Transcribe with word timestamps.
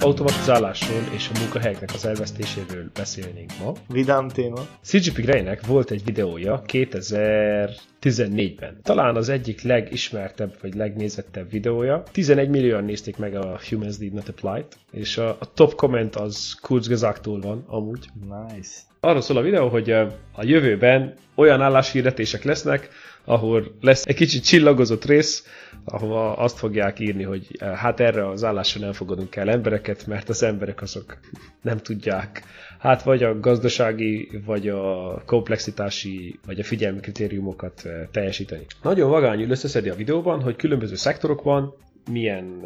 automatizálásról 0.00 1.00
és 1.14 1.30
a 1.34 1.38
munkahelyeknek 1.38 1.90
az 1.94 2.06
elvesztéséről 2.06 2.90
beszélnénk 2.94 3.50
ma. 3.64 3.72
Vidám 3.88 4.28
téma. 4.28 4.66
CGP 4.82 5.20
Greynek 5.20 5.66
volt 5.66 5.90
egy 5.90 6.04
videója 6.04 6.62
2014-ben. 6.66 8.80
Talán 8.82 9.16
az 9.16 9.28
egyik 9.28 9.62
legismertebb 9.62 10.54
vagy 10.60 10.74
legnézettebb 10.74 11.50
videója. 11.50 12.02
11 12.12 12.48
millióan 12.48 12.84
nézték 12.84 13.16
meg 13.16 13.34
a 13.34 13.58
Humans 13.68 13.96
Did 13.96 14.12
Not 14.12 14.28
Apply-t, 14.28 14.76
és 14.92 15.16
a, 15.16 15.28
a 15.28 15.52
top 15.54 15.74
comment 15.74 16.16
az 16.16 16.56
Kurzgesagtól 16.60 17.40
van 17.40 17.64
amúgy. 17.66 18.06
Nice. 18.20 18.70
Arról 19.00 19.20
szól 19.20 19.36
a 19.36 19.42
videó, 19.42 19.68
hogy 19.68 19.90
a 19.90 20.08
jövőben 20.40 21.14
olyan 21.34 21.60
álláshirdetések 21.60 22.44
lesznek, 22.44 22.88
ahol 23.26 23.76
lesz 23.80 24.06
egy 24.06 24.14
kicsit 24.14 24.44
csillagozott 24.44 25.04
rész, 25.04 25.46
ahova 25.84 26.36
azt 26.36 26.58
fogják 26.58 27.00
írni, 27.00 27.22
hogy 27.22 27.46
hát 27.74 28.00
erre 28.00 28.28
az 28.28 28.44
állásra 28.44 28.80
nem 28.80 28.92
fogadunk 28.92 29.36
el 29.36 29.50
embereket, 29.50 30.06
mert 30.06 30.28
az 30.28 30.42
emberek 30.42 30.82
azok 30.82 31.18
nem 31.62 31.78
tudják, 31.78 32.42
hát 32.78 33.02
vagy 33.02 33.22
a 33.22 33.40
gazdasági, 33.40 34.28
vagy 34.44 34.68
a 34.68 35.22
komplexitási, 35.26 36.38
vagy 36.46 36.60
a 36.60 36.64
figyelmi 36.64 37.00
kritériumokat 37.00 37.82
teljesíteni. 38.10 38.66
Nagyon 38.82 39.10
vagányul 39.10 39.50
összeszedi 39.50 39.88
a 39.88 39.94
videóban, 39.94 40.42
hogy 40.42 40.56
különböző 40.56 40.94
szektorokban 40.94 41.74
milyen 42.10 42.62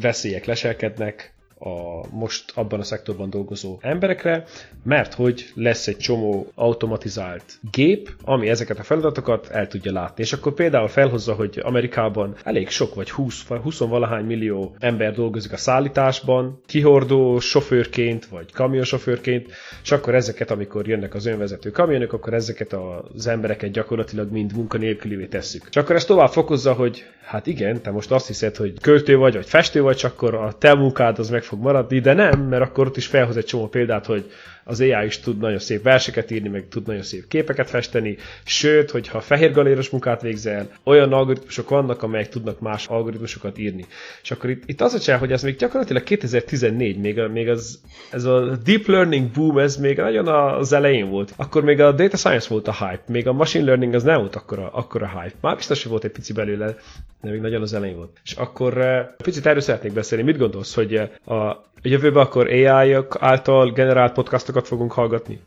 veszélyek 0.00 0.44
leselkednek, 0.44 1.34
a 1.64 2.06
most 2.10 2.52
abban 2.54 2.80
a 2.80 2.82
szektorban 2.82 3.30
dolgozó 3.30 3.78
emberekre, 3.80 4.44
mert 4.84 5.14
hogy 5.14 5.50
lesz 5.54 5.86
egy 5.86 5.96
csomó 5.96 6.46
automatizált 6.54 7.44
gép, 7.70 8.10
ami 8.24 8.48
ezeket 8.48 8.78
a 8.78 8.82
feladatokat 8.82 9.48
el 9.48 9.68
tudja 9.68 9.92
látni. 9.92 10.22
És 10.22 10.32
akkor 10.32 10.54
például 10.54 10.88
felhozza, 10.88 11.34
hogy 11.34 11.60
Amerikában 11.62 12.34
elég 12.44 12.68
sok, 12.68 12.94
vagy 12.94 13.10
20, 13.10 13.42
vagy 13.42 13.60
20 13.60 13.78
valahány 13.78 14.24
millió 14.24 14.74
ember 14.78 15.14
dolgozik 15.14 15.52
a 15.52 15.56
szállításban, 15.56 16.60
kihordó 16.66 17.38
sofőrként, 17.38 18.26
vagy 18.26 18.52
kamionsofőrként, 18.52 19.50
és 19.82 19.92
akkor 19.92 20.14
ezeket, 20.14 20.50
amikor 20.50 20.88
jönnek 20.88 21.14
az 21.14 21.26
önvezető 21.26 21.70
kamionok, 21.70 22.12
akkor 22.12 22.34
ezeket 22.34 22.72
az 22.72 23.26
embereket 23.26 23.70
gyakorlatilag 23.70 24.30
mind 24.30 24.56
munkanélkülivé 24.56 25.26
tesszük. 25.26 25.66
És 25.70 25.76
akkor 25.76 25.94
ezt 25.94 26.06
tovább 26.06 26.30
fokozza, 26.30 26.72
hogy 26.72 27.04
hát 27.24 27.46
igen, 27.46 27.82
te 27.82 27.90
most 27.90 28.10
azt 28.10 28.26
hiszed, 28.26 28.56
hogy 28.56 28.80
költő 28.80 29.16
vagy, 29.16 29.34
vagy 29.34 29.46
festő 29.46 29.82
vagy, 29.82 29.96
csak 29.96 30.22
akkor 30.22 30.34
a 30.34 30.52
te 30.58 30.74
munkád 30.74 31.18
az 31.18 31.30
meg 31.30 31.42
fog 31.52 31.62
maradni, 31.62 32.00
de 32.00 32.12
nem, 32.12 32.40
mert 32.40 32.62
akkor 32.62 32.86
ott 32.86 32.96
is 32.96 33.06
felhoz 33.06 33.36
egy 33.36 33.44
csomó 33.44 33.68
példát, 33.68 34.06
hogy 34.06 34.30
az 34.64 34.80
AI 34.80 35.04
is 35.06 35.18
tud 35.18 35.38
nagyon 35.38 35.58
szép 35.58 35.82
verseket 35.82 36.30
írni, 36.30 36.48
meg 36.48 36.68
tud 36.68 36.86
nagyon 36.86 37.02
szép 37.02 37.28
képeket 37.28 37.70
festeni, 37.70 38.16
sőt, 38.44 38.90
hogyha 38.90 39.20
fehér 39.20 39.52
galéros 39.52 39.90
munkát 39.90 40.22
végzel, 40.22 40.68
olyan 40.84 41.12
algoritmusok 41.12 41.68
vannak, 41.68 42.02
amelyek 42.02 42.28
tudnak 42.28 42.60
más 42.60 42.86
algoritmusokat 42.86 43.58
írni. 43.58 43.84
És 44.22 44.30
akkor 44.30 44.50
itt, 44.50 44.62
itt 44.66 44.80
az 44.80 44.94
a 44.94 44.98
cseh, 44.98 45.18
hogy 45.18 45.32
ez 45.32 45.42
még 45.42 45.56
gyakorlatilag 45.56 46.02
2014, 46.02 46.98
még, 46.98 47.18
a, 47.18 47.28
még 47.28 47.48
az, 47.48 47.80
ez 48.10 48.24
a 48.24 48.56
deep 48.64 48.86
learning 48.86 49.30
boom, 49.30 49.58
ez 49.58 49.76
még 49.76 49.96
nagyon 49.96 50.28
az 50.28 50.72
elején 50.72 51.08
volt. 51.10 51.32
Akkor 51.36 51.64
még 51.64 51.80
a 51.80 51.92
data 51.92 52.16
science 52.16 52.48
volt 52.48 52.68
a 52.68 52.72
hype, 52.72 53.02
még 53.06 53.28
a 53.28 53.32
machine 53.32 53.64
learning 53.64 53.94
az 53.94 54.02
nem 54.02 54.18
volt 54.18 54.36
akkora, 54.36 54.70
akkora 54.72 55.08
hype. 55.08 55.36
Már 55.40 55.56
biztos, 55.56 55.82
hogy 55.82 55.90
volt 55.90 56.04
egy 56.04 56.10
pici 56.10 56.32
belőle, 56.32 56.76
de 57.20 57.30
még 57.30 57.40
nagyon 57.40 57.62
az 57.62 57.72
elején 57.74 57.96
volt. 57.96 58.20
És 58.24 58.32
akkor 58.32 58.76
uh, 58.78 59.22
picit 59.22 59.46
erről 59.46 59.60
szeretnék 59.60 59.92
beszélni. 59.92 60.24
Mit 60.24 60.38
gondolsz, 60.38 60.74
hogy 60.74 61.00
uh, 61.24 61.50
a 61.84 61.88
jövőben 61.88 62.22
akkor 62.22 62.46
AI-ok 62.46 63.16
által 63.20 63.72
generált 63.72 64.12
podcastokat 64.12 64.66
fogunk 64.66 64.92
hallgatni? 64.92 65.40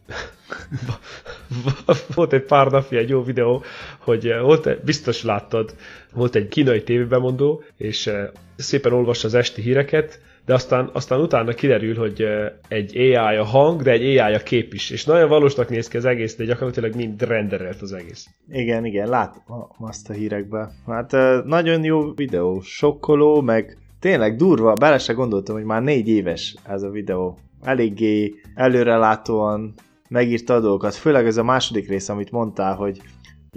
volt 2.16 2.33
egy 2.33 2.44
pár 2.44 2.72
napja 2.72 3.00
egy 3.00 3.09
jó 3.09 3.23
videó, 3.23 3.64
hogy 4.00 4.27
uh, 4.27 4.42
volt, 4.42 4.83
biztos 4.83 5.23
láttad, 5.23 5.75
volt 6.14 6.36
egy 6.36 6.47
kínai 6.47 6.83
tévébemondó, 6.83 7.64
és 7.77 8.05
uh, 8.05 8.22
szépen 8.55 8.94
olvassa 8.94 9.27
az 9.27 9.33
esti 9.33 9.61
híreket, 9.61 10.19
de 10.45 10.53
aztán, 10.53 10.89
aztán 10.94 11.19
utána 11.19 11.53
kiderül, 11.53 11.95
hogy 11.95 12.25
egy 12.67 12.97
AI 12.97 13.36
a 13.36 13.44
hang, 13.44 13.81
de 13.81 13.92
egy 13.92 14.17
AI 14.17 14.33
a 14.33 14.39
kép 14.39 14.73
is, 14.73 14.89
és 14.89 15.05
nagyon 15.05 15.30
valósnak 15.30 15.70
néz 15.70 15.87
ki 15.87 15.98
az 15.98 16.05
egész, 16.05 16.36
de 16.36 16.43
gyakorlatilag 16.43 16.95
mind 16.95 17.21
renderelt 17.21 17.81
az 17.81 17.93
egész. 17.93 18.27
Igen, 18.49 18.86
igen, 18.86 19.10
látom 19.10 19.67
azt 19.80 20.10
a 20.10 20.14
hírekbe. 20.14 20.71
Hát 20.87 21.11
nagyon 21.45 21.83
jó 21.83 22.14
videó, 22.14 22.61
sokkoló, 22.61 23.42
meg 23.42 23.77
tényleg 24.05 24.36
durva, 24.36 24.73
bele 24.73 24.98
se 24.98 25.14
gondoltam, 25.14 25.55
hogy 25.55 25.64
már 25.64 25.82
négy 25.82 26.08
éves 26.08 26.55
ez 26.64 26.83
a 26.83 26.89
videó. 26.89 27.38
Eléggé 27.61 28.36
előrelátóan 28.55 29.73
megírta 30.10 30.54
a 30.54 30.60
dolgokat, 30.60 30.95
főleg 30.95 31.26
ez 31.26 31.38
a 31.38 31.43
második 31.43 31.88
rész, 31.88 32.10
amit 32.10 32.32
mondtál, 32.32 32.76
hogy 32.76 33.02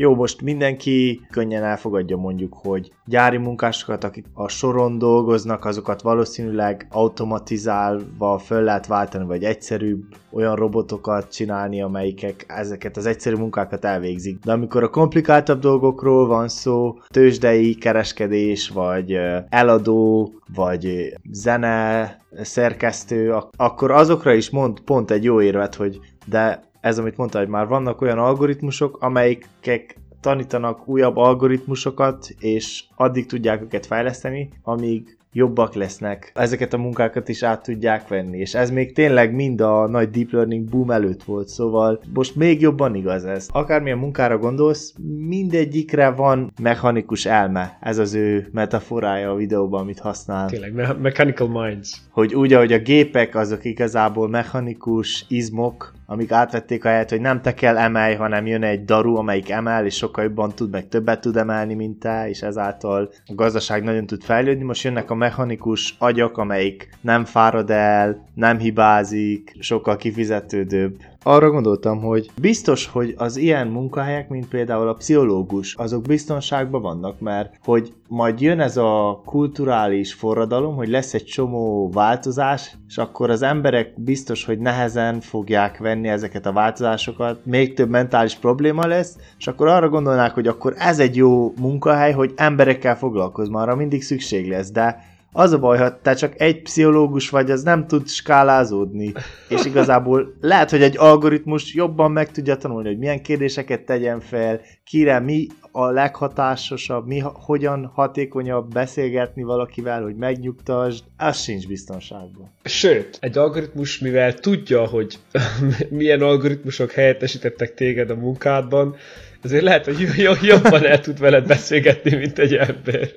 jó, 0.00 0.14
most 0.14 0.42
mindenki 0.42 1.20
könnyen 1.30 1.64
elfogadja 1.64 2.16
mondjuk, 2.16 2.54
hogy 2.54 2.92
gyári 3.04 3.36
munkásokat, 3.36 4.04
akik 4.04 4.26
a 4.34 4.48
soron 4.48 4.98
dolgoznak, 4.98 5.64
azokat 5.64 6.02
valószínűleg 6.02 6.86
automatizálva 6.90 8.38
föl 8.38 8.62
lehet 8.62 8.86
váltani, 8.86 9.24
vagy 9.24 9.44
egyszerűbb 9.44 10.02
olyan 10.30 10.54
robotokat 10.54 11.32
csinálni, 11.32 11.82
amelyikek 11.82 12.44
ezeket 12.48 12.96
az 12.96 13.06
egyszerű 13.06 13.36
munkákat 13.36 13.84
elvégzik. 13.84 14.38
De 14.44 14.52
amikor 14.52 14.82
a 14.82 14.90
komplikáltabb 14.90 15.60
dolgokról 15.60 16.26
van 16.26 16.48
szó, 16.48 16.98
tőzsdei 17.08 17.74
kereskedés, 17.74 18.68
vagy 18.68 19.18
eladó, 19.48 20.32
vagy 20.54 21.12
zene 21.30 22.16
szerkesztő, 22.42 23.36
akkor 23.56 23.90
azokra 23.90 24.32
is 24.32 24.50
mond 24.50 24.80
pont 24.80 25.10
egy 25.10 25.24
jó 25.24 25.42
érvet, 25.42 25.74
hogy 25.74 25.98
de 26.26 26.67
ez, 26.80 26.98
amit 26.98 27.16
mondta, 27.16 27.38
hogy 27.38 27.48
már 27.48 27.66
vannak 27.66 28.00
olyan 28.00 28.18
algoritmusok, 28.18 28.96
amelyikek 29.00 29.96
tanítanak 30.20 30.88
újabb 30.88 31.16
algoritmusokat, 31.16 32.28
és 32.38 32.84
addig 32.94 33.26
tudják 33.26 33.62
őket 33.62 33.86
fejleszteni, 33.86 34.48
amíg 34.62 35.18
jobbak 35.32 35.74
lesznek, 35.74 36.32
ezeket 36.34 36.72
a 36.72 36.78
munkákat 36.78 37.28
is 37.28 37.42
át 37.42 37.62
tudják 37.62 38.08
venni, 38.08 38.38
és 38.38 38.54
ez 38.54 38.70
még 38.70 38.92
tényleg 38.92 39.34
mind 39.34 39.60
a 39.60 39.88
nagy 39.88 40.10
deep 40.10 40.30
learning 40.30 40.68
boom 40.68 40.90
előtt 40.90 41.22
volt, 41.22 41.48
szóval 41.48 42.00
most 42.14 42.36
még 42.36 42.60
jobban 42.60 42.94
igaz 42.94 43.24
ez. 43.24 43.48
Akármilyen 43.52 43.98
munkára 43.98 44.38
gondolsz, 44.38 44.94
mindegyikre 45.28 46.10
van 46.10 46.52
mechanikus 46.62 47.26
elme, 47.26 47.78
ez 47.80 47.98
az 47.98 48.14
ő 48.14 48.48
metaforája 48.52 49.30
a 49.30 49.36
videóban, 49.36 49.80
amit 49.80 49.98
használ. 49.98 50.48
Tényleg, 50.48 50.74
me- 50.74 51.00
mechanical 51.00 51.48
minds. 51.48 52.00
Hogy 52.10 52.34
úgy, 52.34 52.52
ahogy 52.52 52.72
a 52.72 52.78
gépek 52.78 53.34
azok 53.34 53.64
igazából 53.64 54.28
mechanikus 54.28 55.24
izmok, 55.28 55.92
amik 56.10 56.32
átvették 56.32 56.84
a 56.84 56.88
helyet, 56.88 57.10
hogy 57.10 57.20
nem 57.20 57.40
te 57.40 57.54
kell 57.54 57.78
emelj, 57.78 58.14
hanem 58.14 58.46
jön 58.46 58.62
egy 58.62 58.84
daru, 58.84 59.16
amelyik 59.16 59.50
emel, 59.50 59.84
és 59.84 59.96
sokkal 59.96 60.24
jobban 60.24 60.54
tud, 60.54 60.70
meg 60.70 60.88
többet 60.88 61.20
tud 61.20 61.36
emelni, 61.36 61.74
mint 61.74 61.98
te, 61.98 62.28
és 62.28 62.42
ezáltal 62.42 63.10
a 63.26 63.34
gazdaság 63.34 63.82
nagyon 63.82 64.06
tud 64.06 64.22
fejlődni. 64.22 64.64
Most 64.64 64.82
jönnek 64.82 65.10
a 65.10 65.14
mechanikus 65.14 65.94
agyak, 65.98 66.38
amelyik 66.38 66.88
nem 67.00 67.24
fárad 67.24 67.70
el, 67.70 68.26
nem 68.34 68.58
hibázik, 68.58 69.56
sokkal 69.60 69.96
kifizetődőbb 69.96 70.96
arra 71.28 71.50
gondoltam, 71.50 72.00
hogy 72.00 72.30
biztos, 72.40 72.86
hogy 72.86 73.14
az 73.16 73.36
ilyen 73.36 73.66
munkahelyek, 73.66 74.28
mint 74.28 74.48
például 74.48 74.88
a 74.88 74.94
pszichológus, 74.94 75.74
azok 75.74 76.02
biztonságban 76.02 76.82
vannak, 76.82 77.20
mert 77.20 77.54
hogy 77.64 77.92
majd 78.08 78.40
jön 78.40 78.60
ez 78.60 78.76
a 78.76 79.22
kulturális 79.24 80.12
forradalom, 80.12 80.76
hogy 80.76 80.88
lesz 80.88 81.14
egy 81.14 81.24
csomó 81.24 81.90
változás, 81.90 82.76
és 82.88 82.98
akkor 82.98 83.30
az 83.30 83.42
emberek 83.42 84.00
biztos, 84.00 84.44
hogy 84.44 84.58
nehezen 84.58 85.20
fogják 85.20 85.78
venni 85.78 86.08
ezeket 86.08 86.46
a 86.46 86.52
változásokat, 86.52 87.44
még 87.44 87.74
több 87.74 87.88
mentális 87.88 88.34
probléma 88.34 88.86
lesz, 88.86 89.16
és 89.38 89.46
akkor 89.46 89.68
arra 89.68 89.88
gondolnák, 89.88 90.34
hogy 90.34 90.46
akkor 90.46 90.74
ez 90.78 90.98
egy 90.98 91.16
jó 91.16 91.52
munkahely, 91.60 92.12
hogy 92.12 92.32
emberekkel 92.36 92.96
foglalkozz, 92.96 93.48
arra 93.52 93.74
mindig 93.74 94.02
szükség 94.02 94.48
lesz, 94.48 94.70
de 94.70 95.16
az 95.32 95.52
a 95.52 95.58
baj, 95.58 95.78
ha 95.78 96.00
te 96.00 96.14
csak 96.14 96.40
egy 96.40 96.62
pszichológus 96.62 97.30
vagy, 97.30 97.50
az 97.50 97.62
nem 97.62 97.86
tud 97.86 98.08
skálázódni. 98.08 99.12
És 99.48 99.64
igazából 99.64 100.34
lehet, 100.40 100.70
hogy 100.70 100.82
egy 100.82 100.98
algoritmus 100.98 101.74
jobban 101.74 102.10
meg 102.10 102.30
tudja 102.30 102.56
tanulni, 102.56 102.88
hogy 102.88 102.98
milyen 102.98 103.22
kérdéseket 103.22 103.80
tegyen 103.84 104.20
fel, 104.20 104.60
kire 104.84 105.18
mi 105.18 105.46
a 105.72 105.90
leghatásosabb, 105.90 107.06
mi 107.06 107.18
hogyan 107.18 107.90
hatékonyabb 107.94 108.72
beszélgetni 108.72 109.42
valakivel, 109.42 110.02
hogy 110.02 110.16
megnyugtasd, 110.16 111.04
az 111.16 111.42
sincs 111.42 111.66
biztonságban. 111.66 112.50
Sőt, 112.64 113.18
egy 113.20 113.38
algoritmus, 113.38 113.98
mivel 113.98 114.34
tudja, 114.34 114.86
hogy 114.86 115.18
milyen 115.90 116.22
algoritmusok 116.22 116.90
helyettesítettek 116.90 117.74
téged 117.74 118.10
a 118.10 118.14
munkádban, 118.14 118.96
ezért 119.42 119.62
lehet, 119.62 119.84
hogy 119.84 120.08
jobban 120.42 120.86
el 120.86 121.00
tud 121.00 121.18
veled 121.18 121.46
beszélgetni, 121.46 122.16
mint 122.16 122.38
egy 122.38 122.54
ember. 122.54 123.08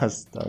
Azt 0.00 0.36
a. 0.36 0.46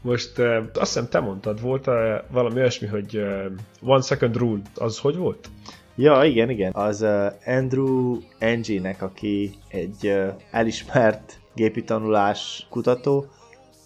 Most 0.00 0.38
uh, 0.38 0.56
azt 0.56 0.92
hiszem 0.92 1.08
te 1.08 1.20
mondtad, 1.20 1.60
volt 1.60 1.86
uh, 1.86 1.94
valami 2.30 2.60
olyasmi, 2.60 2.86
hogy 2.86 3.16
uh, 3.16 3.44
one 3.82 4.02
second 4.02 4.36
rule, 4.36 4.60
az 4.74 4.98
hogy 4.98 5.16
volt? 5.16 5.48
Ja, 5.94 6.24
igen, 6.24 6.50
igen. 6.50 6.72
Az 6.72 7.02
uh, 7.02 7.26
Andrew 7.46 8.18
Ng-nek, 8.38 9.02
aki 9.02 9.54
egy 9.68 10.06
uh, 10.06 10.34
elismert 10.50 11.40
gépi 11.54 11.84
tanulás 11.84 12.66
kutató, 12.70 13.26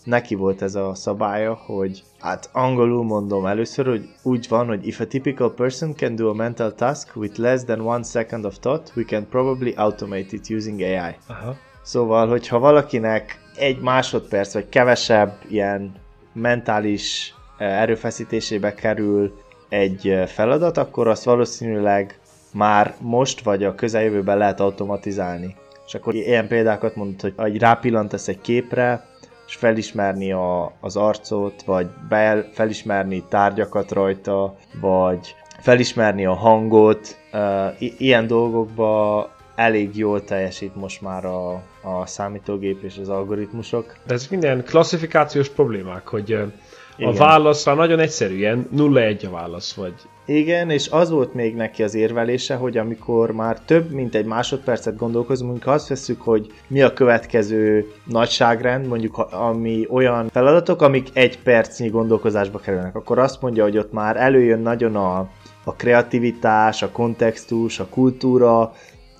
neki 0.04 0.34
volt 0.34 0.62
ez 0.62 0.74
a 0.74 0.94
szabálya, 0.94 1.54
hogy 1.54 2.02
hát 2.18 2.50
angolul 2.52 3.04
mondom 3.04 3.46
először, 3.46 3.86
hogy 3.86 4.08
úgy 4.22 4.46
van, 4.48 4.66
hogy 4.66 4.86
if 4.86 5.00
a 5.00 5.06
typical 5.06 5.54
person 5.54 5.94
can 5.94 6.14
do 6.14 6.28
a 6.28 6.34
mental 6.34 6.74
task 6.74 7.16
with 7.16 7.38
less 7.38 7.64
than 7.64 7.80
one 7.80 8.02
second 8.02 8.44
of 8.44 8.58
thought, 8.58 8.92
we 8.96 9.04
can 9.04 9.28
probably 9.28 9.72
automate 9.76 10.26
it 10.30 10.50
using 10.50 10.80
AI. 10.80 11.16
Aha. 11.26 11.56
Szóval, 11.86 12.28
hogyha 12.28 12.58
valakinek 12.58 13.38
egy 13.56 13.80
másodperc, 13.80 14.52
vagy 14.52 14.68
kevesebb 14.68 15.38
ilyen 15.48 15.94
mentális 16.32 17.34
erőfeszítésébe 17.58 18.74
kerül 18.74 19.36
egy 19.68 20.22
feladat, 20.26 20.76
akkor 20.76 21.08
azt 21.08 21.24
valószínűleg 21.24 22.18
már 22.52 22.94
most 23.00 23.40
vagy 23.40 23.64
a 23.64 23.74
közeljövőben 23.74 24.38
lehet 24.38 24.60
automatizálni. 24.60 25.56
És 25.86 25.94
akkor 25.94 26.14
ilyen 26.14 26.48
példákat 26.48 26.96
mondod, 26.96 27.32
hogy, 27.36 27.58
rápillantasz 27.58 28.28
egy 28.28 28.40
képre, 28.40 29.04
és 29.46 29.54
felismerni 29.54 30.32
a, 30.32 30.72
az 30.80 30.96
arcot, 30.96 31.62
vagy 31.62 31.86
be, 32.08 32.48
felismerni 32.52 33.24
tárgyakat 33.28 33.92
rajta, 33.92 34.56
vagy 34.80 35.34
felismerni 35.60 36.26
a 36.26 36.34
hangot. 36.34 37.16
Uh, 37.32 38.00
ilyen 38.00 38.26
dolgokba 38.26 39.35
elég 39.56 39.96
jól 39.96 40.24
teljesít 40.24 40.76
most 40.76 41.00
már 41.00 41.24
a, 41.24 41.52
a 41.82 42.06
számítógép 42.06 42.82
és 42.82 42.98
az 43.00 43.08
algoritmusok. 43.08 43.96
De 44.06 44.14
ez 44.14 44.26
minden 44.30 44.64
klasszifikációs 44.64 45.48
problémák, 45.48 46.08
hogy 46.08 46.28
igen. 46.28 46.52
a 46.98 47.12
válaszra 47.12 47.74
nagyon 47.74 47.98
egyszerűen 47.98 48.68
0-1 48.76 49.26
a 49.26 49.30
válasz, 49.30 49.74
vagy 49.74 49.94
igen, 50.28 50.70
és 50.70 50.88
az 50.88 51.10
volt 51.10 51.34
még 51.34 51.54
neki 51.54 51.82
az 51.82 51.94
érvelése, 51.94 52.54
hogy 52.54 52.76
amikor 52.76 53.30
már 53.30 53.60
több 53.60 53.90
mint 53.90 54.14
egy 54.14 54.24
másodpercet 54.24 54.96
gondolkozunk, 54.96 55.66
azt 55.66 55.88
veszük, 55.88 56.20
hogy 56.20 56.52
mi 56.66 56.82
a 56.82 56.92
következő 56.92 57.92
nagyságrend, 58.04 58.86
mondjuk 58.86 59.18
ami 59.18 59.86
olyan 59.90 60.28
feladatok, 60.28 60.82
amik 60.82 61.08
egy 61.12 61.38
percnyi 61.38 61.88
gondolkozásba 61.88 62.58
kerülnek, 62.58 62.94
akkor 62.94 63.18
azt 63.18 63.42
mondja, 63.42 63.62
hogy 63.62 63.78
ott 63.78 63.92
már 63.92 64.16
előjön 64.16 64.60
nagyon 64.60 64.96
a, 64.96 65.18
a 65.64 65.74
kreativitás, 65.76 66.82
a 66.82 66.90
kontextus, 66.90 67.80
a 67.80 67.86
kultúra, 67.86 68.72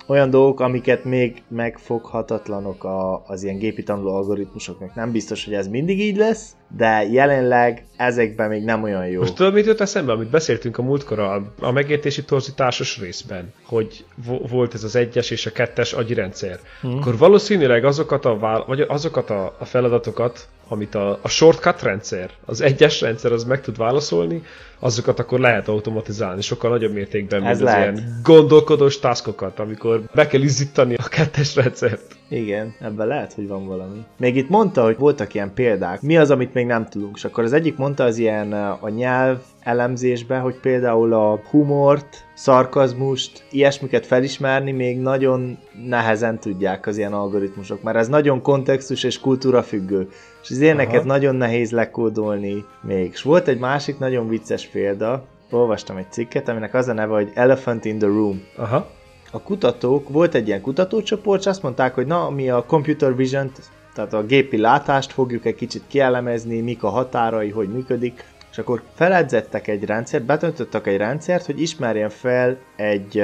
olyan 0.07 0.29
dolgok, 0.29 0.59
amiket 0.59 1.03
még 1.03 1.43
megfoghatatlanok 1.47 2.83
a, 2.83 3.23
az 3.25 3.43
ilyen 3.43 3.57
gépi 3.57 3.83
tanuló 3.83 4.15
algoritmusoknak. 4.15 4.95
Nem 4.95 5.11
biztos, 5.11 5.45
hogy 5.45 5.53
ez 5.53 5.67
mindig 5.67 5.99
így 5.99 6.17
lesz, 6.17 6.55
de 6.77 7.07
jelenleg 7.11 7.85
ezekben 7.97 8.49
még 8.49 8.63
nem 8.63 8.83
olyan 8.83 9.07
jó. 9.07 9.19
Most 9.19 9.35
tudod, 9.35 9.53
mit 9.53 9.65
jött 9.65 9.79
eszembe, 9.79 10.11
amit 10.11 10.29
beszéltünk 10.29 10.77
a 10.77 10.81
múltkor 10.81 11.19
a, 11.19 11.53
a 11.59 11.71
megértési 11.71 12.23
torzításos 12.23 12.99
részben, 12.99 13.53
hogy 13.63 14.05
vo- 14.25 14.49
volt 14.49 14.73
ez 14.73 14.83
az 14.83 14.95
egyes 14.95 15.31
és 15.31 15.45
a 15.45 15.51
kettes 15.51 15.93
agyirendszer. 15.93 16.59
Hmm. 16.81 16.97
Akkor 16.97 17.17
valószínűleg 17.17 17.85
azokat 17.85 18.25
a, 18.25 18.37
vál- 18.37 18.65
vagy 18.65 18.81
azokat 18.81 19.29
a, 19.29 19.55
a 19.59 19.65
feladatokat, 19.65 20.47
amit 20.67 20.95
a, 20.95 21.19
a 21.21 21.27
shortcut 21.27 21.81
rendszer, 21.81 22.29
az 22.45 22.61
egyes 22.61 23.01
rendszer 23.01 23.31
az 23.31 23.43
meg 23.43 23.61
tud 23.61 23.77
válaszolni, 23.77 24.41
azokat 24.79 25.19
akkor 25.19 25.39
lehet 25.39 25.67
automatizálni 25.67 26.41
sokkal 26.41 26.69
nagyobb 26.69 26.93
mértékben, 26.93 27.39
mint 27.39 27.51
Ez 27.51 27.57
az 27.57 27.63
lehet. 27.63 27.97
ilyen 27.97 28.19
gondolkodós 28.23 28.99
taskokat, 28.99 29.59
amikor 29.59 30.01
be 30.13 30.27
kell 30.27 30.41
izzítani 30.41 30.95
a 30.95 31.07
kettes 31.07 31.55
rendszert. 31.55 32.15
Igen, 32.29 32.75
ebben 32.79 33.07
lehet, 33.07 33.33
hogy 33.33 33.47
van 33.47 33.65
valami. 33.67 34.05
Még 34.17 34.35
itt 34.35 34.49
mondta, 34.49 34.83
hogy 34.83 34.97
voltak 34.97 35.33
ilyen 35.33 35.53
példák. 35.53 36.01
Mi 36.01 36.17
az, 36.17 36.31
amit 36.31 36.53
még 36.53 36.65
nem 36.65 36.85
tudunk? 36.85 37.15
És 37.15 37.23
akkor 37.25 37.43
az 37.43 37.53
egyik 37.53 37.77
mondta 37.77 38.03
az 38.03 38.17
ilyen 38.17 38.53
a 38.53 38.89
nyelv 38.89 39.37
elemzésbe, 39.67 40.37
hogy 40.37 40.59
például 40.59 41.13
a 41.13 41.39
humort, 41.49 42.25
szarkazmust, 42.33 43.43
ilyesmiket 43.51 44.05
felismerni 44.05 44.71
még 44.71 44.99
nagyon 44.99 45.57
nehezen 45.87 46.39
tudják 46.39 46.87
az 46.87 46.97
ilyen 46.97 47.13
algoritmusok, 47.13 47.83
mert 47.83 47.97
ez 47.97 48.07
nagyon 48.07 48.41
kontextus 48.41 49.03
és 49.03 49.19
kultúra 49.19 49.63
függő. 49.63 50.09
És 50.43 50.49
az 50.49 50.59
ilyeneket 50.59 50.95
Aha. 50.95 51.05
nagyon 51.05 51.35
nehéz 51.35 51.71
lekódolni 51.71 52.65
még. 52.81 53.11
És 53.11 53.21
volt 53.21 53.47
egy 53.47 53.59
másik 53.59 53.99
nagyon 53.99 54.27
vicces 54.27 54.67
példa, 54.67 55.23
olvastam 55.51 55.97
egy 55.97 56.11
cikket, 56.11 56.47
aminek 56.47 56.73
az 56.73 56.87
a 56.87 56.93
neve, 56.93 57.13
hogy 57.13 57.31
Elephant 57.33 57.85
in 57.85 57.97
the 57.97 58.07
Room. 58.07 58.41
Aha 58.57 58.95
a 59.31 59.41
kutatók, 59.41 60.09
volt 60.09 60.35
egy 60.35 60.47
ilyen 60.47 60.61
kutatócsoport, 60.61 61.39
és 61.39 61.45
azt 61.45 61.61
mondták, 61.61 61.95
hogy 61.95 62.05
na, 62.05 62.29
mi 62.29 62.49
a 62.49 62.63
computer 62.65 63.15
vision 63.15 63.51
tehát 63.93 64.13
a 64.13 64.23
gépi 64.23 64.57
látást 64.57 65.11
fogjuk 65.11 65.45
egy 65.45 65.55
kicsit 65.55 65.83
kielemezni, 65.87 66.61
mik 66.61 66.83
a 66.83 66.89
határai, 66.89 67.49
hogy 67.49 67.69
működik, 67.69 68.25
és 68.57 68.63
akkor 68.63 68.81
feledzettek 68.93 69.67
egy 69.67 69.83
rendszert, 69.83 70.25
betöntöttek 70.25 70.87
egy 70.87 70.97
rendszert, 70.97 71.45
hogy 71.45 71.61
ismerjen 71.61 72.09
fel 72.09 72.57
egy 72.75 73.23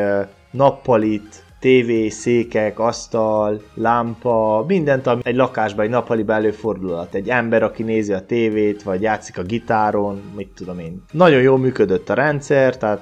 nappalit, 0.51 1.44
TV, 1.59 2.09
székek, 2.09 2.80
asztal, 2.80 3.62
lámpa, 3.74 4.65
mindent, 4.68 5.07
ami 5.07 5.21
egy 5.24 5.35
lakásban, 5.35 5.85
egy 5.85 5.91
nappaliban 5.91 6.35
előfordulhat. 6.35 7.13
Egy 7.13 7.30
ember, 7.30 7.63
aki 7.63 7.83
nézi 7.83 8.13
a 8.13 8.25
tévét, 8.25 8.83
vagy 8.83 9.01
játszik 9.01 9.38
a 9.38 9.44
gitáron, 9.44 10.21
mit 10.35 10.50
tudom 10.56 10.80
én. 10.80 11.03
Nagyon 11.12 11.41
jól 11.41 11.57
működött 11.57 12.09
a 12.09 12.13
rendszer, 12.13 12.77
tehát 12.77 13.01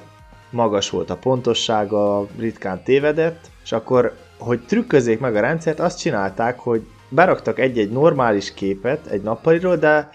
magas 0.49 0.89
volt 0.89 1.09
a 1.09 1.17
pontossága, 1.17 2.27
ritkán 2.39 2.83
tévedett, 2.83 3.49
és 3.63 3.71
akkor, 3.71 4.13
hogy 4.37 4.59
trükközzék 4.65 5.19
meg 5.19 5.35
a 5.35 5.39
rendszert, 5.39 5.79
azt 5.79 5.99
csinálták, 5.99 6.59
hogy 6.59 6.85
beraktak 7.11 7.59
egy-egy 7.59 7.91
normális 7.91 8.53
képet 8.53 9.07
egy 9.07 9.21
nappaliról, 9.21 9.75
de 9.75 10.09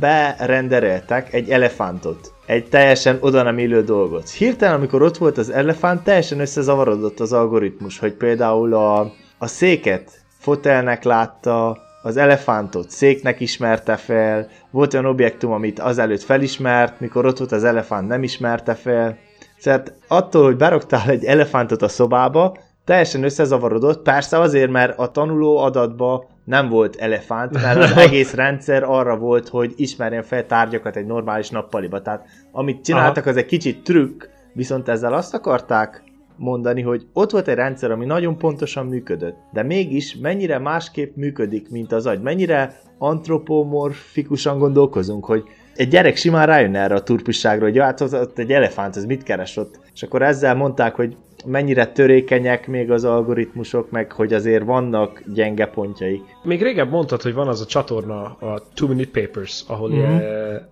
berendereltek 0.00 1.32
egy 1.32 1.50
elefántot. 1.50 2.32
Egy 2.46 2.68
teljesen 2.68 3.18
oda 3.20 3.42
nem 3.42 3.58
illő 3.58 3.82
dolgot. 3.82 4.30
Hirtelen, 4.30 4.74
amikor 4.74 5.02
ott 5.02 5.16
volt 5.16 5.38
az 5.38 5.50
elefánt, 5.50 6.04
teljesen 6.04 6.40
összezavarodott 6.40 7.20
az 7.20 7.32
algoritmus, 7.32 7.98
hogy 7.98 8.12
például 8.12 8.74
a, 8.74 9.12
a 9.38 9.46
széket 9.46 10.10
fotelnek 10.38 11.04
látta, 11.04 11.78
az 12.02 12.16
elefántot 12.16 12.90
széknek 12.90 13.40
ismerte 13.40 13.96
fel, 13.96 14.48
volt 14.70 14.94
olyan 14.94 15.06
objektum, 15.06 15.52
amit 15.52 15.78
azelőtt 15.78 16.22
felismert, 16.22 17.00
mikor 17.00 17.26
ott 17.26 17.38
volt 17.38 17.52
az 17.52 17.64
elefánt 17.64 18.08
nem 18.08 18.22
ismerte 18.22 18.74
fel, 18.74 19.18
tehát 19.62 19.94
attól, 20.08 20.44
hogy 20.44 20.56
beraktál 20.56 21.08
egy 21.08 21.24
elefántot 21.24 21.82
a 21.82 21.88
szobába, 21.88 22.56
teljesen 22.84 23.24
összezavarodott, 23.24 24.02
persze 24.02 24.38
azért, 24.40 24.70
mert 24.70 24.98
a 24.98 25.10
tanuló 25.10 25.56
adatba 25.58 26.28
nem 26.46 26.68
volt 26.68 26.96
elefánt, 26.96 27.52
mert 27.62 27.78
az 27.78 27.96
egész 27.96 28.34
rendszer 28.34 28.82
arra 28.82 29.16
volt, 29.16 29.48
hogy 29.48 29.72
ismerjen 29.76 30.22
fel 30.22 30.46
tárgyakat 30.46 30.96
egy 30.96 31.06
normális 31.06 31.50
nappaliba. 31.50 32.02
Tehát 32.02 32.26
amit 32.52 32.84
csináltak, 32.84 33.22
Aha. 33.22 33.30
az 33.30 33.36
egy 33.36 33.46
kicsit 33.46 33.82
trükk, 33.82 34.24
viszont 34.52 34.88
ezzel 34.88 35.12
azt 35.14 35.34
akarták 35.34 36.02
mondani, 36.36 36.82
hogy 36.82 37.06
ott 37.12 37.30
volt 37.30 37.48
egy 37.48 37.54
rendszer, 37.54 37.90
ami 37.90 38.04
nagyon 38.04 38.38
pontosan 38.38 38.86
működött, 38.86 39.36
de 39.52 39.62
mégis 39.62 40.16
mennyire 40.16 40.58
másképp 40.58 41.16
működik, 41.16 41.70
mint 41.70 41.92
az 41.92 42.06
agy, 42.06 42.20
mennyire 42.20 42.80
antropomorfikusan 42.98 44.58
gondolkozunk, 44.58 45.24
hogy 45.24 45.44
egy 45.74 45.88
gyerek 45.88 46.16
simán 46.16 46.46
rájönne 46.46 46.78
erre 46.80 46.94
a 46.94 47.02
turpisságra, 47.02 47.64
hogy 47.64 47.78
hát 47.78 48.00
ott, 48.00 48.38
egy 48.38 48.52
elefánt, 48.52 48.96
ez 48.96 49.04
mit 49.04 49.22
keres 49.22 49.56
ott? 49.56 49.80
És 49.94 50.02
akkor 50.02 50.22
ezzel 50.22 50.54
mondták, 50.54 50.94
hogy 50.94 51.16
mennyire 51.46 51.86
törékenyek 51.86 52.66
még 52.66 52.90
az 52.90 53.04
algoritmusok, 53.04 53.90
meg 53.90 54.12
hogy 54.12 54.32
azért 54.32 54.64
vannak 54.64 55.22
gyenge 55.34 55.66
pontjaik. 55.66 56.22
Még 56.42 56.62
régebb 56.62 56.90
mondtad, 56.90 57.22
hogy 57.22 57.34
van 57.34 57.48
az 57.48 57.60
a 57.60 57.66
csatorna, 57.66 58.22
a 58.24 58.62
Two 58.74 58.88
Minute 58.88 59.20
Papers, 59.20 59.64
ahol 59.66 59.90
mm-hmm. 59.90 60.18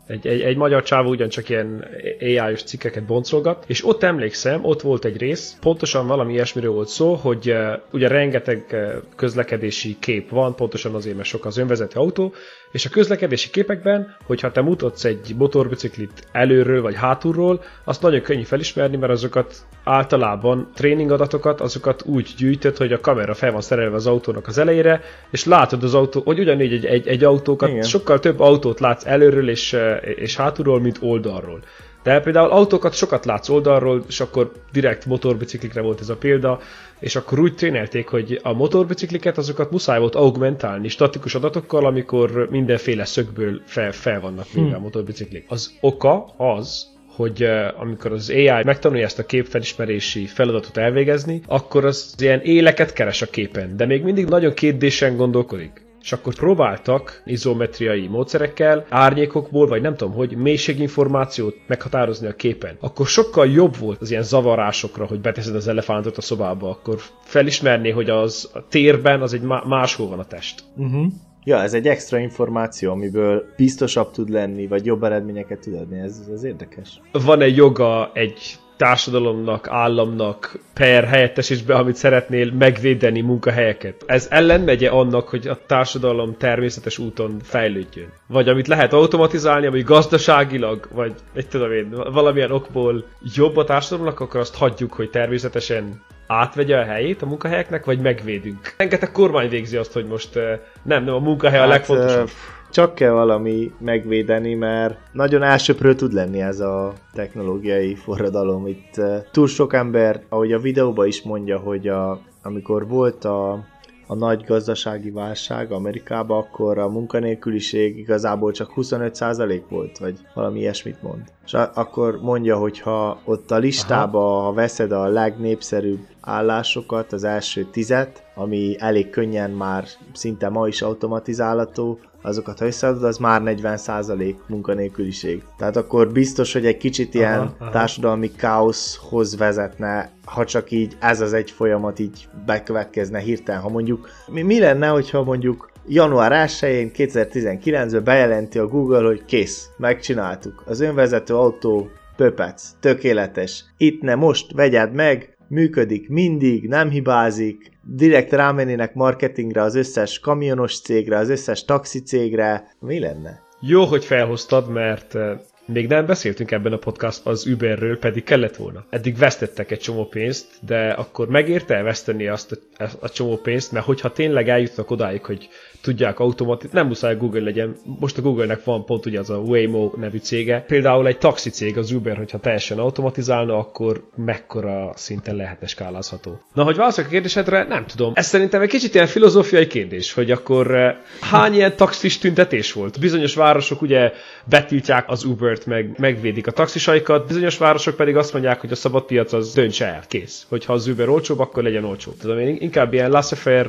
egy, 0.07 0.27
egy, 0.27 0.41
egy 0.41 0.57
magyar 0.57 0.83
csávó 0.83 1.09
ugyancsak 1.09 1.49
ilyen 1.49 1.85
AI-os 2.21 2.63
cikkeket 2.63 3.05
boncolgat, 3.05 3.65
és 3.67 3.87
ott 3.87 4.03
emlékszem, 4.03 4.65
ott 4.65 4.83
volt 4.83 5.05
egy 5.05 5.17
rész, 5.17 5.57
pontosan 5.61 6.07
valami 6.07 6.33
ilyesmiről 6.33 6.73
volt 6.73 6.89
szó, 6.89 7.15
hogy 7.15 7.51
uh, 7.51 7.73
ugye 7.93 8.09
rengeteg 8.09 8.65
uh, 8.73 8.93
közlekedési 9.17 9.97
kép 10.01 10.31
van, 10.31 10.55
pontosan 10.55 10.95
azért, 10.95 11.17
mert 11.17 11.29
sok 11.29 11.45
az 11.45 11.57
önvezető 11.57 12.01
autó, 12.01 12.33
és 12.75 12.87
a 12.87 12.91
közlekedési 12.91 13.51
képekben, 13.51 14.17
hogyha 14.27 14.53
te 14.53 14.61
mutatsz 14.61 15.05
egy 15.05 15.35
motorbiciklit 15.39 16.29
előről 16.33 16.83
vagy 16.83 16.95
hátulról, 16.95 17.63
azt 17.85 18.03
nagyon 18.03 18.21
könnyű 18.21 18.43
felismerni, 18.43 18.97
mert 18.97 19.13
azokat 19.13 19.55
általában 19.85 20.64
tréning 20.75 21.11
adatokat, 21.11 21.61
azokat 21.61 22.03
úgy 22.07 22.35
gyűjtött, 22.37 22.77
hogy 22.77 22.93
a 22.93 23.01
kamera 23.01 23.35
fel 23.35 23.53
van 23.53 23.61
szerelve 23.61 23.97
az 23.97 24.07
autónak 24.07 24.47
az 24.47 24.59
elejére, 24.59 25.01
és 25.31 25.45
látod 25.45 25.83
az 25.83 25.95
autó, 25.95 26.23
hogy 26.25 26.39
ugyanígy 26.39 26.73
egy, 26.73 26.85
egy, 26.85 27.09
egy 27.09 27.25
autókat, 27.25 27.69
Igen. 27.69 27.83
sokkal 27.83 28.19
több 28.19 28.41
autót 28.41 28.81
látsz 28.81 29.07
előről 29.07 29.49
és, 29.49 29.77
és 30.17 30.37
hátulról, 30.37 30.81
mint 30.81 30.99
oldalról. 31.01 31.61
De 32.03 32.21
például 32.21 32.51
autókat 32.51 32.95
sokat 32.95 33.25
látsz 33.25 33.49
oldalról, 33.49 34.05
és 34.09 34.21
akkor 34.21 34.53
direkt 34.73 35.07
motorbiciklikre 35.07 35.81
volt 35.81 36.01
ez 36.01 36.09
a 36.09 36.17
példa, 36.17 36.61
és 36.99 37.17
akkor 37.17 37.39
úgy 37.39 37.55
trénelték, 37.55 38.09
hogy 38.09 38.41
a 38.43 38.53
motorbicikliket 38.53 39.39
azokat 39.39 39.71
muszáj 39.71 39.99
volt 39.99 40.15
augmentálni 40.15 40.89
statikus 40.89 41.35
adatokkal, 41.35 41.87
amikor 41.87 42.49
mindenféle 42.51 43.05
szögből 43.05 43.61
fel, 43.65 43.93
fel 43.93 44.21
vannak 44.21 44.53
véve 44.53 44.67
hmm. 44.67 44.75
a 44.75 44.79
motorbiciklik. 44.79 45.45
Az 45.49 45.73
oka 45.81 46.25
az, 46.37 46.94
hogy 47.15 47.43
amikor 47.77 48.13
az 48.13 48.31
AI 48.31 48.65
megtanulja 48.65 49.05
ezt 49.05 49.19
a 49.19 49.27
képfelismerési 49.27 50.27
feladatot 50.27 50.77
elvégezni, 50.77 51.43
akkor 51.47 51.85
az 51.85 52.15
ilyen 52.19 52.41
éleket 52.41 52.93
keres 52.93 53.23
a 53.23 53.27
képen, 53.27 53.77
de 53.77 53.87
még 53.87 54.03
mindig 54.03 54.27
nagyon 54.27 54.55
kétdésen 54.55 55.17
gondolkodik 55.17 55.85
és 56.05 56.13
akkor 56.13 56.35
próbáltak 56.35 57.23
izometriai 57.25 58.07
módszerekkel, 58.07 58.87
árnyékokból, 58.89 59.67
vagy 59.67 59.81
nem 59.81 59.97
tudom 59.97 60.15
hogy, 60.15 60.37
mélységinformációt 60.37 61.57
meghatározni 61.67 62.27
a 62.27 62.35
képen. 62.35 62.77
Akkor 62.81 63.07
sokkal 63.07 63.47
jobb 63.47 63.77
volt 63.77 64.01
az 64.01 64.11
ilyen 64.11 64.23
zavarásokra, 64.23 65.07
hogy 65.07 65.21
beteszed 65.21 65.55
az 65.55 65.69
elefántot 65.69 66.17
a 66.17 66.21
szobába, 66.21 66.71
akkor 66.71 67.01
felismerné, 67.23 67.91
hogy 67.91 68.11
az 68.11 68.51
a 68.55 68.69
térben 68.69 69.23
az 69.23 69.35
egy 69.35 69.43
máshol 69.43 70.09
van 70.09 70.19
a 70.19 70.25
test. 70.25 70.63
Uh-huh. 70.77 71.07
Ja, 71.45 71.63
ez 71.63 71.75
egy 71.75 71.89
extra 71.89 72.19
információ, 72.19 72.91
amiből 72.91 73.45
biztosabb 73.57 74.11
tud 74.11 74.29
lenni, 74.29 74.67
vagy 74.67 74.85
jobb 74.85 75.05
eredményeket 75.05 75.59
tud 75.59 75.75
adni, 75.75 75.99
ez, 75.99 76.21
ez 76.33 76.45
érdekes. 76.45 77.01
Van 77.13 77.41
egy 77.41 77.57
joga 77.57 78.11
egy 78.15 78.59
társadalomnak, 78.77 79.69
államnak 79.69 80.59
per 80.75 81.05
helyettesítésbe, 81.05 81.75
amit 81.75 81.97
szeretnél 81.97 82.53
megvédeni 82.53 83.21
munkahelyeket. 83.21 84.05
Ez 84.07 84.27
ellenmegye 84.31 84.89
annak, 84.89 85.29
hogy 85.29 85.47
a 85.47 85.59
társadalom 85.67 86.37
természetes 86.37 86.99
úton 86.99 87.37
fejlődjön. 87.43 88.09
Vagy 88.27 88.49
amit 88.49 88.67
lehet 88.67 88.93
automatizálni, 88.93 89.67
ami 89.67 89.83
gazdaságilag, 89.83 90.89
vagy 90.93 91.15
egy 91.35 91.49
tudom 91.49 91.73
én, 91.73 91.95
valamilyen 92.13 92.51
okból 92.51 93.05
jobb 93.35 93.57
a 93.57 93.65
társadalomnak, 93.65 94.21
akkor 94.21 94.41
azt 94.41 94.57
hagyjuk, 94.57 94.93
hogy 94.93 95.11
természetesen 95.11 96.03
átvegye 96.27 96.79
a 96.79 96.85
helyét 96.85 97.23
a 97.23 97.27
munkahelyeknek, 97.27 97.85
vagy 97.85 98.01
megvédünk. 98.01 98.75
Rengeteg 98.77 99.13
kormány 99.13 99.49
végzi 99.49 99.77
azt, 99.77 99.93
hogy 99.93 100.07
most 100.07 100.35
nem, 100.83 101.05
nem, 101.05 101.15
a 101.15 101.19
munkahely 101.19 101.59
hát, 101.59 101.69
a 101.69 101.71
legfontosabb. 101.71 102.29
Csak 102.71 102.95
kell 102.95 103.11
valami 103.11 103.73
megvédeni, 103.79 104.55
mert 104.55 104.99
nagyon 105.13 105.43
elsőprő 105.43 105.95
tud 105.95 106.13
lenni 106.13 106.41
ez 106.41 106.61
a 106.61 106.93
technológiai 107.13 107.95
forradalom. 107.95 108.67
Itt 108.67 109.01
túl 109.31 109.47
sok 109.47 109.73
ember, 109.73 110.23
ahogy 110.29 110.53
a 110.53 110.59
videóban 110.59 111.07
is 111.07 111.23
mondja, 111.23 111.59
hogy 111.59 111.89
a, 111.89 112.21
amikor 112.43 112.89
volt 112.89 113.25
a 113.25 113.65
a 114.07 114.15
nagy 114.15 114.45
gazdasági 114.45 115.11
válság 115.11 115.73
Amerikában, 115.73 116.39
akkor 116.39 116.79
a 116.79 116.89
munkanélküliség 116.89 117.99
igazából 117.99 118.53
csak 118.53 118.73
25% 118.77 119.63
volt, 119.69 119.99
vagy 119.99 120.19
valami 120.35 120.59
ilyesmit 120.59 121.03
mond. 121.03 121.23
És 121.45 121.53
akkor 121.75 122.19
mondja, 122.23 122.57
hogy 122.57 122.81
ha 122.81 123.21
ott 123.25 123.51
a 123.51 123.57
listába, 123.57 124.41
ha 124.41 124.53
veszed 124.53 124.93
a 124.93 125.07
legnépszerűbb 125.07 126.07
állásokat, 126.21 127.13
az 127.13 127.25
első 127.25 127.65
tizet, 127.65 128.23
ami 128.35 128.77
elég 128.79 129.11
könnyen 129.11 129.51
már 129.51 129.85
szinte 130.13 130.49
ma 130.49 130.69
is 130.69 130.83
automatizálható, 130.83 131.99
azokat 132.23 132.59
ha 132.59 132.67
összeadod, 132.67 133.05
az 133.05 133.17
már 133.17 133.43
40% 133.45 134.35
munkanélküliség. 134.47 135.43
Tehát 135.57 135.77
akkor 135.77 136.13
biztos, 136.13 136.53
hogy 136.53 136.67
egy 136.67 136.77
kicsit 136.77 137.15
ilyen 137.15 137.39
aha, 137.39 137.55
aha. 137.59 137.71
társadalmi 137.71 138.31
káoszhoz 138.31 139.37
vezetne, 139.37 140.11
ha 140.25 140.45
csak 140.45 140.71
így 140.71 140.97
ez 141.01 141.21
az 141.21 141.33
egy 141.33 141.51
folyamat 141.51 141.99
így 141.99 142.29
bekövetkezne 142.47 143.19
hirtelen. 143.19 143.61
Ha 143.61 143.69
mondjuk, 143.69 144.09
mi, 144.27 144.43
mi 144.43 144.59
lenne, 144.59 144.87
hogyha 144.87 145.23
mondjuk 145.23 145.73
január 145.87 146.49
1-én 146.49 146.91
2019-ben 146.95 148.05
bejelenti 148.05 148.59
a 148.59 148.67
Google, 148.67 149.07
hogy 149.07 149.25
kész, 149.25 149.69
megcsináltuk. 149.77 150.63
Az 150.67 150.81
önvezető 150.81 151.35
autó 151.35 151.89
pöpec, 152.17 152.71
tökéletes. 152.81 153.65
Itt 153.77 154.03
ne 154.03 154.15
most, 154.15 154.53
vegyed 154.53 154.93
meg, 154.93 155.37
működik 155.49 156.09
mindig, 156.09 156.69
nem 156.69 156.91
hibázik, 156.91 157.71
direkt 157.83 158.33
rámennének 158.33 158.95
marketingre 158.95 159.63
az 159.63 159.75
összes 159.75 160.19
kamionos 160.19 160.81
cégre, 160.81 161.17
az 161.17 161.29
összes 161.29 161.65
taxi 161.65 162.03
cégre, 162.03 162.77
mi 162.81 162.99
lenne? 162.99 163.43
Jó, 163.61 163.85
hogy 163.85 164.05
felhoztad, 164.05 164.71
mert 164.71 165.15
eh, 165.15 165.39
még 165.67 165.89
nem 165.89 166.07
beszéltünk 166.07 166.51
ebben 166.51 166.73
a 166.73 166.77
podcastban 166.77 167.33
az 167.33 167.47
Uberről, 167.47 167.99
pedig 167.99 168.25
kellett 168.25 168.57
volna. 168.57 168.85
Eddig 168.91 169.17
vesztettek 169.17 169.71
egy 169.71 169.79
csomó 169.79 170.05
pénzt, 170.05 170.47
de 170.61 170.89
akkor 170.91 171.29
megérte 171.29 171.83
veszteni 171.83 172.29
azt 172.29 172.61
a, 172.79 172.85
a 173.01 173.09
csomó 173.09 173.37
pénzt, 173.37 173.73
mert 173.73 173.85
hogyha 173.85 174.13
tényleg 174.13 174.49
eljutnak 174.49 174.91
odáig, 174.91 175.25
hogy 175.25 175.49
tudják 175.85 176.19
automatit, 176.19 176.73
nem 176.73 176.87
muszáj 176.87 177.17
Google 177.17 177.41
legyen, 177.41 177.77
most 177.85 178.19
a 178.19 178.23
Google-nek 178.23 178.65
van 178.65 178.85
pont 178.85 179.07
ugye 179.07 179.19
az 179.19 179.31
a 179.31 179.37
Waymo 179.37 179.93
nevű 179.97 180.19
cége. 180.19 180.65
Például 180.67 181.07
egy 181.07 181.19
taxi 181.19 181.51
cég, 181.51 181.79
az 181.79 181.93
Uber, 181.93 182.17
hogyha 182.17 182.39
teljesen 182.39 182.79
automatizálna, 182.79 183.59
akkor 183.59 184.05
mekkora 184.17 184.93
szinten 184.95 185.37
lehetne 185.37 185.67
skálázható. 185.67 186.41
Na, 186.55 186.63
hogy 186.65 186.77
válaszolok 186.77 187.11
a 187.11 187.13
kérdésedre, 187.13 187.65
nem 187.65 187.87
tudom. 187.87 188.13
Ez 188.15 188.27
szerintem 188.27 188.61
egy 188.61 188.69
kicsit 188.69 188.95
ilyen 188.95 189.07
filozófiai 189.07 189.67
kérdés, 189.67 190.13
hogy 190.13 190.31
akkor 190.31 190.75
eh, 190.75 190.97
hány 191.21 191.55
ilyen 191.55 191.77
taxis 191.77 192.19
tüntetés 192.19 192.73
volt? 192.73 193.01
Bizonyos 193.01 193.35
városok 193.35 193.83
ugye 193.83 194.13
betiltják 194.45 195.05
az 195.09 195.25
Ubert, 195.55 195.67
meg 195.67 195.99
megvédik 195.99 196.47
a 196.47 196.51
taxisaikat, 196.51 197.27
bizonyos 197.27 197.59
városok 197.59 197.97
pedig 197.97 198.17
azt 198.17 198.33
mondják, 198.33 198.61
hogy 198.61 198.73
a 198.73 198.75
szabad 198.75 199.03
piac 199.03 199.33
az 199.33 199.53
döntse 199.53 199.87
el, 199.87 200.03
kész. 200.09 200.47
Hogyha 200.49 200.73
az 200.73 200.87
Uber 200.87 201.09
olcsóbb, 201.09 201.39
akkor 201.39 201.63
legyen 201.63 201.85
olcsó. 201.85 202.13
Tudom, 202.13 202.39
én 202.39 202.57
inkább 202.61 202.93
ilyen 202.93 203.11
laissez 203.11 203.67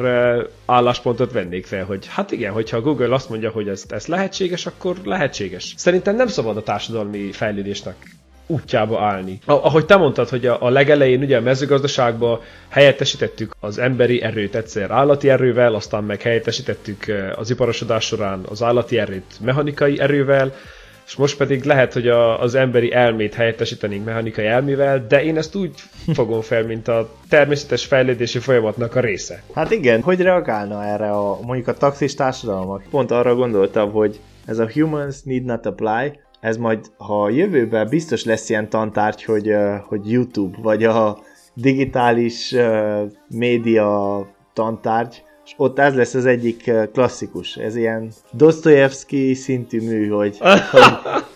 álláspontot 0.66 1.32
vennék 1.32 1.66
fel, 1.66 1.86
hogy 1.86 2.08
hát 2.08 2.32
igen, 2.32 2.52
hogyha 2.52 2.78
a 2.78 2.82
Google 2.82 3.14
azt 3.14 3.30
mondja, 3.30 3.50
hogy 3.50 3.68
ez, 3.68 3.84
ez 3.90 4.06
lehetséges, 4.06 4.66
akkor 4.66 4.96
lehetséges. 5.04 5.74
Szerintem 5.78 6.16
nem 6.16 6.28
szabad 6.28 6.58
a 6.58 6.64
társadalmi 6.64 7.32
fejlődésnek 7.32 7.96
útjába 8.48 9.02
állni. 9.02 9.40
Ahogy 9.46 9.86
te 9.86 9.96
mondtad, 9.96 10.30
hogy 10.30 10.46
a, 10.46 10.62
a 10.62 10.70
legelején 10.70 11.22
ugye 11.22 11.38
a 11.38 11.42
mezőgazdaságban 11.42 12.40
helyettesítettük 12.70 13.56
az 13.60 13.78
emberi 13.78 14.22
erőt 14.22 14.56
egyszer 14.56 14.92
állati 14.92 15.30
erővel, 15.30 15.74
aztán 15.74 16.04
meg 16.04 16.22
helyettesítettük 16.22 17.08
eh, 17.08 17.40
az 17.40 17.50
iparosodás 17.50 18.06
során 18.06 18.46
az 18.50 18.64
állati 18.64 18.98
erőt 19.00 19.40
mechanikai 19.42 20.00
erővel, 20.00 20.54
és 21.06 21.16
most 21.16 21.38
pedig 21.38 21.64
lehet, 21.64 21.94
hogy 21.94 22.08
a, 22.08 22.42
az 22.42 22.56
emberi 22.56 22.94
elmét 22.94 23.34
helyettesítenénk 23.34 24.06
mechanikai 24.06 24.46
elmével, 24.46 25.06
de 25.08 25.24
én 25.24 25.38
ezt 25.38 25.56
úgy 25.56 25.74
fogom 26.14 26.42
fel, 26.42 26.64
mint 26.64 26.88
a 26.88 27.10
természetes 27.30 27.86
fejlődési 27.86 28.40
folyamatnak 28.40 28.96
a 28.96 29.00
része. 29.00 29.44
Hát 29.54 29.72
igen, 29.72 30.02
hogy 30.02 30.22
reagálna 30.22 30.84
erre 30.84 31.10
a 31.10 31.40
mondjuk 31.42 31.68
a 31.68 31.74
taxis 31.74 32.14
társadalmak? 32.14 32.84
Pont 32.90 33.12
arra 33.12 33.36
gondoltam, 33.36 33.92
hogy 33.92 34.20
ez 34.46 34.60
a 34.60 34.72
humans 34.74 35.22
need 35.24 35.44
not 35.44 35.66
apply, 35.66 36.20
ez 36.40 36.58
majd, 36.58 36.80
ha 36.98 37.24
a 37.24 37.30
jövőben 37.30 37.90
biztos 37.90 38.24
lesz 38.24 38.50
ilyen 38.50 38.70
tantárgy, 38.70 39.24
hogy, 39.24 39.56
hogy 39.88 40.12
YouTube, 40.12 40.58
vagy 40.62 40.84
a 40.84 41.18
digitális 41.54 42.56
média 43.28 44.20
tantárgy, 44.54 45.24
és 45.46 45.54
ott 45.58 45.80
ez 45.80 45.96
lesz 45.96 46.14
az 46.14 46.26
egyik 46.26 46.72
klasszikus. 46.94 47.56
Ez 47.56 47.76
ilyen 47.76 48.12
Dostoyevsky 48.32 49.34
szintű 49.34 49.82
mű, 49.82 50.08
hogy, 50.08 50.38
hogy, 50.72 50.84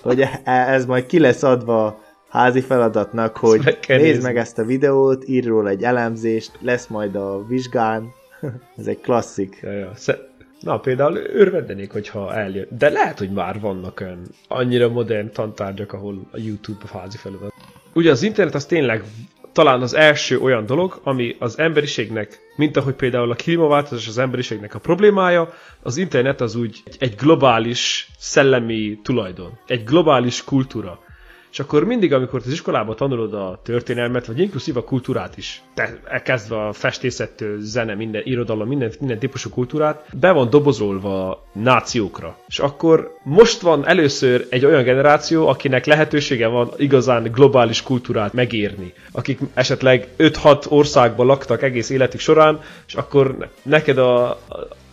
hogy 0.02 0.22
e, 0.44 0.52
ez 0.52 0.86
majd 0.86 1.06
ki 1.06 1.20
lesz 1.20 1.44
adva 1.44 2.02
házi 2.30 2.62
feladatnak, 2.62 3.38
hogy 3.38 3.62
meg 3.64 3.78
nézd 3.88 4.02
nézni. 4.02 4.24
meg 4.24 4.38
ezt 4.38 4.58
a 4.58 4.64
videót, 4.64 5.28
írj 5.28 5.48
róla 5.48 5.70
egy 5.70 5.84
elemzést, 5.84 6.52
lesz 6.62 6.88
majd 6.88 7.16
a 7.16 7.46
vizsgán. 7.48 8.12
ez 8.78 8.88
egy 8.88 9.02
klasszik. 9.02 9.60
Ja, 9.62 9.72
ja. 9.72 9.92
Na, 10.60 10.80
például 10.80 11.18
örvendenék, 11.18 11.92
hogyha 11.92 12.34
eljön. 12.34 12.68
De 12.78 12.90
lehet, 12.90 13.20
hogy 13.20 13.32
már 13.32 13.60
vannak 13.60 14.00
olyan 14.02 14.22
annyira 14.48 14.90
modern 14.90 15.32
tantárgyak, 15.32 15.94
ahol 15.94 16.28
a 16.32 16.38
YouTube 16.38 16.84
a 16.92 16.98
házi 16.98 17.18
feladat. 17.18 17.54
Ugye 17.94 18.12
az 18.12 18.24
internet 18.24 18.56
az 18.56 18.66
tényleg 18.66 19.04
talán 19.52 19.82
az 19.82 19.94
első 19.94 20.40
olyan 20.40 20.66
dolog, 20.66 21.00
ami 21.04 21.36
az 21.40 21.60
emberiségnek, 21.60 22.40
mint 22.56 22.78
ahogy 22.78 22.94
például 22.94 23.32
a 23.32 23.36
klímaváltozás 23.36 24.08
az 24.08 24.18
emberiségnek 24.18 24.76
a 24.76 24.80
problémája, 24.80 25.54
az 25.82 25.98
internet 25.98 26.42
az 26.42 26.56
úgy 26.56 26.84
egy 27.00 27.16
globális 27.16 28.10
szellemi 28.18 29.00
tulajdon, 29.04 29.60
egy 29.68 29.84
globális 29.84 30.44
kultúra. 30.44 31.00
És 31.52 31.60
akkor 31.60 31.84
mindig, 31.84 32.14
amikor 32.14 32.42
az 32.46 32.52
iskolában 32.52 32.96
tanulod 32.96 33.34
a 33.34 33.60
történelmet, 33.64 34.26
vagy 34.26 34.40
inkluszív 34.40 34.78
a 34.78 34.84
kultúrát 34.84 35.38
is, 35.38 35.62
te, 35.74 36.00
elkezdve 36.06 36.68
a 36.68 36.74
festészettől, 36.74 37.58
zene, 37.60 37.96
minden 37.96 38.22
irodalom, 38.26 38.68
minden, 38.68 38.92
minden 39.00 39.20
típusú 39.20 39.50
kultúrát, 39.50 40.06
be 40.20 40.32
van 40.32 40.50
dobozolva 40.50 41.44
nációkra. 41.52 42.38
És 42.48 42.60
akkor 42.60 43.14
most 43.24 43.62
van 43.62 43.88
először 43.88 44.48
egy 44.50 44.66
olyan 44.66 44.84
generáció, 44.84 45.48
akinek 45.48 45.86
lehetősége 45.86 46.48
van 46.48 46.72
igazán 46.78 47.32
globális 47.32 47.84
kultúrát 47.84 48.34
megérni. 48.34 48.94
Akik 49.12 49.40
esetleg 49.54 50.08
5-6 50.18 50.70
országban 50.70 51.26
laktak 51.26 51.62
egész 51.64 51.90
életük 51.90 52.20
során, 52.20 52.60
és 52.88 52.94
akkor 52.94 53.50
neked 53.64 53.98
a, 53.98 54.40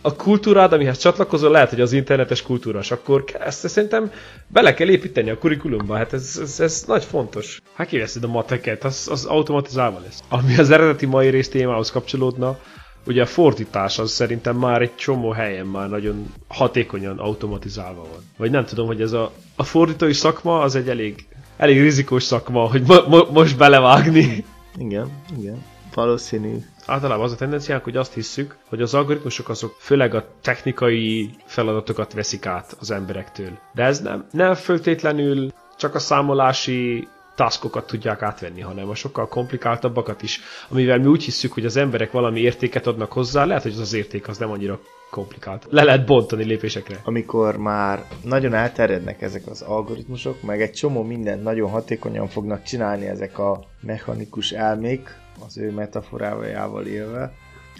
a 0.07 0.15
kultúrád, 0.15 0.73
amihez 0.73 0.97
csatlakozol, 0.97 1.51
lehet, 1.51 1.69
hogy 1.69 1.81
az 1.81 1.93
internetes 1.93 2.41
kultúra, 2.41 2.79
és 2.79 2.91
akkor 2.91 3.23
ezt 3.39 3.67
szerintem 3.67 4.11
bele 4.47 4.73
kell 4.73 4.89
építeni 4.89 5.29
a 5.29 5.37
kurikulumba, 5.37 5.95
hát 5.95 6.13
ez, 6.13 6.39
ez, 6.41 6.59
ez 6.59 6.83
nagy 6.87 7.03
fontos. 7.03 7.61
Hát 7.73 7.87
kiveszed 7.87 8.23
a 8.23 8.27
mateket, 8.27 8.83
az, 8.83 9.07
az 9.11 9.25
automatizálva 9.25 9.99
lesz. 10.03 10.23
Ami 10.29 10.57
az 10.57 10.71
eredeti 10.71 11.05
mai 11.05 11.29
rész 11.29 11.49
témához 11.49 11.91
kapcsolódna, 11.91 12.59
ugye 13.05 13.21
a 13.21 13.25
fordítás 13.25 13.99
az 13.99 14.11
szerintem 14.11 14.55
már 14.55 14.81
egy 14.81 14.95
csomó 14.95 15.31
helyen 15.31 15.65
már 15.65 15.89
nagyon 15.89 16.33
hatékonyan 16.47 17.19
automatizálva 17.19 18.01
van. 18.01 18.23
Vagy 18.37 18.51
nem 18.51 18.65
tudom, 18.65 18.87
hogy 18.87 19.01
ez 19.01 19.11
a, 19.11 19.31
a 19.55 19.63
fordítói 19.63 20.13
szakma 20.13 20.59
az 20.59 20.75
egy 20.75 20.89
elég, 20.89 21.25
elég 21.57 21.81
rizikós 21.81 22.23
szakma, 22.23 22.69
hogy 22.69 22.81
mo, 22.81 22.95
mo, 23.07 23.31
most 23.31 23.57
belevágni. 23.57 24.45
Igen, 24.77 25.09
igen. 25.39 25.63
Valószínű 25.93 26.57
általában 26.87 27.25
az 27.25 27.31
a 27.31 27.35
tendenciánk, 27.35 27.83
hogy 27.83 27.97
azt 27.97 28.13
hisszük, 28.13 28.57
hogy 28.69 28.81
az 28.81 28.93
algoritmusok 28.93 29.49
azok 29.49 29.75
főleg 29.79 30.13
a 30.15 30.25
technikai 30.41 31.29
feladatokat 31.45 32.13
veszik 32.13 32.45
át 32.45 32.75
az 32.79 32.91
emberektől. 32.91 33.57
De 33.73 33.83
ez 33.83 34.01
nem, 34.01 34.25
nem 34.31 34.53
föltétlenül 34.53 35.51
csak 35.77 35.95
a 35.95 35.99
számolási 35.99 37.07
taskokat 37.35 37.87
tudják 37.87 38.21
átvenni, 38.21 38.61
hanem 38.61 38.89
a 38.89 38.95
sokkal 38.95 39.27
komplikáltabbakat 39.27 40.21
is, 40.21 40.39
amivel 40.69 40.97
mi 40.97 41.05
úgy 41.05 41.23
hiszük, 41.23 41.53
hogy 41.53 41.65
az 41.65 41.75
emberek 41.77 42.11
valami 42.11 42.39
értéket 42.39 42.87
adnak 42.87 43.11
hozzá, 43.11 43.45
lehet, 43.45 43.63
hogy 43.63 43.71
az 43.71 43.79
az 43.79 43.93
érték 43.93 44.27
az 44.27 44.37
nem 44.37 44.51
annyira 44.51 44.79
komplikált. 45.09 45.65
Le 45.69 45.83
lehet 45.83 46.05
bontani 46.05 46.43
lépésekre. 46.43 46.99
Amikor 47.03 47.57
már 47.57 48.03
nagyon 48.23 48.53
elterjednek 48.53 49.21
ezek 49.21 49.47
az 49.47 49.61
algoritmusok, 49.61 50.41
meg 50.41 50.61
egy 50.61 50.71
csomó 50.71 51.03
mindent 51.03 51.43
nagyon 51.43 51.69
hatékonyan 51.69 52.27
fognak 52.27 52.63
csinálni 52.63 53.05
ezek 53.05 53.39
a 53.39 53.63
mechanikus 53.81 54.51
elmék, 54.51 55.15
az 55.45 55.57
ő 55.57 55.71
metaforájával 55.71 56.85
élve, 56.85 57.33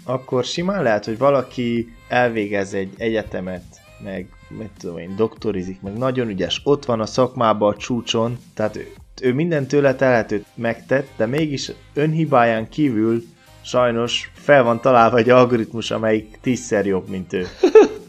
akkor 0.04 0.44
simán 0.44 0.82
lehet, 0.82 1.04
hogy 1.04 1.18
valaki 1.18 1.94
elvégez 2.08 2.74
egy 2.74 2.92
egyetemet, 2.96 3.64
meg 4.04 4.28
mit 4.48 4.70
tudom 4.78 4.98
én, 4.98 5.16
doktorizik, 5.16 5.80
meg 5.80 5.96
nagyon 5.96 6.28
ügyes, 6.28 6.60
ott 6.64 6.84
van 6.84 7.00
a 7.00 7.06
szakmában 7.06 7.72
a 7.72 7.76
csúcson, 7.76 8.38
tehát 8.54 8.78
ő 9.22 9.32
minden 9.34 9.66
tőle 9.66 9.94
telhetőt 9.94 10.46
megtett, 10.54 11.08
de 11.16 11.26
mégis 11.26 11.72
önhibáján 11.94 12.68
kívül 12.68 13.22
sajnos 13.60 14.30
fel 14.34 14.62
van 14.62 14.80
találva 14.80 15.16
egy 15.16 15.30
algoritmus, 15.30 15.90
amelyik 15.90 16.38
tízszer 16.40 16.86
jobb, 16.86 17.08
mint 17.08 17.32
ő. 17.32 17.46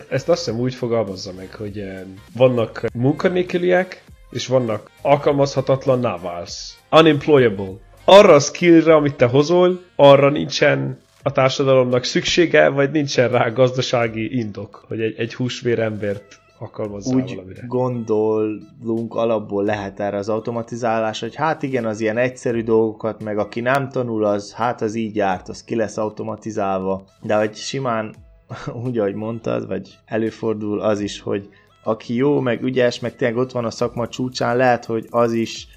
Ezt 0.10 0.30
azt 0.30 0.46
hiszem 0.46 0.60
úgy 0.60 0.74
fogalmazza 0.74 1.34
meg, 1.34 1.54
hogy 1.54 1.78
eh, 1.78 2.02
vannak 2.36 2.86
munkanélküliek, 2.94 4.04
és 4.30 4.48
vannak 4.48 4.90
alkalmazhatatlan 5.02 6.22
válsz. 6.22 6.78
Unemployable. 6.92 7.72
Arra 8.12 8.34
a 8.34 8.40
skillre, 8.40 8.96
amit 8.96 9.16
te 9.16 9.26
hozol, 9.26 9.80
arra 9.96 10.30
nincsen 10.30 10.98
a 11.24 11.32
társadalomnak 11.32 12.04
szüksége, 12.04 12.70
vagy 12.70 12.92
nincsen 12.92 13.30
rá 13.30 13.50
gazdasági 13.50 14.38
indok, 14.38 14.86
hogy 14.88 15.02
egy, 15.02 15.16
egy 15.18 15.34
húsvér 15.34 15.80
embert 15.80 16.40
alkalmazzál 16.60 17.16
Úgy 17.16 17.30
valamire. 17.36 17.64
gondolunk, 17.68 19.16
alapból 19.16 19.64
lehet 19.64 20.00
erre 20.00 20.18
az 20.18 20.30
automatizálás, 20.30 21.20
hogy 21.20 21.36
hát 21.36 21.64
igen, 21.64 21.86
az 21.86 22.02
ilyen 22.02 22.18
egyszerű 22.18 22.64
dolgokat, 22.64 23.24
meg 23.24 23.38
aki 23.38 23.62
nem 23.62 23.90
tanul, 23.90 24.26
az 24.26 24.54
hát 24.54 24.82
az 24.82 24.96
így 24.96 25.16
járt, 25.16 25.50
az 25.50 25.64
ki 25.64 25.76
lesz 25.76 25.98
automatizálva. 25.98 27.04
De 27.22 27.36
hogy 27.36 27.56
simán, 27.56 28.16
úgy 28.86 28.98
ahogy 28.98 29.16
mondtad, 29.16 29.68
vagy 29.68 29.98
előfordul 30.06 30.82
az 30.82 31.00
is, 31.00 31.22
hogy 31.22 31.50
aki 31.84 32.16
jó, 32.16 32.40
meg 32.40 32.64
ügyes, 32.64 33.00
meg 33.00 33.16
tényleg 33.16 33.38
ott 33.38 33.52
van 33.52 33.66
a 33.66 33.72
szakma 33.72 34.08
csúcsán, 34.08 34.58
lehet, 34.58 34.86
hogy 34.86 35.08
az 35.10 35.34
is 35.34 35.68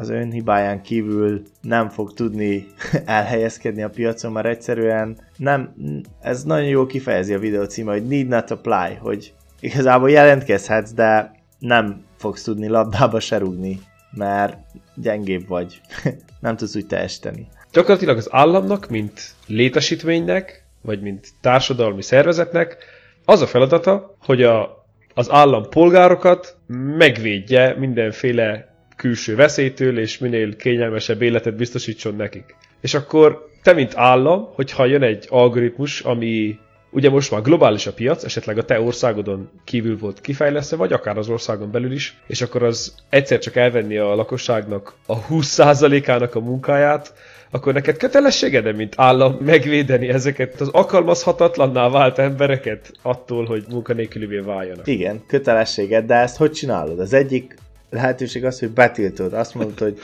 az 0.00 0.08
önhibáján 0.08 0.82
kívül 0.82 1.42
nem 1.60 1.88
fog 1.88 2.12
tudni 2.12 2.66
elhelyezkedni 3.04 3.82
a 3.82 3.90
piacon, 3.90 4.32
mert 4.32 4.46
egyszerűen 4.46 5.18
nem, 5.36 5.74
ez 6.20 6.44
nagyon 6.44 6.68
jól 6.68 6.86
kifejezi 6.86 7.34
a 7.34 7.38
videó 7.38 7.64
címe, 7.64 7.92
hogy 7.92 8.06
need 8.06 8.28
not 8.28 8.50
apply, 8.50 8.98
hogy 9.00 9.32
igazából 9.60 10.10
jelentkezhetsz, 10.10 10.92
de 10.92 11.32
nem 11.58 12.04
fogsz 12.16 12.42
tudni 12.42 12.68
labdába 12.68 13.20
se 13.20 13.38
rúgni, 13.38 13.80
mert 14.10 14.56
gyengébb 14.94 15.48
vagy, 15.48 15.80
nem 16.40 16.56
tudsz 16.56 16.76
úgy 16.76 16.86
teljesíteni. 16.86 17.46
Gyakorlatilag 17.72 18.16
az 18.16 18.28
államnak, 18.30 18.88
mint 18.88 19.20
létesítménynek, 19.46 20.64
vagy 20.82 21.00
mint 21.00 21.28
társadalmi 21.40 22.02
szervezetnek 22.02 22.76
az 23.24 23.40
a 23.40 23.46
feladata, 23.46 24.16
hogy 24.20 24.42
a, 24.42 24.84
az 25.14 25.30
állam 25.30 25.68
polgárokat 25.68 26.56
megvédje 26.96 27.74
mindenféle 27.78 28.67
külső 28.98 29.34
veszélytől, 29.34 29.98
és 29.98 30.18
minél 30.18 30.56
kényelmesebb 30.56 31.22
életet 31.22 31.56
biztosítson 31.56 32.14
nekik. 32.16 32.56
És 32.80 32.94
akkor 32.94 33.48
te, 33.62 33.72
mint 33.72 33.96
állam, 33.96 34.48
hogyha 34.54 34.86
jön 34.86 35.02
egy 35.02 35.26
algoritmus, 35.28 36.00
ami 36.00 36.58
ugye 36.90 37.10
most 37.10 37.30
már 37.30 37.42
globális 37.42 37.86
a 37.86 37.92
piac, 37.92 38.24
esetleg 38.24 38.58
a 38.58 38.64
te 38.64 38.80
országodon 38.80 39.50
kívül 39.64 39.98
volt 39.98 40.20
kifejlesztve, 40.20 40.76
vagy 40.76 40.92
akár 40.92 41.18
az 41.18 41.28
országon 41.28 41.70
belül 41.70 41.92
is, 41.92 42.16
és 42.26 42.42
akkor 42.42 42.62
az 42.62 42.94
egyszer 43.08 43.38
csak 43.38 43.56
elvenni 43.56 43.96
a 43.96 44.14
lakosságnak 44.14 44.94
a 45.06 45.26
20%-ának 45.26 46.34
a 46.34 46.40
munkáját, 46.40 47.12
akkor 47.50 47.72
neked 47.72 47.96
kötelességed 47.96 48.76
mint 48.76 48.94
állam 48.96 49.36
megvédeni 49.40 50.08
ezeket 50.08 50.60
az 50.60 50.68
alkalmazhatatlanná 50.68 51.88
vált 51.88 52.18
embereket 52.18 52.92
attól, 53.02 53.44
hogy 53.44 53.64
munkanélkülivé 53.68 54.38
váljanak. 54.38 54.86
Igen, 54.86 55.22
kötelességed, 55.26 56.06
de 56.06 56.14
ezt 56.14 56.36
hogy 56.36 56.52
csinálod? 56.52 56.98
Az 56.98 57.12
egyik 57.12 57.54
lehetőség 57.90 58.44
az, 58.44 58.58
hogy 58.58 58.70
betiltod. 58.70 59.32
Azt 59.32 59.54
mondod, 59.54 59.78
hogy 59.78 59.98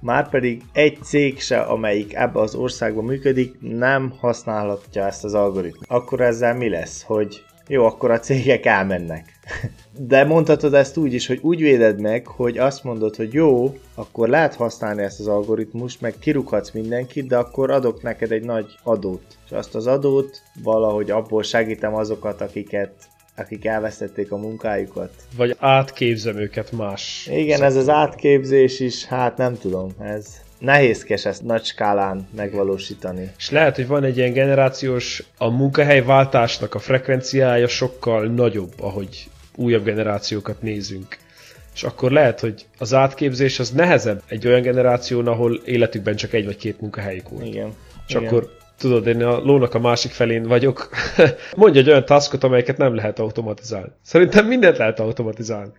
már 0.00 0.28
pedig 0.28 0.62
egy 0.72 0.98
cég 1.02 1.40
se, 1.40 1.60
amelyik 1.60 2.14
ebbe 2.14 2.40
az 2.40 2.54
országban 2.54 3.04
működik, 3.04 3.56
nem 3.60 4.14
használhatja 4.18 5.06
ezt 5.06 5.24
az 5.24 5.34
algoritmust. 5.34 5.90
Akkor 5.90 6.20
ezzel 6.20 6.54
mi 6.54 6.68
lesz? 6.68 7.02
Hogy 7.02 7.42
jó, 7.70 7.84
akkor 7.84 8.10
a 8.10 8.18
cégek 8.18 8.66
elmennek. 8.66 9.24
De 9.98 10.24
mondhatod 10.24 10.74
ezt 10.74 10.96
úgy 10.96 11.12
is, 11.12 11.26
hogy 11.26 11.38
úgy 11.42 11.60
véded 11.60 12.00
meg, 12.00 12.26
hogy 12.26 12.58
azt 12.58 12.84
mondod, 12.84 13.16
hogy 13.16 13.32
jó, 13.32 13.78
akkor 13.94 14.28
lehet 14.28 14.54
használni 14.54 15.02
ezt 15.02 15.20
az 15.20 15.26
algoritmust, 15.26 16.00
meg 16.00 16.14
kirúghatsz 16.18 16.70
mindenkit, 16.70 17.26
de 17.26 17.36
akkor 17.36 17.70
adok 17.70 18.02
neked 18.02 18.32
egy 18.32 18.44
nagy 18.44 18.66
adót. 18.82 19.22
És 19.44 19.52
azt 19.52 19.74
az 19.74 19.86
adót 19.86 20.42
valahogy 20.62 21.10
abból 21.10 21.42
segítem 21.42 21.94
azokat, 21.94 22.40
akiket 22.40 22.92
akik 23.38 23.64
elvesztették 23.64 24.32
a 24.32 24.36
munkájukat. 24.36 25.10
Vagy 25.36 25.56
átképzem 25.58 26.36
őket 26.36 26.72
más. 26.72 27.28
Igen, 27.32 27.62
ez 27.62 27.76
az 27.76 27.88
átképzés 27.88 28.80
is, 28.80 29.04
hát 29.04 29.36
nem 29.36 29.58
tudom, 29.58 29.90
ez 30.00 30.26
nehézkes 30.58 31.24
ezt 31.24 31.42
nagy 31.42 31.64
skálán 31.64 32.28
megvalósítani. 32.36 33.30
És 33.38 33.50
lehet, 33.50 33.76
hogy 33.76 33.86
van 33.86 34.04
egy 34.04 34.16
ilyen 34.16 34.32
generációs, 34.32 35.22
a 35.38 35.48
munkahelyváltásnak 35.48 36.74
a 36.74 36.78
frekvenciája 36.78 37.68
sokkal 37.68 38.26
nagyobb, 38.26 38.72
ahogy 38.80 39.28
újabb 39.54 39.84
generációkat 39.84 40.62
nézünk. 40.62 41.16
És 41.74 41.82
akkor 41.82 42.10
lehet, 42.10 42.40
hogy 42.40 42.66
az 42.78 42.94
átképzés 42.94 43.58
az 43.58 43.70
nehezebb 43.70 44.22
egy 44.28 44.46
olyan 44.46 44.62
generáción, 44.62 45.26
ahol 45.26 45.60
életükben 45.64 46.16
csak 46.16 46.32
egy 46.32 46.44
vagy 46.44 46.56
két 46.56 46.80
munkahelyük 46.80 47.28
volt. 47.28 47.46
Igen. 47.46 47.72
És 48.06 48.14
Igen. 48.14 48.26
akkor 48.26 48.56
tudod, 48.78 49.06
én 49.06 49.22
a 49.22 49.38
lónak 49.38 49.74
a 49.74 49.78
másik 49.78 50.10
felén 50.10 50.42
vagyok. 50.42 50.88
Mondj 51.56 51.78
egy 51.78 51.88
olyan 51.88 52.04
taskot, 52.04 52.44
amelyeket 52.44 52.76
nem 52.76 52.94
lehet 52.94 53.18
automatizálni. 53.18 53.92
Szerintem 54.02 54.46
mindent 54.46 54.76
lehet 54.76 55.00
automatizálni. 55.00 55.72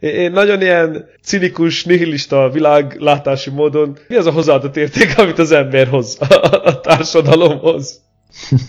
Én 0.00 0.30
nagyon 0.30 0.60
ilyen 0.60 1.08
cinikus, 1.22 1.84
nihilista 1.84 2.50
világlátási 2.50 3.50
módon, 3.50 3.96
mi 4.08 4.16
az 4.16 4.26
a 4.26 4.30
hozzáadott 4.30 4.76
érték, 4.76 5.14
amit 5.18 5.38
az 5.38 5.52
ember 5.52 5.86
hoz 5.86 6.16
a 6.62 6.80
társadalomhoz? 6.80 8.06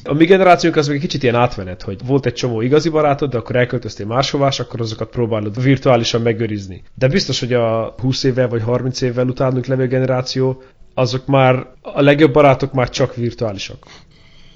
A 0.03 0.13
mi 0.13 0.25
generációnk 0.25 0.75
az 0.75 0.87
még 0.87 0.99
kicsit 0.99 1.23
ilyen 1.23 1.35
átmenet, 1.35 1.81
hogy 1.81 1.99
volt 2.05 2.25
egy 2.25 2.33
csomó 2.33 2.61
igazi 2.61 2.89
barátod, 2.89 3.29
de 3.29 3.37
akkor 3.37 3.55
elköltöztél 3.55 4.05
máshová, 4.05 4.47
és 4.47 4.59
akkor 4.59 4.81
azokat 4.81 5.09
próbálod 5.09 5.63
virtuálisan 5.63 6.21
megőrizni. 6.21 6.83
De 6.95 7.07
biztos, 7.07 7.39
hogy 7.39 7.53
a 7.53 7.95
20 8.01 8.23
évvel 8.23 8.47
vagy 8.47 8.61
30 8.61 9.01
évvel 9.01 9.27
utánunk 9.27 9.65
levő 9.65 9.87
generáció, 9.87 10.61
azok 10.93 11.25
már, 11.25 11.65
a 11.81 12.01
legjobb 12.01 12.33
barátok 12.33 12.73
már 12.73 12.89
csak 12.89 13.15
virtuálisak. 13.15 13.85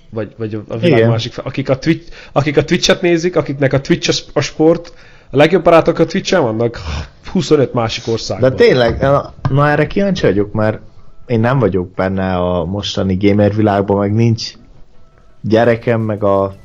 Vagy, 0.10 0.34
vagy 0.38 0.62
a 0.68 0.78
világ 0.78 0.98
Igen. 0.98 1.10
másik 1.10 1.32
fel. 1.32 1.46
Akik 1.46 1.70
a, 1.70 1.78
Twitch, 1.78 2.12
akik 2.32 2.58
a 2.58 2.64
Twitch-et 2.64 3.02
nézik, 3.02 3.36
akiknek 3.36 3.74
a 3.74 3.82
Twitch 3.82 4.30
a, 4.34 4.42
sport, 4.42 4.94
a 5.32 5.38
legjobb 5.38 5.64
barátok 5.64 6.00
a 6.00 6.06
Twitch-en 6.06 6.42
vannak 6.42 6.80
25 7.32 7.74
másik 7.74 8.08
országban. 8.08 8.50
De 8.50 8.56
tényleg, 8.56 9.02
na, 9.02 9.34
na 9.50 9.70
erre 9.70 9.88
kíváncsi 9.88 10.26
vagyok, 10.26 10.52
mert 10.52 10.80
én 11.26 11.40
nem 11.40 11.60
vagyok 11.60 11.92
benne 11.92 12.36
a 12.36 12.66
mostani 12.66 13.18
gamer 13.22 13.56
világban, 13.56 13.98
meg 13.98 14.14
nincs 14.14 14.54
gyerekem, 15.42 16.02
meg 16.02 16.24
a 16.24 16.56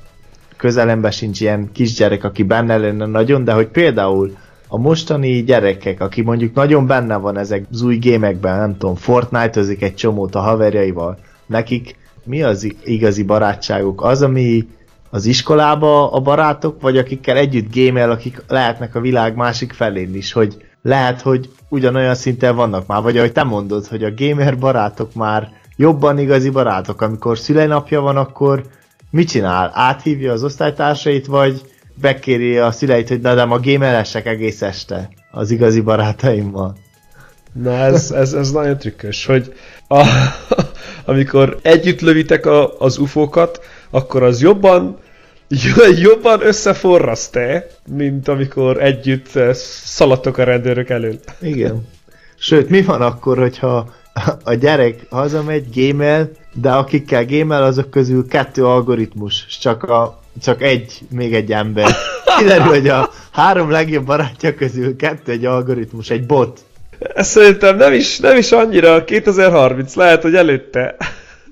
közelemben 0.56 1.10
sincs 1.10 1.40
ilyen 1.40 1.70
kisgyerek, 1.72 2.24
aki 2.24 2.42
benne 2.42 2.76
lenne 2.76 3.06
nagyon, 3.06 3.44
de 3.44 3.52
hogy 3.52 3.68
például 3.68 4.36
a 4.68 4.78
mostani 4.78 5.42
gyerekek, 5.42 6.00
aki 6.00 6.22
mondjuk 6.22 6.54
nagyon 6.54 6.86
benne 6.86 7.16
van 7.16 7.38
ezek 7.38 7.66
az 7.72 7.82
új 7.82 7.96
gémekben, 7.96 8.58
nem 8.58 8.76
tudom, 8.78 8.94
Fortnite-ozik 8.94 9.82
egy 9.82 9.94
csomót 9.94 10.34
a 10.34 10.40
haverjaival, 10.40 11.18
nekik 11.46 11.96
mi 12.24 12.42
az 12.42 12.74
igazi 12.84 13.22
barátságuk? 13.22 14.02
Az, 14.02 14.22
ami 14.22 14.68
az 15.10 15.26
iskolába 15.26 16.12
a 16.12 16.20
barátok, 16.20 16.80
vagy 16.80 16.98
akikkel 16.98 17.36
együtt 17.36 17.70
gémel, 17.70 18.10
akik 18.10 18.42
lehetnek 18.48 18.94
a 18.94 19.00
világ 19.00 19.36
másik 19.36 19.72
felén 19.72 20.14
is, 20.14 20.32
hogy 20.32 20.56
lehet, 20.82 21.20
hogy 21.20 21.50
ugyanolyan 21.68 22.14
szinten 22.14 22.56
vannak 22.56 22.86
már, 22.86 23.02
vagy 23.02 23.18
ahogy 23.18 23.32
te 23.32 23.42
mondod, 23.42 23.86
hogy 23.86 24.04
a 24.04 24.14
gamer 24.16 24.58
barátok 24.58 25.14
már 25.14 25.48
jobban 25.76 26.18
igazi 26.18 26.50
barátok, 26.50 27.00
amikor 27.00 27.38
szülinapja 27.38 28.00
van, 28.00 28.16
akkor 28.16 28.62
mit 29.10 29.28
csinál? 29.28 29.70
Áthívja 29.74 30.32
az 30.32 30.44
osztálytársait, 30.44 31.26
vagy 31.26 31.62
bekéri 32.00 32.58
a 32.58 32.70
szüleit, 32.70 33.08
hogy 33.08 33.20
na 33.20 33.34
de 33.34 33.44
ma 33.44 33.60
gameressek 33.60 34.26
egész 34.26 34.62
este 34.62 35.08
az 35.30 35.50
igazi 35.50 35.80
barátaimmal. 35.80 36.76
Na 37.52 37.72
ez, 37.72 38.10
ez, 38.10 38.32
ez 38.32 38.50
nagyon 38.50 38.78
trükkös, 38.78 39.26
hogy 39.26 39.54
a, 39.88 40.04
amikor 41.04 41.58
együtt 41.62 42.00
lövitek 42.00 42.46
a, 42.46 42.78
az 42.78 42.98
ufókat, 42.98 43.60
akkor 43.90 44.22
az 44.22 44.40
jobban 44.40 44.98
jobban 46.08 46.46
összeforraszt-e, 46.46 47.66
mint 47.86 48.28
amikor 48.28 48.82
együtt 48.82 49.36
eh, 49.36 49.54
szaladtok 49.84 50.38
a 50.38 50.44
rendőrök 50.44 50.88
elől. 50.88 51.18
Igen. 51.40 51.86
Sőt, 52.38 52.68
mi 52.68 52.82
van 52.82 53.02
akkor, 53.02 53.38
hogyha 53.38 53.94
a 54.44 54.54
gyerek 54.54 55.06
hazamegy, 55.10 55.70
gémel, 55.70 56.30
de 56.52 56.70
akikkel 56.70 57.24
gémel, 57.24 57.62
azok 57.62 57.90
közül 57.90 58.28
kettő 58.28 58.64
algoritmus, 58.64 59.44
és 59.46 59.58
csak, 59.58 59.82
a, 59.82 60.20
csak 60.42 60.62
egy, 60.62 61.00
még 61.10 61.34
egy 61.34 61.52
ember. 61.52 61.90
Kiderül, 62.38 62.66
hogy 62.66 62.88
a 62.88 63.10
három 63.32 63.70
legjobb 63.70 64.04
barátja 64.04 64.54
közül 64.54 64.96
kettő 64.96 65.32
egy 65.32 65.44
algoritmus, 65.44 66.10
egy 66.10 66.26
bot. 66.26 66.60
Ez 67.14 67.26
szerintem 67.26 67.76
nem 67.76 67.92
is, 67.92 68.18
nem 68.18 68.36
is 68.36 68.52
annyira 68.52 69.04
2030, 69.04 69.94
lehet, 69.94 70.22
hogy 70.22 70.34
előtte. 70.34 70.96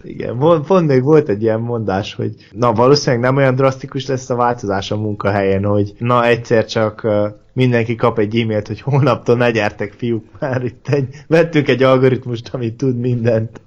Igen, 0.03 0.39
pont, 0.67 0.87
még 0.87 1.03
volt 1.03 1.29
egy 1.29 1.43
ilyen 1.43 1.61
mondás, 1.61 2.15
hogy 2.15 2.35
na 2.53 2.73
valószínűleg 2.73 3.25
nem 3.25 3.37
olyan 3.37 3.55
drasztikus 3.55 4.07
lesz 4.07 4.31
a 4.31 4.35
változás 4.35 4.91
a 4.91 4.97
munkahelyen, 4.97 5.65
hogy 5.65 5.93
na 5.99 6.27
egyszer 6.27 6.65
csak 6.65 7.07
mindenki 7.53 7.95
kap 7.95 8.19
egy 8.19 8.37
e-mailt, 8.37 8.67
hogy 8.67 8.81
holnaptól 8.81 9.37
ne 9.37 9.51
gyertek 9.51 9.93
fiúk, 9.97 10.25
már 10.41 10.65
itt 10.65 10.89
egy, 10.89 11.09
vettünk 11.27 11.69
egy 11.69 11.83
algoritmust, 11.83 12.49
ami 12.53 12.75
tud 12.75 12.99
mindent. 12.99 13.61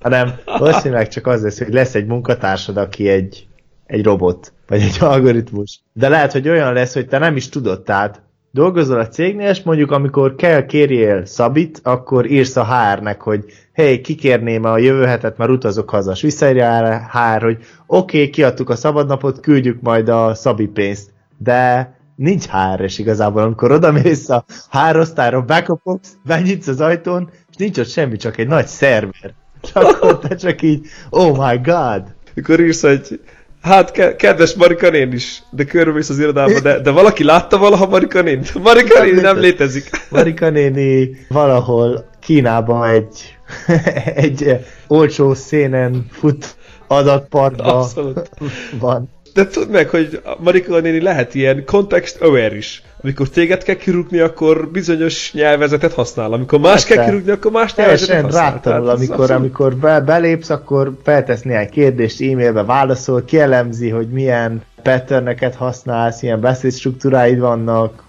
Hanem 0.00 0.32
valószínűleg 0.44 1.08
csak 1.08 1.26
az 1.26 1.42
lesz, 1.42 1.58
hogy 1.58 1.72
lesz 1.72 1.94
egy 1.94 2.06
munkatársad, 2.06 2.76
aki 2.76 3.08
egy, 3.08 3.46
egy 3.90 4.04
robot, 4.04 4.52
vagy 4.66 4.80
egy 4.80 4.96
algoritmus. 5.00 5.80
De 5.92 6.08
lehet, 6.08 6.32
hogy 6.32 6.48
olyan 6.48 6.72
lesz, 6.72 6.94
hogy 6.94 7.06
te 7.06 7.18
nem 7.18 7.36
is 7.36 7.48
tudod, 7.48 7.82
tehát 7.82 8.22
dolgozol 8.50 8.98
a 8.98 9.08
cégnél, 9.08 9.48
és 9.48 9.62
mondjuk 9.62 9.90
amikor 9.90 10.34
kell 10.34 10.66
kérjél 10.66 11.24
Szabit, 11.24 11.80
akkor 11.82 12.30
írsz 12.30 12.56
a 12.56 12.64
HR-nek, 12.64 13.20
hogy 13.20 13.44
hey, 13.72 14.00
kikérném 14.00 14.64
a 14.64 14.78
jövő 14.78 15.04
hetet, 15.04 15.36
már 15.36 15.50
utazok 15.50 15.90
haza, 15.90 16.10
és 16.10 16.20
visszaírja 16.20 16.76
a 16.76 17.10
HR, 17.18 17.42
hogy 17.42 17.58
oké, 17.86 18.18
okay, 18.18 18.30
kiadtuk 18.30 18.70
a 18.70 18.76
szabadnapot, 18.76 19.40
küldjük 19.40 19.80
majd 19.80 20.08
a 20.08 20.34
Szabi 20.34 20.66
pénzt. 20.66 21.10
De 21.38 21.94
nincs 22.16 22.46
HR-es 22.46 22.98
igazából, 22.98 23.42
amikor 23.42 23.72
odamész 23.72 24.28
a 24.28 24.44
HR 24.70 24.96
osztályra, 24.96 25.44
backupoksz, 25.44 26.16
benyitsz 26.24 26.66
az 26.66 26.80
ajtón, 26.80 27.30
és 27.50 27.56
nincs 27.56 27.78
ott 27.78 27.88
semmi, 27.88 28.16
csak 28.16 28.38
egy 28.38 28.48
nagy 28.48 28.66
szerver. 28.66 29.34
Csak 29.72 30.18
te 30.20 30.34
csak 30.34 30.62
így, 30.62 30.86
oh 31.10 31.48
my 31.48 31.60
god. 31.62 32.02
Mikor 32.34 32.60
írsz, 32.60 32.82
hogy 32.82 33.20
Hát, 33.62 33.90
ke- 33.90 34.16
kedves 34.16 34.54
Marika 34.54 34.90
nén 34.90 35.12
is, 35.12 35.42
de 35.50 35.64
körülmész 35.64 36.08
az 36.08 36.18
irodába, 36.18 36.60
de, 36.60 36.80
de 36.80 36.90
valaki 36.90 37.24
látta 37.24 37.58
valaha 37.58 37.86
Marika 37.86 38.22
nén? 38.22 38.42
Marika 38.62 39.02
néni 39.02 39.20
nem 39.20 39.38
létezik. 39.38 39.90
Marika 40.10 40.50
néni 40.50 41.10
valahol 41.28 42.04
Kínában 42.20 42.88
egy, 42.88 43.38
egy 44.24 44.58
olcsó 44.86 45.34
szénen 45.34 46.06
fut 46.10 46.56
adatparkba 46.86 47.78
Abszolút. 47.78 48.30
van. 48.78 49.08
De 49.34 49.46
tudd 49.46 49.68
meg, 49.68 49.88
hogy 49.88 50.20
Marika 50.38 50.80
néni 50.80 51.00
lehet 51.00 51.34
ilyen 51.34 51.64
context 51.64 52.20
aware 52.22 52.56
is. 52.56 52.82
Amikor 53.02 53.28
téged 53.28 53.62
kell 53.62 53.74
kirúgni, 53.74 54.18
akkor 54.18 54.68
bizonyos 54.68 55.32
nyelvezetet 55.32 55.92
használ. 55.92 56.32
Amikor 56.32 56.58
más 56.60 56.70
Persze. 56.72 56.94
kell 56.94 57.04
kirúgni, 57.04 57.30
akkor 57.30 57.50
más 57.52 57.74
nyelvezetet 57.74 58.22
használ. 58.22 58.52
rátanul, 58.52 58.84
Tehát 58.86 58.98
amikor, 58.98 59.20
abszolút- 59.20 59.40
amikor 59.42 59.76
be, 59.76 60.00
belépsz, 60.00 60.50
akkor 60.50 60.92
feltesz 61.02 61.42
néhány 61.42 61.70
kérdést, 61.70 62.20
e-mailbe 62.22 62.62
válaszol, 62.64 63.24
kielemzi, 63.24 63.88
hogy 63.88 64.08
milyen 64.08 64.62
patterneket 64.82 65.54
használsz, 65.54 66.20
milyen 66.22 66.40
beszédstruktúráid 66.40 67.38
vannak, 67.38 68.02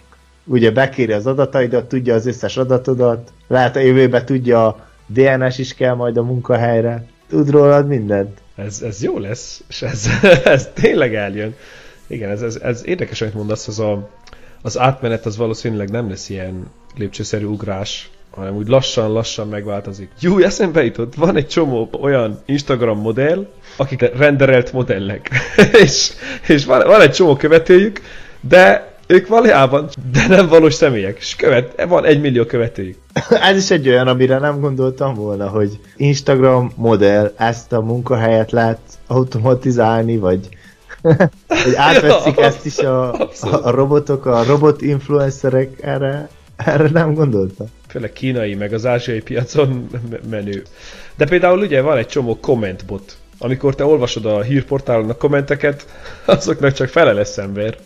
ugye 0.46 0.72
bekéri 0.72 1.12
az 1.12 1.28
adataidat, 1.28 1.86
tudja 1.88 2.14
az 2.14 2.26
összes 2.26 2.58
adatodat, 2.58 3.32
lehet 3.48 3.76
a 3.76 3.80
jövőben 3.80 4.26
tudja 4.26 4.66
a 4.68 4.80
DNS 5.06 5.58
is 5.58 5.74
kell 5.74 5.94
majd 5.94 6.18
a 6.18 6.24
munkahelyre, 6.24 7.06
tud 7.30 7.50
rólad 7.50 7.88
mindent. 7.88 8.38
Ez, 8.66 8.82
ez 8.82 9.04
jó 9.04 9.18
lesz, 9.18 9.64
és 9.70 9.82
ez, 9.82 10.08
ez 10.44 10.70
tényleg 10.74 11.16
eljön. 11.16 11.56
Igen, 12.08 12.30
ez, 12.30 12.42
ez, 12.42 12.56
ez 12.56 12.86
érdekes, 12.86 13.22
amit 13.22 13.34
mondasz, 13.34 13.68
az 13.68 13.80
a, 13.80 14.10
az 14.62 14.78
átmenet 14.78 15.26
az 15.26 15.38
valószínűleg 15.38 15.90
nem 15.90 16.10
lesz 16.10 16.30
ilyen 16.30 16.72
lépcsőszerű 16.96 17.46
ugrás, 17.46 18.10
hanem 18.32 18.56
úgy 18.56 18.68
lassan-lassan 18.68 19.48
megváltozik. 19.48 20.12
Jó, 20.20 20.38
eszembe 20.40 20.84
jutott, 20.84 21.16
van 21.16 21.36
egy 21.36 21.48
csomó 21.48 21.90
olyan 22.02 22.42
Instagram 22.46 23.00
modell, 23.00 23.48
akik 23.76 24.18
renderelt 24.18 24.74
modellek. 24.74 25.30
és 25.84 26.12
és 26.48 26.66
van, 26.66 26.88
van 26.88 27.02
egy 27.02 27.12
csomó 27.12 27.36
követőjük, 27.36 28.02
de 28.42 28.91
ők 29.12 29.28
valójában, 29.28 29.90
de 30.12 30.28
nem 30.28 30.48
valós 30.48 30.74
személyek. 30.74 31.18
És 31.20 31.36
követ, 31.36 31.84
van 31.88 32.06
egy 32.06 32.22
millió 32.22 32.46
követőjük. 32.46 32.98
Ez 33.50 33.58
is 33.58 33.72
egy 33.72 33.88
olyan, 33.88 34.08
amire 34.08 34.38
nem 34.38 34.60
gondoltam 34.60 35.14
volna, 35.14 35.48
hogy 35.48 35.80
Instagram 35.98 36.72
modell 36.76 37.34
ezt 37.38 37.74
a 37.74 37.82
munkahelyet 37.82 38.52
lehet 38.52 38.80
automatizálni, 39.08 40.18
vagy, 40.18 40.50
vagy 41.48 41.76
átveszik 41.76 42.38
Ja, 42.38 42.46
ezt 42.46 42.66
is 42.66 42.78
a, 42.78 43.14
abszolút. 43.14 43.56
a, 43.56 43.68
a 43.68 43.72
robotok, 43.72 44.26
a 44.26 44.44
robot 44.44 44.82
influencerek, 44.82 45.82
erre, 45.82 46.30
erre 46.56 46.90
nem 46.90 47.14
gondoltam. 47.14 47.68
főleg 47.88 48.14
kínai, 48.14 48.56
meg 48.56 48.74
az 48.74 48.86
ázsiai 48.86 49.22
piacon 49.22 49.88
menő. 50.30 50.64
De 51.18 51.26
például 51.26 51.60
ugye 51.60 51.82
van 51.82 51.98
egy 51.98 52.08
csomó 52.08 52.40
kommentbot. 52.40 53.16
Amikor 53.38 53.76
te 53.76 53.86
olvasod 53.86 54.26
a 54.26 54.42
hírportálon 54.42 55.10
a 55.10 55.16
kommenteket, 55.16 55.86
azoknak 56.26 56.74
csak 56.74 56.88
fele 56.88 57.14
lesz 57.14 57.38
ember. 57.38 57.78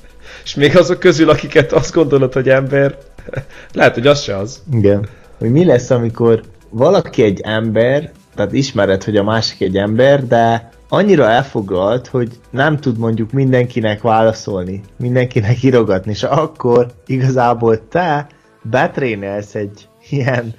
És 0.45 0.55
még 0.55 0.77
azok 0.77 0.99
közül, 0.99 1.29
akiket 1.29 1.71
azt 1.71 1.93
gondolod, 1.93 2.33
hogy 2.33 2.49
ember, 2.49 2.97
lehet, 3.73 3.93
hogy 3.93 4.07
az 4.07 4.21
se 4.21 4.37
az. 4.37 4.61
Igen. 4.71 5.07
Hogy 5.37 5.51
mi 5.51 5.65
lesz, 5.65 5.89
amikor 5.89 6.41
valaki 6.69 7.23
egy 7.23 7.41
ember, 7.43 8.11
tehát 8.35 8.53
ismered, 8.53 9.03
hogy 9.03 9.17
a 9.17 9.23
másik 9.23 9.61
egy 9.61 9.77
ember, 9.77 10.27
de 10.27 10.69
annyira 10.89 11.29
elfoglalt, 11.29 12.07
hogy 12.07 12.29
nem 12.49 12.77
tud 12.77 12.97
mondjuk 12.97 13.31
mindenkinek 13.31 14.01
válaszolni, 14.01 14.81
mindenkinek 14.97 15.63
írogatni, 15.63 16.11
és 16.11 16.23
akkor 16.23 16.87
igazából 17.05 17.87
te 17.87 18.27
betrénelsz 18.63 19.55
egy 19.55 19.87
ilyen 20.09 20.53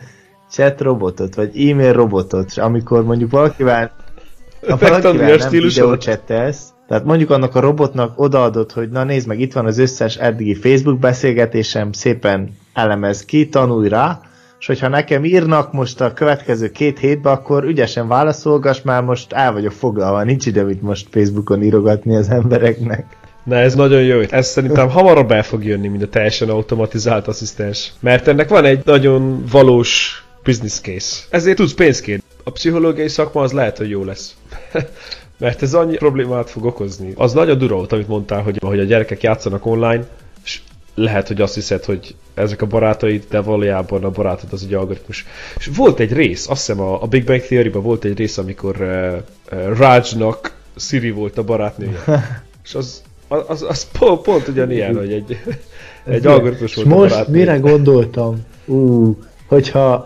chat 0.51 0.81
robotot, 0.81 1.35
vagy 1.35 1.68
e-mail 1.68 1.92
robotot, 1.92 2.46
és 2.46 2.57
amikor 2.57 3.05
mondjuk 3.05 3.31
valakivel, 3.31 3.92
ha 4.68 4.77
valakivel 4.77 5.37
nem 5.37 5.51
videócsettelsz, 5.51 6.75
tehát 6.88 7.05
mondjuk 7.05 7.31
annak 7.31 7.55
a 7.55 7.61
robotnak 7.61 8.20
odaadod, 8.20 8.72
hogy 8.72 8.88
na 8.88 9.05
nézd 9.05 9.27
meg, 9.27 9.40
itt 9.40 9.53
van 9.53 9.66
az 9.66 9.79
összes 9.79 10.16
eddigi 10.16 10.55
Facebook 10.55 10.99
beszélgetésem, 10.99 11.92
szépen 11.92 12.57
elemez 12.72 13.25
ki, 13.25 13.49
tanulj 13.49 13.88
rá, 13.88 14.20
és 14.59 14.66
hogyha 14.66 14.88
nekem 14.88 15.25
írnak 15.25 15.72
most 15.72 16.01
a 16.01 16.12
következő 16.12 16.70
két 16.70 16.99
hétben, 16.99 17.33
akkor 17.33 17.64
ügyesen 17.64 18.09
válaszolgass, 18.09 18.81
már 18.83 19.03
most 19.03 19.33
el 19.33 19.53
vagyok 19.53 19.72
foglalva, 19.72 20.22
nincs 20.22 20.46
ide 20.46 20.62
mit 20.62 20.83
most 20.83 21.09
Facebookon 21.11 21.62
írogatni 21.62 22.16
az 22.16 22.29
embereknek. 22.29 23.16
Na 23.44 23.57
ez 23.57 23.75
nagyon 23.75 24.03
jó. 24.03 24.20
Ez 24.31 24.46
szerintem 24.46 24.88
hamarabb 24.88 25.31
el 25.31 25.42
fog 25.42 25.64
jönni, 25.64 25.88
mint 25.88 26.03
a 26.03 26.09
teljesen 26.09 26.49
automatizált 26.49 27.29
asszisztens. 27.29 27.92
Mert 28.01 28.29
ennek 28.29 28.49
van 28.49 28.64
egy 28.64 28.81
nagyon 28.85 29.44
valós 29.51 30.22
business 30.42 30.81
case. 30.81 31.25
Ezért 31.31 31.57
tudsz 31.57 31.75
pénzt 31.75 32.01
kérni. 32.01 32.22
A 32.44 32.51
pszichológiai 32.51 33.09
szakma 33.09 33.42
az 33.42 33.53
lehet, 33.53 33.79
hogy 33.79 33.90
jó 33.90 34.05
lesz. 34.05 34.35
Mert 35.38 35.62
ez 35.62 35.75
annyi 35.75 35.96
problémát 35.96 36.51
fog 36.51 36.64
okozni. 36.64 37.12
Az 37.16 37.33
nagyon 37.33 37.59
durva 37.59 37.75
volt, 37.75 37.92
amit 37.92 38.09
mondtál, 38.09 38.42
hogy, 38.42 38.59
hogy 38.61 38.79
a 38.79 38.85
gyerekek 38.85 39.22
játszanak 39.22 39.66
online, 39.66 40.07
és 40.44 40.61
lehet, 40.94 41.29
hogy 41.29 41.40
azt 41.40 41.55
hiszed, 41.55 41.85
hogy 41.85 42.14
ezek 42.35 42.62
a 42.62 42.66
barátaid, 42.66 43.25
de 43.31 43.40
valójában 43.40 44.05
a 44.05 44.11
barátod 44.11 44.53
az 44.53 44.62
egy 44.62 44.75
algoritmus. 44.75 45.27
És 45.57 45.70
volt 45.77 46.01
egy 46.01 46.12
rész, 46.12 46.49
azt 46.49 46.66
hiszem 46.66 46.81
a, 46.81 47.03
a 47.03 47.07
Big 47.07 47.25
Bang 47.25 47.40
Theory-ban 47.40 47.83
volt 47.83 48.05
egy 48.05 48.16
rész, 48.16 48.38
amikor 48.38 48.77
uh, 48.81 49.59
uh, 49.59 49.77
Rajnak 49.79 50.55
Siri 50.77 51.11
volt 51.11 51.38
a 51.38 51.44
barátnője. 51.44 52.03
És 52.64 52.75
az, 52.75 53.03
az, 53.29 53.62
az, 53.62 53.90
pont, 53.99 54.22
pont 54.22 54.49
ugyanilyen, 54.49 54.96
hogy 54.96 55.12
egy, 55.12 55.38
egy 56.05 56.27
algoritmus 56.27 56.75
volt 56.75 56.87
a 56.87 56.90
most 56.90 57.11
barátnője. 57.11 57.44
mire 57.44 57.59
gondoltam? 57.59 58.46
Ú, 58.64 59.18
hogyha 59.46 60.05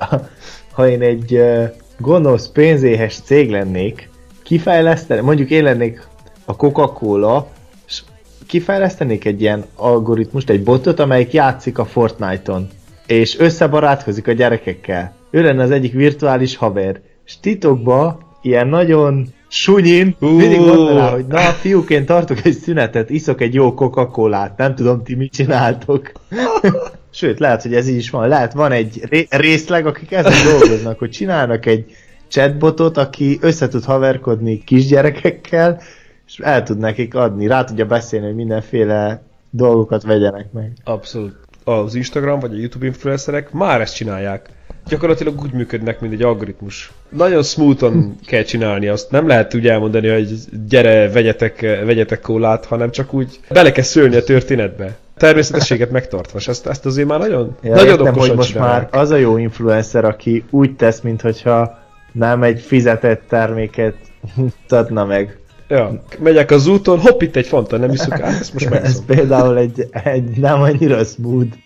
ha 0.73 0.89
én 0.89 1.03
egy 1.03 1.35
uh, 1.35 1.69
gonosz 1.99 2.49
pénzéhes 2.49 3.19
cég 3.25 3.51
lennék, 3.51 4.10
kifejleszteni, 4.51 5.21
mondjuk 5.21 5.51
én 5.51 5.65
lennék 5.65 6.07
a 6.45 6.57
Coca-Cola, 6.57 7.49
és 7.87 8.03
kifejlesztenék 8.47 9.25
egy 9.25 9.41
ilyen 9.41 9.65
algoritmust, 9.77 10.51
egy 10.51 10.63
botot, 10.63 11.01
amelyik 11.01 11.33
játszik 11.33 11.79
a 11.79 11.85
Fortnite-on, 11.85 12.69
és 13.07 13.39
összebarátkozik 13.39 14.29
a 14.29 14.33
gyerekekkel. 14.33 15.15
Ő 15.31 15.43
lenne 15.43 15.63
az 15.63 15.71
egyik 15.71 15.93
virtuális 15.93 16.57
haver, 16.57 17.01
és 17.27 17.41
titokba 17.41 18.19
ilyen 18.43 18.69
nagyon 18.69 19.27
sunyin, 19.49 20.17
mindig 20.19 20.61
mondaná, 20.61 21.11
hogy 21.11 21.27
na 21.27 21.39
fiúk, 21.39 21.91
én 21.91 22.07
tartok 22.07 22.45
egy 22.45 22.57
szünetet, 22.57 23.11
iszok 23.11 23.41
egy 23.41 23.55
jó 23.55 23.75
Coca-Colát, 23.75 24.57
nem 24.57 24.75
tudom 24.75 25.03
ti 25.03 25.15
mit 25.15 25.33
csináltok. 25.33 26.13
Sőt, 27.13 27.39
lehet, 27.39 27.63
hogy 27.63 27.75
ez 27.75 27.89
így 27.89 27.97
is 27.97 28.11
van. 28.11 28.29
Lehet, 28.29 28.53
van 28.53 28.73
egy 28.73 29.01
ré- 29.09 29.35
részleg, 29.35 29.87
akik 29.87 30.13
ezen 30.13 30.45
dolgoznak, 30.45 30.99
hogy 30.99 31.11
csinálnak 31.11 31.67
egy 31.67 31.95
chatbotot, 32.31 32.97
aki 32.97 33.39
össze 33.41 33.69
tud 33.69 33.85
haverkodni 33.85 34.59
kisgyerekekkel, 34.65 35.81
és 36.27 36.39
el 36.39 36.63
tud 36.63 36.79
nekik 36.79 37.15
adni, 37.15 37.47
rá 37.47 37.65
tudja 37.65 37.87
beszélni, 37.87 38.27
hogy 38.27 38.35
mindenféle 38.35 39.23
dolgokat 39.51 40.03
vegyenek 40.03 40.53
meg. 40.53 40.73
Abszolút. 40.85 41.37
Az 41.65 41.95
Instagram 41.95 42.39
vagy 42.39 42.53
a 42.53 42.57
YouTube 42.59 42.87
influencerek 42.87 43.53
már 43.53 43.81
ezt 43.81 43.95
csinálják. 43.95 44.49
Gyakorlatilag 44.89 45.41
úgy 45.43 45.53
működnek, 45.53 46.01
mint 46.01 46.13
egy 46.13 46.23
algoritmus. 46.23 46.93
Nagyon 47.09 47.43
smoothan 47.43 48.17
kell 48.27 48.43
csinálni 48.43 48.89
azt. 48.89 49.11
Nem 49.11 49.27
lehet 49.27 49.55
úgy 49.55 49.69
elmondani, 49.69 50.09
hogy 50.09 50.35
gyere, 50.69 51.11
vegyetek, 51.11 51.61
vegyetek 51.61 52.21
kólát, 52.21 52.65
hanem 52.65 52.91
csak 52.91 53.13
úgy 53.13 53.41
bele 53.49 53.73
kell 53.73 53.85
szőlni 53.85 54.17
a 54.17 54.23
történetbe. 54.23 54.97
Természetességet 55.17 55.91
megtartva, 55.91 56.39
és 56.39 56.49
ezt, 56.49 56.67
ezt 56.67 56.87
azért 56.87 57.09
már 57.09 57.19
nagyon, 57.19 57.57
Ja, 57.63 57.75
nagyon 57.75 57.99
értem, 57.99 58.15
hogy 58.15 58.35
most 58.35 58.53
csinálják. 58.53 58.93
már 58.93 59.01
az 59.03 59.11
a 59.11 59.17
jó 59.17 59.37
influencer, 59.37 60.05
aki 60.05 60.45
úgy 60.51 60.77
tesz, 60.77 61.01
mintha 61.01 61.80
nem 62.13 62.43
egy 62.43 62.61
fizetett 62.61 63.23
terméket 63.29 63.97
mutatna 64.35 65.05
meg. 65.05 65.39
Ja, 65.69 66.03
megyek 66.19 66.51
az 66.51 66.67
úton, 66.67 66.99
hopp, 66.99 67.23
itt 67.23 67.37
egy 67.37 67.47
fanta, 67.47 67.77
nem 67.77 67.91
iszuk 67.91 68.21
át, 68.21 68.41
ezt 68.41 68.53
most 68.53 68.67
Ez 68.71 68.71
megszom. 68.71 69.05
például 69.05 69.59
egy, 69.59 69.89
egy 70.05 70.39
nem 70.39 70.63
annyira 70.63 71.05
smooth. 71.05 71.57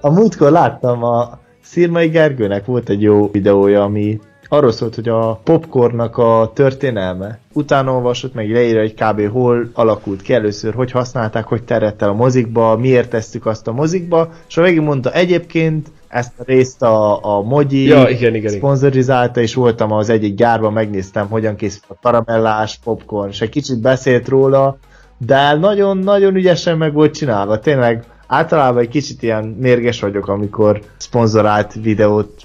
A 0.00 0.10
múltkor 0.10 0.50
láttam 0.50 1.02
a 1.04 1.38
Szirmai 1.62 2.08
Gergőnek 2.08 2.64
volt 2.64 2.88
egy 2.88 3.02
jó 3.02 3.30
videója, 3.30 3.82
ami 3.82 4.20
arról 4.54 4.72
szólt, 4.72 4.94
hogy 4.94 5.08
a 5.08 5.40
popcornnak 5.44 6.18
a 6.18 6.50
történelme. 6.54 7.38
Utána 7.52 7.92
olvasott 7.92 8.34
meg 8.34 8.50
leírja, 8.50 8.80
hogy 8.80 8.94
kb. 8.94 9.32
hol 9.32 9.70
alakult 9.72 10.22
ki 10.22 10.32
először, 10.32 10.74
hogy 10.74 10.90
használták, 10.90 11.44
hogy 11.44 11.62
terjedt 11.62 12.02
el 12.02 12.08
a 12.08 12.14
mozikba, 12.14 12.76
miért 12.76 13.10
tesszük 13.10 13.46
azt 13.46 13.68
a 13.68 13.72
mozikba, 13.72 14.32
és 14.48 14.56
a 14.56 14.62
végig 14.62 14.80
mondta 14.80 15.12
egyébként 15.12 15.88
ezt 16.08 16.32
a 16.38 16.42
részt 16.46 16.82
a, 16.82 17.24
a 17.24 17.42
Mogyi 17.42 17.84
Ja, 17.84 18.00
igen, 18.00 18.12
igen, 18.12 18.34
igen. 18.34 18.52
szponzorizálta, 18.52 19.40
és 19.40 19.54
voltam 19.54 19.92
az 19.92 20.08
egyik 20.08 20.34
gyárban, 20.34 20.72
megnéztem, 20.72 21.28
hogyan 21.28 21.56
készül 21.56 21.82
a 21.88 21.94
karamellás 22.02 22.78
popcorn, 22.84 23.28
és 23.28 23.40
egy 23.40 23.48
kicsit 23.48 23.80
beszélt 23.80 24.28
róla, 24.28 24.78
de 25.18 25.54
nagyon-nagyon 25.54 26.34
ügyesen 26.34 26.78
meg 26.78 26.92
volt 26.92 27.14
csinálva. 27.14 27.58
Tényleg 27.58 28.04
általában 28.26 28.82
egy 28.82 28.88
kicsit 28.88 29.22
ilyen 29.22 29.44
mérges 29.44 30.00
vagyok, 30.00 30.28
amikor 30.28 30.80
szponzorált 30.96 31.72
videót 31.82 32.42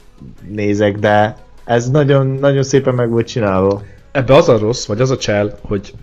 nézek, 0.48 0.98
de 0.98 1.36
ez 1.70 1.90
nagyon, 1.90 2.28
nagyon 2.28 2.64
szépen 2.64 2.94
meg 2.94 3.10
volt 3.10 3.28
csinálva. 3.28 3.84
Ebbe 4.12 4.36
az 4.36 4.50
a 4.50 4.58
rossz, 4.58 4.86
vagy 4.86 5.02
az 5.02 5.12
a 5.12 5.18
csel, 5.18 5.58
hogy 5.62 5.94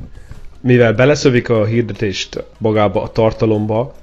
mivel 0.61 0.93
beleszövik 0.93 1.49
a 1.49 1.65
hirdetést 1.65 2.45
magába 2.59 3.03
a 3.03 3.09
tartalomba, 3.09 3.95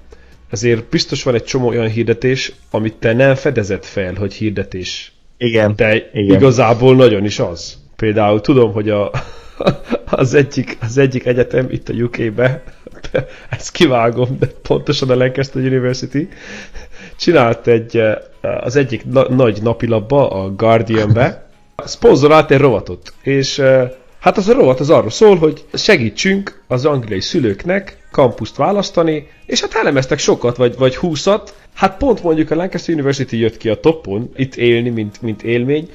ezért 0.50 0.90
biztos 0.90 1.24
van 1.24 1.34
egy 1.34 1.44
csomó 1.44 1.68
olyan 1.68 1.88
hirdetés, 1.88 2.54
amit 2.72 2.94
te 2.94 3.14
nem 3.14 3.36
fedezett 3.36 3.86
fel, 3.86 4.14
hogy 4.14 4.34
hirdetés. 4.34 5.12
Igen. 5.38 5.74
De 5.76 5.96
igen. 6.14 6.36
igazából 6.36 6.96
nagyon 6.96 7.26
is 7.26 7.40
az. 7.40 7.78
Például 7.96 8.42
tudom, 8.42 8.72
hogy 8.72 8.90
a, 8.90 9.12
az, 10.06 10.34
egyik, 10.34 10.78
az 10.82 10.98
egyik 10.98 11.26
egyetem 11.26 11.68
itt 11.70 11.90
a 11.90 11.94
UK-be, 11.94 12.64
ezt 13.50 13.72
kivágom, 13.72 14.38
de 14.40 14.48
pontosan 14.62 15.10
a 15.10 15.16
Lancaster 15.16 15.62
University, 15.62 16.28
csinált 17.18 17.68
egy, 17.68 18.02
az 18.42 18.76
egyik 18.76 19.06
na- 19.06 19.30
nagy 19.30 19.62
napilapba, 19.62 20.30
a 20.30 20.50
Guardian-be, 20.50 21.38
szponzorált 21.76 22.52
egy 22.52 22.60
rovatot, 22.60 23.14
és 23.22 23.62
Hát 24.24 24.38
az 24.38 24.50
a 24.50 24.54
rovat 24.54 24.80
az 24.80 24.90
arról 24.90 25.10
szól, 25.10 25.36
hogy 25.36 25.66
segítsünk 25.74 26.62
az 26.68 26.86
angliai 26.86 27.20
szülőknek 27.20 27.98
kampuszt 28.12 28.56
választani, 28.56 29.28
és 29.46 29.62
hát 29.62 29.74
elemeztek 29.74 30.20
sokat, 30.20 30.58
vagy, 30.58 30.78
vagy 30.78 30.96
húszat. 30.96 31.56
Hát 31.74 31.98
pont 31.98 32.24
mondjuk 32.24 32.52
a 32.52 32.56
Lancaster 32.56 32.94
University 32.94 33.34
jött 33.34 33.58
ki 33.58 33.70
a 33.70 33.80
topon, 33.80 34.32
itt 34.36 34.56
élni, 34.56 34.90
mint, 34.90 35.22
mint 35.22 35.44
élmény, 35.44 35.90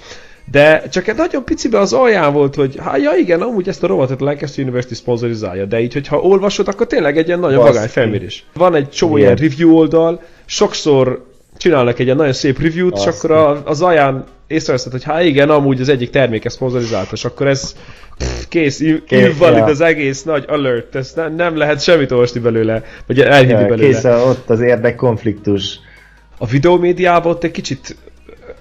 de 0.50 0.88
csak 0.88 1.08
egy 1.08 1.16
nagyon 1.16 1.44
picibe 1.44 1.78
az 1.78 1.92
alján 1.92 2.32
volt, 2.32 2.54
hogy 2.54 2.76
hát 2.78 3.00
ja 3.00 3.12
igen, 3.16 3.40
amúgy 3.40 3.68
ezt 3.68 3.82
a 3.82 3.86
rovatot 3.86 4.20
a 4.20 4.24
Lancaster 4.24 4.64
University 4.64 4.94
szponzorizálja, 4.94 5.64
de 5.64 5.80
így, 5.80 5.92
hogyha 5.92 6.20
olvasod, 6.20 6.68
akkor 6.68 6.86
tényleg 6.86 7.18
egy 7.18 7.26
ilyen 7.26 7.40
nagyon 7.40 7.62
vagány 7.62 7.88
felmérés. 7.88 8.44
Van 8.54 8.74
egy 8.74 8.88
csomó 8.88 9.16
ilyen 9.16 9.36
review 9.36 9.76
oldal, 9.76 10.22
sokszor 10.44 11.26
csinálnak 11.56 11.98
egy 11.98 12.04
ilyen 12.04 12.16
nagyon 12.16 12.32
szép 12.32 12.60
review-t, 12.60 12.92
Azt 12.92 13.06
és 13.06 13.12
akkor 13.14 13.62
az 13.64 13.82
alján 13.82 14.24
észreveszed, 14.48 14.92
hogy 14.92 15.04
hát 15.04 15.24
igen, 15.24 15.50
amúgy 15.50 15.80
az 15.80 15.88
egyik 15.88 16.10
terméke 16.10 16.48
szponzorizálta, 16.48 17.10
és 17.12 17.24
akkor 17.24 17.46
ez 17.46 17.74
pff, 18.18 18.44
kész, 18.48 18.80
invalid 19.08 19.58
ja. 19.58 19.64
az 19.64 19.80
egész 19.80 20.22
nagy 20.22 20.44
alert, 20.48 20.94
ezt 20.94 21.16
nem, 21.16 21.34
nem 21.34 21.56
lehet 21.56 21.82
semmit 21.82 22.10
olvasni 22.10 22.40
belőle, 22.40 22.82
vagy 23.06 23.20
elhinni 23.20 23.62
ja, 23.62 23.66
belőle. 23.66 23.92
Kész, 23.92 24.04
ott 24.04 24.50
az 24.50 24.60
érdekkonfliktus. 24.60 25.78
A 26.38 26.46
videómédiában 26.46 27.32
ott 27.32 27.44
egy 27.44 27.50
kicsit 27.50 27.96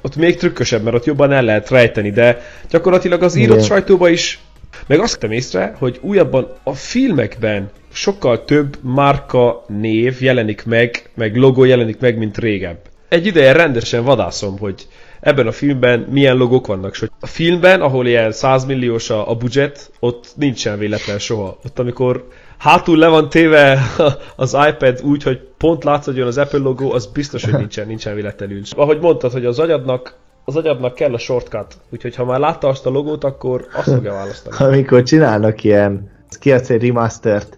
ott 0.02 0.16
még 0.16 0.38
trükkösebb, 0.38 0.84
mert 0.84 0.96
ott 0.96 1.06
jobban 1.06 1.32
el 1.32 1.44
lehet 1.44 1.70
rejteni, 1.70 2.12
de 2.12 2.42
gyakorlatilag 2.70 3.24
az 3.24 3.36
írott 3.36 3.56
Igen. 3.56 3.68
sajtóban 3.68 4.12
is 4.12 4.40
meg 4.88 5.00
azt 5.00 5.14
vettem 5.14 5.32
észre, 5.32 5.76
hogy 5.78 6.00
újabban 6.02 6.54
a 6.64 6.74
filmekben 6.74 7.70
sokkal 7.94 8.44
több 8.46 8.78
márka 8.82 9.66
név 9.68 10.22
jelenik 10.22 10.66
meg, 10.66 11.10
meg 11.16 11.36
logó 11.36 11.64
jelenik 11.64 12.00
meg, 12.00 12.18
mint 12.18 12.38
régebb. 12.38 12.80
Egy 13.10 13.26
ideje 13.26 13.52
rendesen 13.52 14.04
vadászom, 14.04 14.58
hogy 14.60 14.88
ebben 15.28 15.48
a 15.48 15.52
filmben 15.52 16.00
milyen 16.00 16.38
logók 16.38 16.68
vannak. 16.68 16.92
És 16.92 17.00
hogy 17.00 17.12
a 17.20 17.28
filmben, 17.28 17.82
ahol 17.82 18.08
ilyen 18.08 18.32
100 18.32 18.66
milliós 18.66 19.10
a, 19.10 19.30
a 19.30 19.36
budget, 19.36 19.92
ott 20.00 20.34
nincsen 20.36 20.78
véletlen 20.78 21.20
soha. 21.20 21.58
Ott 21.66 21.80
amikor 21.80 22.28
hátul 22.58 22.98
le 22.98 23.08
van 23.08 23.30
téve 23.30 23.80
az 24.36 24.58
iPad 24.70 25.02
úgy, 25.04 25.24
hogy 25.24 25.40
pont 25.58 25.84
látszódjon 25.84 26.28
az 26.28 26.38
Apple 26.38 26.60
logó, 26.60 26.92
az 26.92 27.06
biztos, 27.06 27.44
hogy 27.44 27.54
nincsen, 27.54 27.88
nincsen 27.94 28.16
véletlenül. 28.16 28.62
Ahogy 28.76 29.00
mondtad, 29.00 29.32
hogy 29.32 29.46
az 29.46 29.60
agyadnak 29.60 30.16
az 30.46 30.56
agyadnak 30.56 30.96
kell 30.96 31.14
a 31.14 31.18
shortcut, 31.18 31.78
úgyhogy 31.90 32.16
ha 32.16 32.26
már 32.26 32.40
látta 32.40 32.68
azt 32.68 32.86
a 32.86 32.90
logót, 32.90 33.24
akkor 33.24 33.68
azt 33.74 33.90
fogja 33.90 34.14
választani. 34.14 34.74
Amikor 34.74 35.04
csinálnak 35.04 35.64
ilyen, 35.64 36.12
kiadsz 36.40 36.70
egy 36.70 36.86
remastert, 36.86 37.57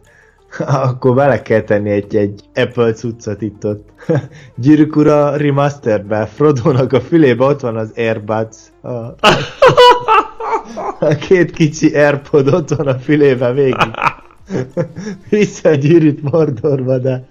akkor 0.90 1.16
bele 1.16 1.42
kell 1.42 1.62
tenni 1.62 1.90
egy, 1.90 2.16
egy 2.16 2.42
Apple 2.54 2.94
cuccot 2.94 3.42
itt 3.42 3.66
ott. 3.66 3.90
Gyűrűk 4.56 4.96
ura 4.96 5.36
remasterbe, 5.36 6.26
Frodo-nak 6.26 6.94
a 6.94 7.02
fülébe 7.02 7.46
ott 7.46 7.60
van 7.60 7.78
az 7.78 7.92
Airbuds. 7.96 8.58
A, 8.82 8.90
a 11.00 11.16
két 11.20 11.52
kicsi 11.52 11.96
Airpod 11.96 12.48
ott 12.48 12.70
van 12.70 12.88
a 12.88 13.00
fülébe 13.00 13.52
végig. 13.52 13.92
Vissza 15.30 15.70
a 15.70 15.74
gyűrűt 15.74 16.32
Mordorba, 16.32 16.98
de... 16.98 17.28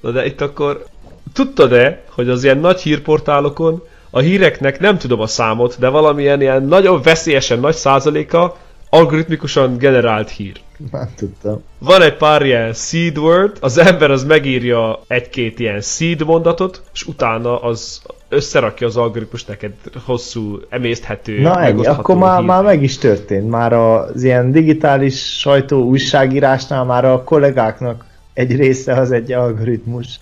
Na 0.00 0.10
de 0.10 0.26
itt 0.26 0.40
akkor 0.40 0.84
tudtad-e, 1.32 2.02
hogy 2.10 2.28
az 2.28 2.44
ilyen 2.44 2.58
nagy 2.58 2.80
hírportálokon 2.80 3.82
a 4.10 4.18
híreknek 4.18 4.80
nem 4.80 4.98
tudom 4.98 5.20
a 5.20 5.26
számot, 5.26 5.78
de 5.78 5.88
valamilyen 5.88 6.40
ilyen 6.40 6.62
nagyon 6.62 7.02
veszélyesen 7.02 7.60
nagy 7.60 7.74
százaléka 7.74 8.56
algoritmikusan 8.96 9.78
generált 9.78 10.30
hír. 10.30 10.60
Nem 10.92 11.08
tudtam. 11.16 11.62
Van 11.78 12.02
egy 12.02 12.16
pár 12.16 12.42
ilyen 12.42 12.72
seed 12.72 13.18
word, 13.18 13.56
az 13.60 13.78
ember 13.78 14.10
az 14.10 14.24
megírja 14.24 15.00
egy-két 15.06 15.58
ilyen 15.58 15.80
seed 15.80 16.24
mondatot, 16.24 16.82
és 16.92 17.06
utána 17.06 17.60
az 17.62 18.02
összerakja 18.28 18.86
az 18.86 18.96
algoritmus 18.96 19.44
neked 19.44 19.72
hosszú, 20.04 20.58
emészthető, 20.68 21.40
Na 21.40 21.60
ennyi, 21.62 21.86
akkor 21.86 22.16
már, 22.16 22.42
már 22.42 22.62
meg 22.62 22.82
is 22.82 22.98
történt. 22.98 23.50
Már 23.50 23.72
az 23.72 24.22
ilyen 24.22 24.52
digitális 24.52 25.38
sajtó 25.38 25.84
újságírásnál 25.84 26.84
már 26.84 27.04
a 27.04 27.22
kollégáknak 27.22 28.04
egy 28.32 28.56
része 28.56 28.94
az 28.94 29.10
egy 29.10 29.32
algoritmus. 29.32 30.20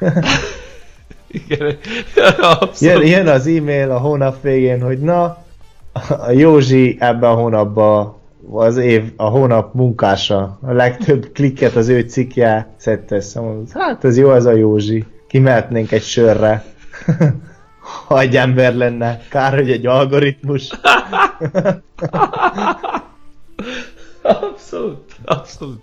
Igen, 1.48 1.76
jön, 2.80 3.06
jön 3.06 3.28
az 3.28 3.46
e-mail 3.46 3.90
a 3.90 3.98
hónap 3.98 4.42
végén, 4.42 4.82
hogy 4.82 4.98
na, 4.98 5.43
a 6.08 6.30
Józsi 6.30 6.96
ebben 6.98 7.30
a 7.30 7.34
hónapban 7.34 8.14
az 8.52 8.76
év, 8.76 9.12
a 9.16 9.24
hónap 9.24 9.74
munkása. 9.74 10.58
A 10.62 10.72
legtöbb 10.72 11.30
klikket 11.32 11.76
az 11.76 11.88
ő 11.88 12.00
cikkje 12.00 12.74
szedte 12.76 13.16
össze. 13.16 13.40
Hát 13.72 14.04
ez 14.04 14.18
jó 14.18 14.28
az 14.28 14.44
a 14.44 14.52
Józsi. 14.52 15.04
Kimehetnénk 15.28 15.92
egy 15.92 16.02
sörre. 16.02 16.64
ha 18.06 18.20
egy 18.20 18.36
ember 18.36 18.74
lenne. 18.74 19.20
Kár, 19.30 19.54
hogy 19.54 19.70
egy 19.70 19.86
algoritmus. 19.86 20.70
abszolút, 24.22 25.16
abszolút 25.24 25.82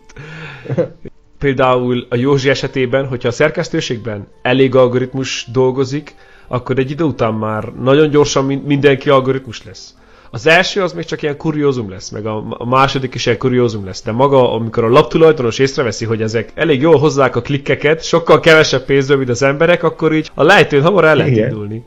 például 1.41 2.05
a 2.09 2.15
Józsi 2.15 2.49
esetében, 2.49 3.07
hogyha 3.07 3.27
a 3.27 3.31
szerkesztőségben 3.31 4.27
elég 4.41 4.75
algoritmus 4.75 5.47
dolgozik, 5.51 6.15
akkor 6.47 6.79
egy 6.79 6.91
idő 6.91 7.03
után 7.03 7.33
már 7.33 7.63
nagyon 7.63 8.09
gyorsan 8.09 8.45
mindenki 8.45 9.09
algoritmus 9.09 9.63
lesz. 9.63 9.95
Az 10.33 10.47
első 10.47 10.81
az 10.81 10.93
még 10.93 11.05
csak 11.05 11.21
ilyen 11.21 11.37
kuriózum 11.37 11.89
lesz, 11.89 12.09
meg 12.09 12.25
a, 12.25 12.65
második 12.65 13.15
is 13.15 13.25
ilyen 13.25 13.37
kuriózum 13.37 13.85
lesz, 13.85 14.03
de 14.03 14.11
maga, 14.11 14.53
amikor 14.53 14.83
a 14.83 14.89
laptulajdonos 14.89 15.59
észreveszi, 15.59 16.05
hogy 16.05 16.21
ezek 16.21 16.51
elég 16.55 16.81
jól 16.81 16.97
hozzák 16.97 17.35
a 17.35 17.41
klikkeket, 17.41 18.03
sokkal 18.03 18.39
kevesebb 18.39 18.85
pénzből, 18.85 19.17
mint 19.17 19.29
az 19.29 19.41
emberek, 19.41 19.83
akkor 19.83 20.13
így 20.13 20.31
a 20.33 20.43
lejtőn 20.43 20.81
hamar 20.81 21.05
el 21.05 21.15
lehet 21.15 21.37
indulni. 21.37 21.83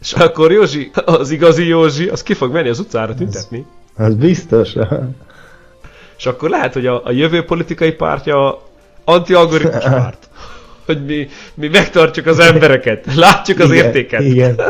És 0.00 0.12
akkor 0.12 0.52
Józsi, 0.52 0.90
az 1.04 1.30
igazi 1.30 1.66
Józsi, 1.66 2.08
az 2.08 2.22
ki 2.22 2.34
fog 2.34 2.52
menni 2.52 2.68
az 2.68 2.78
utcára 2.78 3.14
tüntetni. 3.14 3.66
Az, 3.96 4.04
az 4.04 4.14
biztos. 4.14 4.72
És 6.18 6.26
akkor 6.26 6.50
lehet, 6.50 6.72
hogy 6.72 6.86
a, 6.86 7.00
a 7.04 7.12
jövő 7.12 7.44
politikai 7.44 7.92
pártja 7.92 8.62
anti-algoritmus 9.04 9.84
párt. 9.98 10.28
Hogy 10.86 11.04
mi, 11.04 11.28
mi 11.54 11.68
megtartjuk 11.68 12.26
az 12.26 12.38
embereket, 12.38 13.14
látjuk 13.14 13.58
az 13.58 13.70
értéket. 13.70 14.20
Igen. 14.20 14.60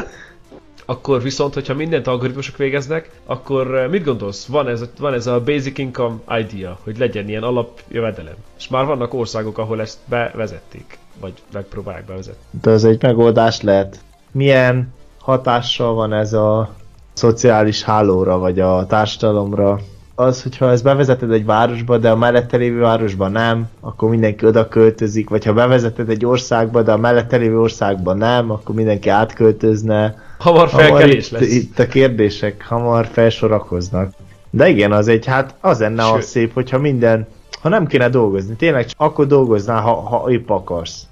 Akkor 0.84 1.22
viszont, 1.22 1.54
hogyha 1.54 1.74
mindent 1.74 2.06
algoritmusok 2.06 2.56
végeznek, 2.56 3.10
akkor 3.26 3.74
eh, 3.74 3.88
mit 3.88 4.04
gondolsz? 4.04 4.46
Van 4.46 4.68
ez, 4.68 4.84
van 4.98 5.14
ez 5.14 5.26
a 5.26 5.40
basic 5.40 5.78
income 5.78 6.16
idea, 6.38 6.78
hogy 6.82 6.98
legyen 6.98 7.28
ilyen 7.28 7.42
alapjövedelem. 7.42 8.34
És 8.58 8.68
már 8.68 8.84
vannak 8.84 9.14
országok, 9.14 9.58
ahol 9.58 9.80
ezt 9.80 9.98
bevezették, 10.04 10.98
vagy 11.20 11.32
megpróbálják 11.52 12.04
bevezetni. 12.04 12.60
De 12.62 12.70
ez 12.70 12.84
egy 12.84 13.02
megoldás 13.02 13.60
lehet. 13.60 14.00
Milyen 14.30 14.92
hatással 15.18 15.94
van 15.94 16.12
ez 16.12 16.32
a 16.32 16.74
szociális 17.12 17.82
hálóra, 17.82 18.38
vagy 18.38 18.60
a 18.60 18.86
társadalomra? 18.86 19.80
Az, 20.14 20.42
hogyha 20.42 20.70
ezt 20.70 20.84
bevezeted 20.84 21.30
egy 21.30 21.44
városba, 21.44 21.98
de 21.98 22.10
a 22.10 22.16
mellette 22.16 22.56
lévő 22.56 22.80
városba 22.80 23.28
nem, 23.28 23.68
akkor 23.80 24.10
mindenki 24.10 24.46
oda 24.46 24.68
költözik, 24.68 25.28
vagy 25.28 25.44
ha 25.44 25.52
bevezeted 25.52 26.08
egy 26.08 26.24
országba, 26.24 26.82
de 26.82 26.92
a 26.92 26.96
mellette 26.96 27.36
lévő 27.36 27.60
országba 27.60 28.12
nem, 28.12 28.50
akkor 28.50 28.74
mindenki 28.74 29.08
átköltözne. 29.08 30.14
Hamar 30.38 30.68
felkelés 30.68 31.28
hamar 31.28 31.42
itt, 31.42 31.48
lesz. 31.48 31.62
Itt 31.62 31.78
a 31.78 31.86
kérdések 31.86 32.64
hamar 32.68 33.06
felsorakoznak. 33.12 34.12
De 34.50 34.68
igen, 34.68 34.92
az 34.92 35.08
egy, 35.08 35.26
hát 35.26 35.54
az 35.60 35.78
lenne 35.78 36.02
Sőt. 36.02 36.16
az 36.16 36.24
szép, 36.24 36.52
hogyha 36.54 36.78
minden, 36.78 37.26
ha 37.62 37.68
nem 37.68 37.86
kéne 37.86 38.08
dolgozni, 38.08 38.54
tényleg 38.54 38.86
csak 38.86 39.00
akkor 39.00 39.26
dolgoznál, 39.26 39.80
ha, 39.80 39.94
ha 39.94 40.30
épp 40.30 40.50
akarsz. 40.50 41.06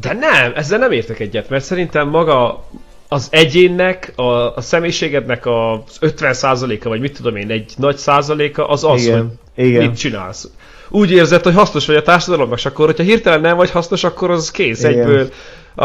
De 0.00 0.12
nem, 0.12 0.52
ezzel 0.54 0.78
nem 0.78 0.92
értek 0.92 1.20
egyet, 1.20 1.48
mert 1.48 1.64
szerintem 1.64 2.08
maga 2.08 2.64
az 3.12 3.28
egyénnek, 3.30 4.12
a, 4.16 4.54
a 4.56 4.60
személyiségednek 4.60 5.46
az 5.46 5.98
50%-a, 6.00 6.88
vagy 6.88 7.00
mit 7.00 7.16
tudom 7.16 7.36
én, 7.36 7.50
egy 7.50 7.72
nagy 7.76 7.96
százaléka 7.96 8.68
az 8.68 8.84
az, 8.84 9.02
igen, 9.02 9.38
hogy 9.54 9.64
igen. 9.64 9.86
mit 9.86 9.96
csinálsz. 9.96 10.48
Úgy 10.88 11.10
érzed, 11.10 11.42
hogy 11.42 11.54
hasznos 11.54 11.86
vagy 11.86 11.96
a 11.96 12.02
társadalomnak, 12.02 12.58
és 12.58 12.66
akkor, 12.66 12.86
hogyha 12.86 13.02
hirtelen 13.02 13.40
nem 13.40 13.56
vagy 13.56 13.70
hasznos, 13.70 14.04
akkor 14.04 14.30
az 14.30 14.50
kész 14.50 14.82
igen. 14.82 14.92
egyből 14.92 15.28
a, 15.74 15.84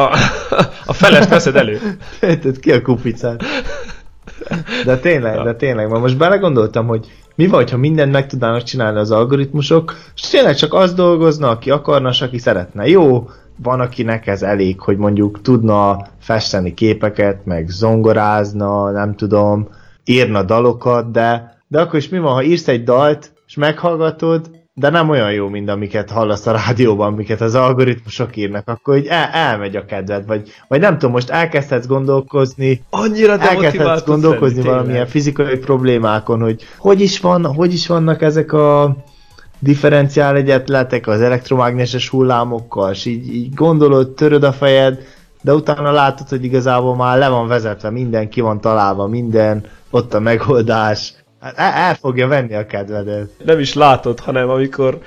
a 0.85 0.93
felest 0.93 1.29
veszed 1.29 1.55
elő. 1.55 1.79
Töltöd 2.19 2.59
ki 2.59 2.71
a 2.71 2.81
kupicát. 2.81 3.43
De 4.85 4.97
tényleg, 4.97 5.43
de 5.43 5.55
tényleg, 5.55 5.89
ma 5.89 5.99
most 5.99 6.17
belegondoltam, 6.17 6.87
hogy 6.87 7.05
mi 7.35 7.47
van, 7.47 7.67
ha 7.69 7.77
mindent 7.77 8.11
meg 8.11 8.27
tudnának 8.27 8.63
csinálni 8.63 8.99
az 8.99 9.11
algoritmusok, 9.11 9.95
és 10.15 10.21
tényleg 10.21 10.55
csak 10.55 10.73
az 10.73 10.93
dolgozna, 10.93 11.49
aki 11.49 11.71
akarna, 11.71 12.09
és 12.09 12.21
aki 12.21 12.37
szeretne. 12.37 12.87
Jó, 12.87 13.29
van, 13.63 13.79
akinek 13.79 14.27
ez 14.27 14.41
elég, 14.41 14.79
hogy 14.79 14.97
mondjuk 14.97 15.41
tudna 15.41 16.07
festeni 16.19 16.73
képeket, 16.73 17.45
meg 17.45 17.69
zongorázna, 17.69 18.91
nem 18.91 19.15
tudom, 19.15 19.67
írna 20.05 20.43
dalokat, 20.43 21.11
de, 21.11 21.57
de 21.67 21.79
akkor 21.79 21.99
is 21.99 22.09
mi 22.09 22.19
van, 22.19 22.33
ha 22.33 22.43
írsz 22.43 22.67
egy 22.67 22.83
dalt, 22.83 23.31
és 23.47 23.55
meghallgatod, 23.55 24.49
de 24.73 24.89
nem 24.89 25.09
olyan 25.09 25.31
jó, 25.31 25.47
mint 25.47 25.69
amiket 25.69 26.11
hallasz 26.11 26.47
a 26.47 26.51
rádióban, 26.51 27.13
amiket 27.13 27.41
az 27.41 27.55
algoritmusok 27.55 28.35
írnak, 28.35 28.67
akkor 28.67 28.97
így 28.97 29.07
el, 29.07 29.29
elmegy 29.31 29.75
a 29.75 29.85
kedved, 29.85 30.25
vagy, 30.25 30.49
vagy 30.67 30.79
nem 30.79 30.93
tudom, 30.93 31.11
most 31.11 31.29
elkezdhetsz 31.29 31.87
gondolkozni, 31.87 32.81
annyira 32.89 33.39
elkezdhetsz 33.39 34.05
gondolkozni 34.05 34.55
lenni, 34.55 34.67
valamilyen 34.67 34.93
tényleg. 34.93 35.09
fizikai 35.09 35.57
problémákon, 35.57 36.41
hogy 36.41 36.63
hogy 36.77 37.01
is, 37.01 37.19
van, 37.19 37.45
hogy 37.45 37.73
is 37.73 37.87
vannak 37.87 38.21
ezek 38.21 38.53
a 38.53 38.95
differenciál 39.59 40.35
egyetletek 40.35 41.07
az 41.07 41.21
elektromágneses 41.21 42.09
hullámokkal, 42.09 42.91
és 42.91 43.05
így, 43.05 43.35
így 43.35 43.53
gondolod, 43.53 44.09
töröd 44.09 44.43
a 44.43 44.53
fejed, 44.53 44.99
de 45.41 45.53
utána 45.53 45.91
látod, 45.91 46.29
hogy 46.29 46.43
igazából 46.43 46.95
már 46.95 47.17
le 47.17 47.27
van 47.27 47.47
vezetve, 47.47 47.89
minden 47.89 48.29
ki 48.29 48.41
van 48.41 48.61
találva, 48.61 49.07
minden, 49.07 49.63
ott 49.89 50.13
a 50.13 50.19
megoldás, 50.19 51.13
Hát 51.39 51.57
el, 51.57 51.71
el 51.71 51.95
fogja 51.95 52.27
venni 52.27 52.55
a 52.55 52.65
kedvedet. 52.65 53.29
Nem 53.45 53.59
is 53.59 53.73
látod, 53.73 54.19
hanem 54.19 54.49
amikor, 54.49 54.99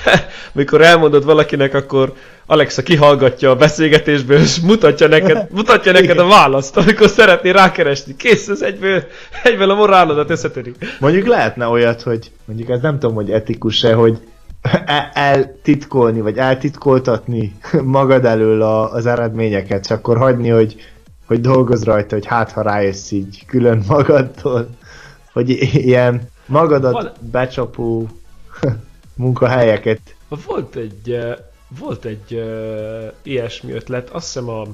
amikor 0.54 0.82
elmondod 0.82 1.24
valakinek, 1.24 1.74
akkor 1.74 2.12
Alexa 2.46 2.82
kihallgatja 2.82 3.50
a 3.50 3.56
beszélgetésből, 3.56 4.38
és 4.38 4.60
mutatja 4.60 5.08
neked, 5.08 5.48
mutatja 5.54 5.92
neked 5.92 6.18
a 6.18 6.26
választ, 6.26 6.76
amikor 6.76 7.08
szeretné 7.08 7.50
rákeresni. 7.50 8.16
Kész, 8.16 8.48
ez 8.48 8.62
egyből, 8.62 9.04
egyből 9.42 9.70
a 9.70 9.74
morálodat 9.74 10.30
összetöri. 10.30 10.72
Mondjuk 11.00 11.26
lehetne 11.26 11.66
olyat, 11.66 12.02
hogy 12.02 12.30
mondjuk 12.44 12.68
ez 12.68 12.80
nem 12.80 12.98
tudom, 12.98 13.14
hogy 13.14 13.30
etikus-e, 13.30 13.94
hogy 13.94 14.18
eltitkolni, 15.12 16.20
vagy 16.20 16.36
eltitkoltatni 16.36 17.56
magad 17.82 18.24
elől 18.24 18.62
a, 18.62 18.92
az 18.92 19.06
eredményeket, 19.06 19.84
és 19.84 19.90
akkor 19.90 20.16
hagyni, 20.16 20.48
hogy, 20.48 20.74
hogy 21.26 21.40
dolgoz 21.40 21.84
rajta, 21.84 22.14
hogy 22.14 22.26
hát 22.26 22.52
ha 22.52 22.62
rájössz 22.62 23.10
így 23.10 23.44
külön 23.46 23.84
magadtól 23.88 24.68
hogy 25.36 25.50
ilyen 25.74 26.28
magadat 26.46 26.92
Van... 26.92 27.12
becsapó 27.30 28.08
munkahelyeket. 29.14 30.00
Volt 30.46 30.76
egy, 30.76 31.18
volt 31.68 32.04
egy 32.04 32.32
uh, 32.32 33.12
ilyesmi 33.22 33.72
ötlet, 33.72 34.10
azt 34.10 34.26
hiszem 34.26 34.48
a, 34.48 34.66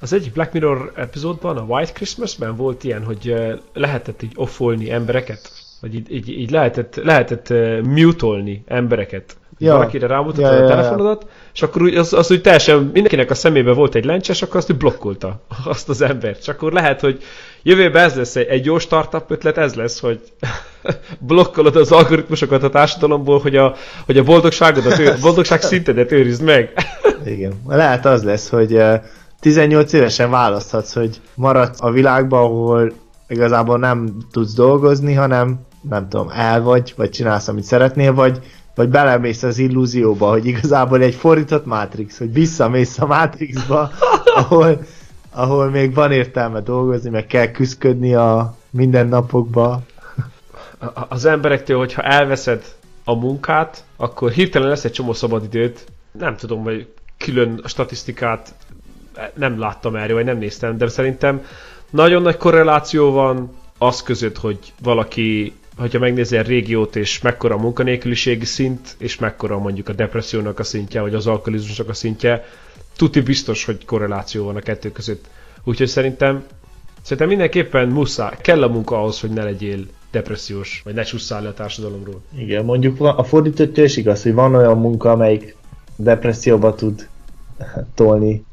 az 0.00 0.12
egyik 0.12 0.32
Black 0.32 0.52
Mirror 0.52 0.92
epizódban, 0.96 1.56
a 1.56 1.62
White 1.62 1.92
Christmas-ben 1.92 2.56
volt 2.56 2.84
ilyen, 2.84 3.04
hogy 3.04 3.30
uh, 3.30 3.52
lehetett 3.72 4.22
így 4.22 4.32
offolni 4.34 4.90
embereket, 4.90 5.50
vagy 5.80 5.94
így, 5.94 6.12
így, 6.12 6.28
így 6.28 6.50
lehetett, 6.50 6.94
lehetett 6.94 7.50
uh, 7.50 7.80
mutolni 7.80 8.62
embereket 8.66 9.36
ja. 9.58 9.72
valakire 9.72 10.06
rámutatod 10.06 10.50
ja, 10.50 10.58
ja, 10.58 10.64
a 10.64 10.68
telefonodat, 10.68 11.22
ja. 11.22 11.28
és 11.54 11.62
akkor 11.62 11.82
úgy, 11.82 11.94
az, 11.94 12.12
az 12.12 12.30
úgy 12.30 12.40
teljesen 12.40 12.82
mindenkinek 12.82 13.30
a 13.30 13.34
szemébe 13.34 13.72
volt 13.72 13.94
egy 13.94 14.04
lencse, 14.04 14.32
és 14.32 14.42
akkor 14.42 14.56
azt 14.56 14.70
úgy 14.70 14.76
blokkolta 14.76 15.40
azt 15.64 15.88
az 15.88 16.00
embert. 16.00 16.38
És 16.38 16.48
akkor 16.48 16.72
lehet, 16.72 17.00
hogy 17.00 17.22
jövőben 17.66 18.04
ez 18.04 18.14
lesz 18.14 18.36
egy, 18.36 18.64
jó 18.64 18.78
startup 18.78 19.30
ötlet, 19.30 19.58
ez 19.58 19.74
lesz, 19.74 20.00
hogy 20.00 20.20
blokkolod 21.18 21.76
az 21.76 21.92
algoritmusokat 21.92 22.62
a 22.62 22.68
társadalomból, 22.68 23.38
hogy 23.38 23.56
a, 23.56 23.74
hogy 24.06 24.18
a 24.18 24.22
boldogságodat, 24.22 24.98
a 24.98 25.20
boldogság 25.20 25.62
szintedet 25.62 26.12
őrizd 26.12 26.42
meg. 26.42 26.72
Igen. 27.24 27.52
Lehet 27.66 28.06
az 28.06 28.22
lesz, 28.22 28.48
hogy 28.48 28.82
18 29.40 29.92
évesen 29.92 30.30
választhatsz, 30.30 30.94
hogy 30.94 31.20
maradsz 31.34 31.82
a 31.82 31.90
világban, 31.90 32.40
ahol 32.40 32.92
igazából 33.28 33.78
nem 33.78 34.16
tudsz 34.32 34.54
dolgozni, 34.54 35.14
hanem 35.14 35.60
nem 35.88 36.08
tudom, 36.08 36.28
el 36.34 36.62
vagy, 36.62 36.94
vagy 36.96 37.10
csinálsz, 37.10 37.48
amit 37.48 37.64
szeretnél, 37.64 38.14
vagy 38.14 38.40
vagy 38.74 38.88
belemész 38.88 39.42
az 39.42 39.58
illúzióba, 39.58 40.30
hogy 40.30 40.46
igazából 40.46 41.02
egy 41.02 41.14
fordított 41.14 41.66
Matrix, 41.66 42.18
hogy 42.18 42.32
visszamész 42.32 42.98
a 42.98 43.06
Matrixba, 43.06 43.90
ahol, 44.40 44.80
ahol 45.36 45.70
még 45.70 45.94
van 45.94 46.12
értelme 46.12 46.60
dolgozni, 46.60 47.10
meg 47.10 47.26
kell 47.26 47.50
küzdködni 47.50 48.14
a 48.14 48.54
mindennapokba. 48.70 49.80
Az 51.08 51.24
emberektől, 51.24 51.78
hogyha 51.78 52.02
elveszed 52.02 52.64
a 53.04 53.14
munkát, 53.14 53.84
akkor 53.96 54.30
hirtelen 54.30 54.68
lesz 54.68 54.84
egy 54.84 54.92
csomó 54.92 55.12
szabadidőt. 55.12 55.84
Nem 56.12 56.36
tudom, 56.36 56.62
hogy 56.62 56.88
külön 57.18 57.60
a 57.62 57.68
statisztikát 57.68 58.54
nem 59.34 59.58
láttam 59.58 59.96
erről, 59.96 60.16
vagy 60.16 60.24
nem 60.24 60.38
néztem, 60.38 60.76
de 60.78 60.88
szerintem 60.88 61.42
nagyon 61.90 62.22
nagy 62.22 62.36
korreláció 62.36 63.12
van 63.12 63.50
az 63.78 64.02
között, 64.02 64.36
hogy 64.38 64.58
valaki 64.82 65.52
hogyha 65.76 65.98
megnézi 65.98 66.36
a 66.36 66.42
régiót, 66.42 66.96
és 66.96 67.20
mekkora 67.20 67.54
a 67.54 67.58
munkanélküliségi 67.58 68.44
szint, 68.44 68.94
és 68.98 69.18
mekkora 69.18 69.58
mondjuk 69.58 69.88
a 69.88 69.92
depressziónak 69.92 70.58
a 70.58 70.64
szintje, 70.64 71.00
vagy 71.00 71.14
az 71.14 71.26
alkoholizmusnak 71.26 71.88
a 71.88 71.94
szintje, 71.94 72.44
tuti 72.96 73.20
biztos, 73.20 73.64
hogy 73.64 73.84
korreláció 73.84 74.44
van 74.44 74.56
a 74.56 74.60
kettő 74.60 74.92
között. 74.92 75.28
Úgyhogy 75.64 75.86
szerintem, 75.86 76.44
szerintem 77.02 77.28
mindenképpen 77.28 77.88
muszáj, 77.88 78.36
kell 78.40 78.62
a 78.62 78.68
munka 78.68 78.98
ahhoz, 78.98 79.20
hogy 79.20 79.30
ne 79.30 79.44
legyél 79.44 79.86
depressziós, 80.10 80.80
vagy 80.84 80.94
ne 80.94 81.02
csusszál 81.02 81.42
le 81.42 81.48
a 81.48 81.54
társadalomról. 81.54 82.22
Igen, 82.38 82.64
mondjuk 82.64 83.00
a 83.00 83.24
fordítottja 83.24 83.84
is 83.84 83.96
igaz, 83.96 84.22
hogy 84.22 84.34
van 84.34 84.54
olyan 84.54 84.78
munka, 84.78 85.10
amelyik 85.10 85.56
depresszióba 85.96 86.74
tud 86.74 87.08
tolni. 87.94 88.44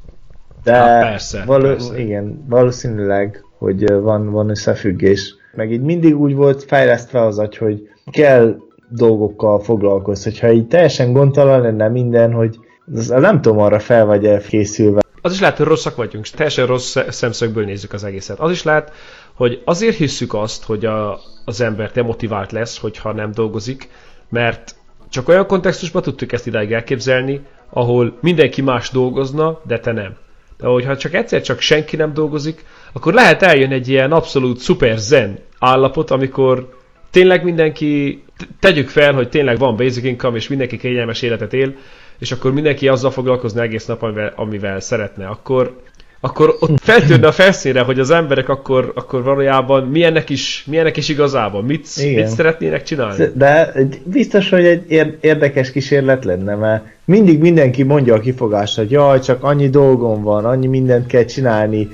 De 0.64 0.74
Há, 0.74 1.00
persze, 1.00 1.44
való, 1.46 1.68
persze. 1.68 2.00
igen, 2.00 2.46
valószínűleg, 2.48 3.46
hogy 3.58 3.92
van, 3.92 4.32
van 4.32 4.50
összefüggés 4.50 5.36
meg 5.56 5.72
így 5.72 5.82
mindig 5.82 6.20
úgy 6.20 6.36
volt 6.36 6.64
fejlesztve 6.64 7.22
az 7.22 7.40
agy, 7.40 7.58
hogy 7.58 7.90
kell 8.12 8.56
dolgokkal 8.90 9.60
foglalkozni. 9.60 10.32
Hogyha 10.32 10.52
így 10.52 10.68
teljesen 10.68 11.14
gondtalan 11.14 11.62
lenne 11.62 11.88
minden, 11.88 12.34
hogy 12.34 12.60
az, 12.96 13.08
nem 13.08 13.42
tudom 13.42 13.60
arra 13.60 13.80
fel 13.80 14.06
vagy 14.06 14.46
készülve. 14.48 15.02
Az 15.22 15.34
is 15.34 15.40
lehet, 15.40 15.58
hogy 15.58 15.66
rosszak 15.66 15.96
vagyunk, 15.96 16.28
teljesen 16.28 16.66
rossz 16.66 16.98
szemszögből 17.08 17.66
nézzük 17.66 17.94
az 17.94 18.04
egészet. 18.04 18.40
Az 18.40 18.52
is 18.52 18.64
lehet, 18.64 18.92
hogy 19.34 19.62
azért 19.66 19.98
hisszük 19.98 20.34
azt, 20.34 20.64
hogy 20.64 20.86
a, 20.86 21.20
az 21.46 21.62
ember 21.62 21.92
demotivált 21.92 22.52
lesz, 22.52 22.78
hogyha 22.78 23.12
nem 23.12 23.32
dolgozik, 23.32 23.90
mert 24.30 24.76
csak 25.10 25.28
olyan 25.28 25.48
kontextusban 25.48 26.02
tudtuk 26.02 26.32
ezt 26.32 26.48
idáig 26.48 26.72
elképzelni, 26.72 27.42
ahol 27.70 28.18
mindenki 28.22 28.62
más 28.62 28.90
dolgozna, 28.90 29.62
de 29.68 29.80
te 29.80 29.92
nem. 29.92 30.16
De 30.58 30.68
hogyha 30.68 30.98
csak 30.98 31.14
egyszer 31.14 31.42
csak 31.42 31.60
senki 31.60 31.96
nem 31.96 32.14
dolgozik, 32.14 32.66
akkor 32.94 33.14
lehet 33.14 33.42
eljön 33.42 33.72
egy 33.72 33.88
ilyen 33.88 34.12
abszolút 34.12 34.60
szuper 34.60 34.98
zen 34.98 35.40
állapot, 35.60 36.12
amikor 36.12 36.78
tényleg 37.12 37.44
mindenki, 37.44 38.24
tegyük 38.60 38.90
fel, 38.90 39.14
hogy 39.14 39.30
tényleg 39.30 39.58
van 39.58 39.76
basic 39.76 40.04
income, 40.04 40.38
és 40.38 40.48
mindenki 40.48 40.78
kényelmes 40.78 41.22
életet 41.22 41.54
él, 41.54 41.76
és 42.20 42.32
akkor 42.32 42.54
mindenki 42.54 42.88
azzal 42.88 43.12
foglalkozni 43.12 43.62
egész 43.62 43.86
nap, 43.86 44.02
amivel, 44.02 44.34
amivel 44.36 44.80
szeretne, 44.80 45.28
akkor, 45.28 45.82
akkor 46.20 46.56
ott 46.60 46.80
feltűnne 46.82 47.28
a 47.28 47.32
felszínre, 47.32 47.82
hogy 47.82 48.00
az 48.00 48.10
emberek 48.10 48.50
akkor, 48.50 48.92
akkor 48.96 49.24
valójában 49.24 49.84
milyennek 49.84 50.30
is, 50.30 50.64
milyennek 50.68 50.98
is 50.98 51.10
igazában, 51.10 51.64
mit, 51.64 51.88
mit 52.16 52.28
szeretnének 52.28 52.84
csinálni. 52.84 53.26
De 53.34 53.74
biztos, 54.04 54.50
hogy 54.50 54.66
egy 54.66 55.18
érdekes 55.22 55.72
kísérlet 55.72 56.26
lenne, 56.26 56.56
mert 56.56 56.86
mindig 57.06 57.40
mindenki 57.40 57.84
mondja 57.84 58.14
a 58.14 58.20
kifogást, 58.20 58.78
hogy 58.78 58.92
jaj, 58.92 59.20
csak 59.20 59.44
annyi 59.44 59.70
dolgom 59.70 60.22
van, 60.22 60.46
annyi 60.46 60.68
mindent 60.68 61.08
kell 61.08 61.26
csinálni, 61.26 61.88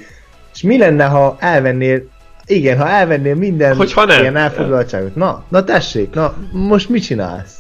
és 0.54 0.62
mi 0.62 0.78
lenne, 0.78 1.06
ha 1.06 1.36
elvennél, 1.40 2.02
igen, 2.46 2.78
ha 2.78 2.88
elvennél 2.88 3.36
minden 3.36 3.76
Hogyha 3.76 4.06
nem. 4.06 4.22
ilyen 4.22 4.36
elfoglaltságot. 4.36 5.16
Na, 5.16 5.44
na 5.48 5.64
tessék, 5.64 6.14
na 6.14 6.36
most 6.52 6.90
mit 6.90 7.04
csinálsz? 7.04 7.58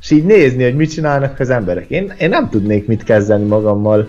És 0.00 0.10
így 0.10 0.24
nézni, 0.24 0.62
hogy 0.62 0.76
mit 0.76 0.92
csinálnak 0.92 1.40
az 1.40 1.50
emberek. 1.50 1.90
Én, 1.90 2.14
én 2.18 2.28
nem 2.28 2.48
tudnék 2.48 2.86
mit 2.86 3.02
kezdeni 3.02 3.46
magammal. 3.46 4.08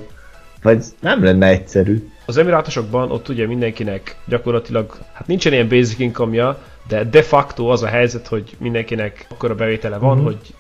Vagy 0.61 0.83
nem 0.99 1.23
lenne 1.23 1.47
egyszerű. 1.47 2.09
Az 2.25 2.37
emirátusokban 2.37 3.11
ott 3.11 3.29
ugye 3.29 3.47
mindenkinek 3.47 4.15
gyakorlatilag, 4.25 4.97
hát 5.13 5.27
nincsen 5.27 5.53
ilyen 5.53 5.67
basic 5.67 5.99
income 5.99 6.57
de 6.87 7.03
de 7.03 7.21
facto 7.21 7.67
az 7.67 7.83
a 7.83 7.87
helyzet, 7.87 8.27
hogy 8.27 8.55
mindenkinek 8.59 9.25
akkora 9.29 9.55
bevétele 9.55 9.97
van, 9.97 10.17
uh-huh. 10.17 10.25
hogy 10.25 10.53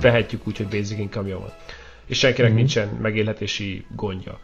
vehetjük 0.00 0.46
úgy, 0.46 0.56
hogy 0.56 0.66
basic 0.66 0.98
income 0.98 1.34
van. 1.34 1.52
És 2.06 2.18
senkinek 2.18 2.50
uh-huh. 2.50 2.58
nincsen 2.58 2.88
megélhetési 3.02 3.84
gondja. 3.96 4.38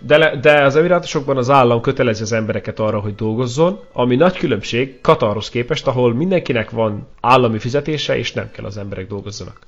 De, 0.00 0.36
de 0.36 0.62
az 0.62 0.76
emirátusokban 0.76 1.36
az 1.36 1.50
állam 1.50 1.80
kötelezi 1.80 2.22
az 2.22 2.32
embereket 2.32 2.78
arra, 2.78 3.00
hogy 3.00 3.14
dolgozzon, 3.14 3.80
ami 3.92 4.16
nagy 4.16 4.36
különbség 4.36 5.00
Katarhoz 5.00 5.50
képest, 5.50 5.86
ahol 5.86 6.14
mindenkinek 6.14 6.70
van 6.70 7.06
állami 7.20 7.58
fizetése, 7.58 8.18
és 8.18 8.32
nem 8.32 8.50
kell 8.50 8.64
az 8.64 8.76
emberek 8.76 9.06
dolgozzanak. 9.06 9.58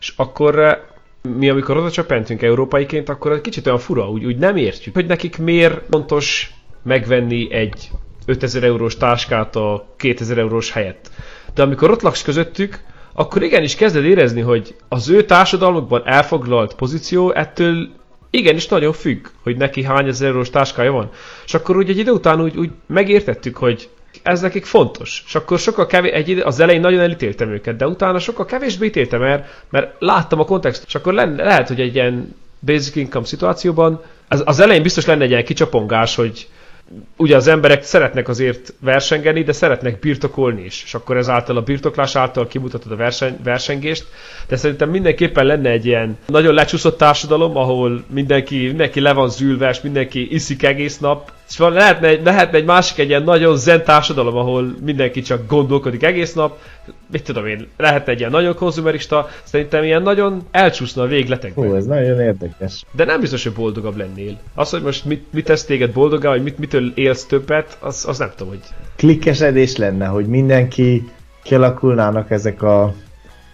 És 0.00 0.12
akkor 0.16 0.58
eh, 0.58 0.78
mi, 1.22 1.48
amikor 1.48 1.76
oda 1.76 1.90
csöppentünk 1.90 2.42
európaiként, 2.42 3.08
akkor 3.08 3.32
egy 3.32 3.40
kicsit 3.40 3.66
olyan 3.66 3.78
fura, 3.78 4.10
úgy, 4.10 4.24
úgy 4.24 4.36
nem 4.36 4.56
értjük, 4.56 4.94
hogy 4.94 5.06
nekik 5.06 5.38
miért 5.38 5.80
fontos 5.90 6.54
megvenni 6.82 7.52
egy 7.52 7.90
5000 8.26 8.64
eurós 8.64 8.96
táskát 8.96 9.56
a 9.56 9.86
2000 9.96 10.38
eurós 10.38 10.70
helyett. 10.72 11.10
De 11.54 11.62
amikor 11.62 11.90
ott 11.90 12.02
laksz 12.02 12.22
közöttük, 12.22 12.80
akkor 13.12 13.42
igenis 13.42 13.74
kezded 13.74 14.04
érezni, 14.04 14.40
hogy 14.40 14.74
az 14.88 15.08
ő 15.08 15.24
társadalmukban 15.24 16.02
elfoglalt 16.06 16.74
pozíció 16.74 17.32
ettől 17.32 17.88
igenis 18.30 18.68
nagyon 18.68 18.92
függ, 18.92 19.26
hogy 19.42 19.56
neki 19.56 19.82
hány 19.84 20.06
ezer 20.08 20.28
eurós 20.28 20.50
táskája 20.50 20.92
van. 20.92 21.10
És 21.46 21.54
akkor 21.54 21.76
úgy 21.76 21.88
egy 21.90 21.98
idő 21.98 22.10
után 22.10 22.40
úgy, 22.42 22.56
úgy 22.56 22.70
megértettük, 22.86 23.56
hogy 23.56 23.88
ez 24.22 24.40
nekik 24.40 24.64
fontos. 24.64 25.22
És 25.26 25.34
akkor 25.34 25.58
sokkal 25.58 25.86
kevés, 25.86 26.12
egy, 26.12 26.30
az 26.30 26.60
elején 26.60 26.80
nagyon 26.80 27.00
elítéltem 27.00 27.50
őket, 27.52 27.76
de 27.76 27.86
utána 27.86 28.18
sokkal 28.18 28.44
kevésbé 28.44 28.86
ítéltem, 28.86 29.20
mert, 29.20 29.64
mert 29.70 29.94
láttam 29.98 30.40
a 30.40 30.44
kontextust. 30.44 30.88
És 30.88 30.94
akkor 30.94 31.12
lenne, 31.12 31.44
lehet, 31.44 31.68
hogy 31.68 31.80
egy 31.80 31.94
ilyen 31.94 32.34
basic 32.60 32.96
income 32.96 33.26
szituációban 33.26 34.02
az, 34.28 34.42
az 34.44 34.60
elején 34.60 34.82
biztos 34.82 35.06
lenne 35.06 35.22
egy 35.24 35.30
ilyen 35.30 35.44
kicsapongás, 35.44 36.14
hogy 36.14 36.48
ugye 37.16 37.36
az 37.36 37.46
emberek 37.46 37.82
szeretnek 37.82 38.28
azért 38.28 38.74
versengeni, 38.80 39.42
de 39.42 39.52
szeretnek 39.52 39.98
birtokolni 39.98 40.64
is, 40.64 40.82
és 40.84 40.94
akkor 40.94 41.16
ezáltal 41.16 41.56
a 41.56 41.62
birtoklás 41.62 42.16
által 42.16 42.46
kimutatod 42.46 42.92
a 42.92 42.96
verseny, 42.96 43.36
versengést, 43.44 44.06
de 44.48 44.56
szerintem 44.56 44.90
mindenképpen 44.90 45.46
lenne 45.46 45.70
egy 45.70 45.86
ilyen 45.86 46.18
nagyon 46.26 46.54
lecsúszott 46.54 46.98
társadalom, 46.98 47.56
ahol 47.56 48.04
mindenki, 48.10 48.66
mindenki 48.66 49.00
le 49.00 49.12
van 49.12 49.28
zülve, 49.30 49.68
és 49.68 49.80
mindenki 49.80 50.34
iszik 50.34 50.62
egész 50.62 50.98
nap, 50.98 51.32
és 51.50 51.56
van, 51.56 51.72
lehetne, 51.72 52.06
egy, 52.08 52.24
lehetne 52.24 52.58
egy 52.58 52.64
másik 52.64 52.98
egy 52.98 53.08
ilyen 53.08 53.22
nagyon 53.22 53.56
zen 53.56 53.84
társadalom, 53.84 54.36
ahol 54.36 54.74
mindenki 54.84 55.20
csak 55.20 55.46
gondolkodik 55.46 56.02
egész 56.02 56.32
nap, 56.32 56.58
mit 57.12 57.22
tudom 57.22 57.46
én, 57.46 57.68
lehetne 57.76 58.12
egy 58.12 58.18
ilyen 58.18 58.30
nagyon 58.30 58.54
konzumerista, 58.54 59.28
szerintem 59.42 59.84
ilyen 59.84 60.02
nagyon 60.02 60.42
elcsúszna 60.50 61.02
a 61.02 61.06
végletekben. 61.06 61.68
Hú, 61.68 61.74
ez 61.74 61.86
nagyon 61.86 62.20
érdekes. 62.20 62.84
De 62.92 63.04
nem 63.04 63.20
biztos, 63.20 63.42
hogy 63.42 63.52
boldogabb 63.52 63.96
lennél. 63.96 64.38
Az, 64.54 64.70
hogy 64.70 64.82
most 64.82 65.04
mit, 65.04 65.32
mit 65.32 65.44
tesz 65.44 65.64
téged 65.64 65.92
boldogá, 65.92 66.28
vagy 66.28 66.42
mit, 66.42 66.58
mitől 66.58 66.92
élsz 66.94 67.24
többet, 67.24 67.76
az, 67.80 68.04
az 68.08 68.18
nem 68.18 68.30
tudom, 68.36 68.52
hogy... 68.52 68.62
Klikkesedés 68.96 69.76
lenne, 69.76 70.06
hogy 70.06 70.26
mindenki 70.26 71.08
kialakulnának 71.42 72.30
ezek 72.30 72.62
a, 72.62 72.82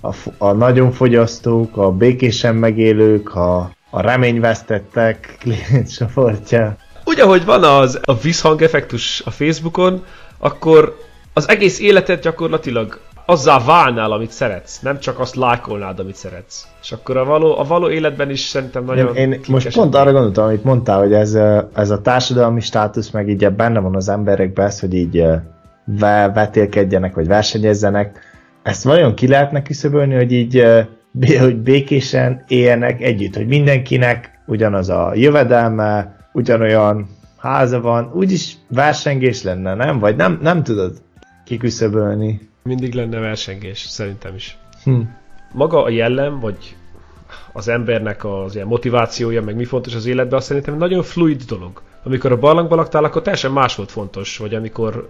a, 0.01 0.14
a 0.38 0.53
nagyon 0.53 0.92
fogyasztók, 0.92 1.76
a 1.76 1.90
békésen 1.90 2.55
megélők, 2.55 3.34
a, 3.34 3.70
a 3.90 4.01
reményvesztettek 4.01 5.36
klientcsoportja. 5.40 6.76
Úgy, 7.17 7.23
ahogy 7.23 7.45
van 7.45 7.64
az 7.64 8.01
a 8.03 8.14
visszhangeffektus 8.14 9.23
a 9.25 9.31
Facebookon, 9.31 10.05
akkor 10.39 10.97
az 11.33 11.49
egész 11.49 11.81
életet 11.81 12.23
gyakorlatilag 12.23 13.01
azzá 13.27 13.64
válnál, 13.64 14.12
amit 14.12 14.31
szeretsz, 14.31 14.81
nem 14.81 15.01
csak 15.01 15.19
azt 15.21 15.35
lájkolnád, 15.35 15.99
amit 15.99 16.14
szeretsz. 16.14 16.67
És 16.83 16.93
akkor 16.93 17.17
a 17.17 17.25
való, 17.25 17.59
a 17.59 17.64
való 17.64 17.91
életben 17.91 18.31
is 18.31 18.41
szerintem 18.41 18.85
nagyon... 18.85 19.17
Én, 19.17 19.33
én 19.33 19.41
most 19.49 19.75
pont 19.75 19.95
arra 19.95 20.12
gondoltam, 20.12 20.45
amit 20.45 20.64
mondtál, 20.64 20.99
hogy 20.99 21.12
ez, 21.12 21.39
ez 21.75 21.91
a 21.91 22.01
társadalmi 22.01 22.61
státusz, 22.61 23.11
meg 23.11 23.29
így 23.29 23.51
benne 23.51 23.81
van 23.81 23.97
az 23.97 24.09
emberekben 24.09 24.67
ez, 24.67 24.81
hogy 24.81 24.95
így 24.95 25.25
vetélkedjenek, 26.35 27.14
vagy 27.14 27.27
versenyezzenek. 27.27 28.21
Ezt 28.62 28.85
vajon 28.85 29.14
ki 29.14 29.29
lehetne 29.29 29.62
küszöbölni, 29.62 30.14
hogy 30.14 30.33
így 30.33 30.64
hogy 31.41 31.57
békésen 31.57 32.45
éljenek 32.49 33.03
együtt, 33.03 33.37
hogy 33.37 33.47
mindenkinek 33.47 34.41
ugyanaz 34.47 34.89
a 34.89 35.12
jövedelme, 35.14 36.16
ugyanolyan 36.37 37.09
háza 37.37 37.80
van, 37.80 38.11
úgyis 38.14 38.57
versengés 38.68 39.43
lenne, 39.43 39.74
nem? 39.74 39.99
Vagy 39.99 40.16
nem, 40.16 40.39
nem 40.43 40.62
tudod 40.62 41.03
kiküszöbölni. 41.45 42.49
Mindig 42.62 42.95
lenne 42.95 43.18
versengés, 43.18 43.78
szerintem 43.78 44.34
is. 44.34 44.59
Hm. 44.84 45.01
Maga 45.53 45.82
a 45.82 45.89
jellem, 45.89 46.41
vagy 46.41 46.76
az 47.53 47.68
embernek 47.68 48.24
az 48.24 48.55
ilyen 48.55 48.66
motivációja, 48.66 49.43
meg 49.43 49.57
mi 49.57 49.64
fontos 49.64 49.95
az 49.95 50.07
életben, 50.07 50.39
azt 50.39 50.47
szerintem 50.47 50.76
nagyon 50.76 51.03
fluid 51.03 51.43
dolog. 51.43 51.82
Amikor 52.05 52.32
a 52.32 52.39
barlangban 52.39 52.78
laktál, 52.78 53.05
akkor 53.05 53.22
teljesen 53.22 53.53
más 53.53 53.74
volt 53.74 53.91
fontos, 53.91 54.39
vagy 54.39 54.55
amikor 54.55 55.09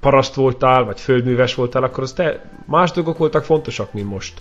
paraszt 0.00 0.34
voltál, 0.34 0.84
vagy 0.84 1.00
földműves 1.00 1.54
voltál, 1.54 1.82
akkor 1.82 2.02
az 2.02 2.12
te 2.12 2.50
más 2.66 2.90
dolgok 2.90 3.18
voltak 3.18 3.44
fontosak, 3.44 3.92
mint 3.92 4.08
most. 4.08 4.40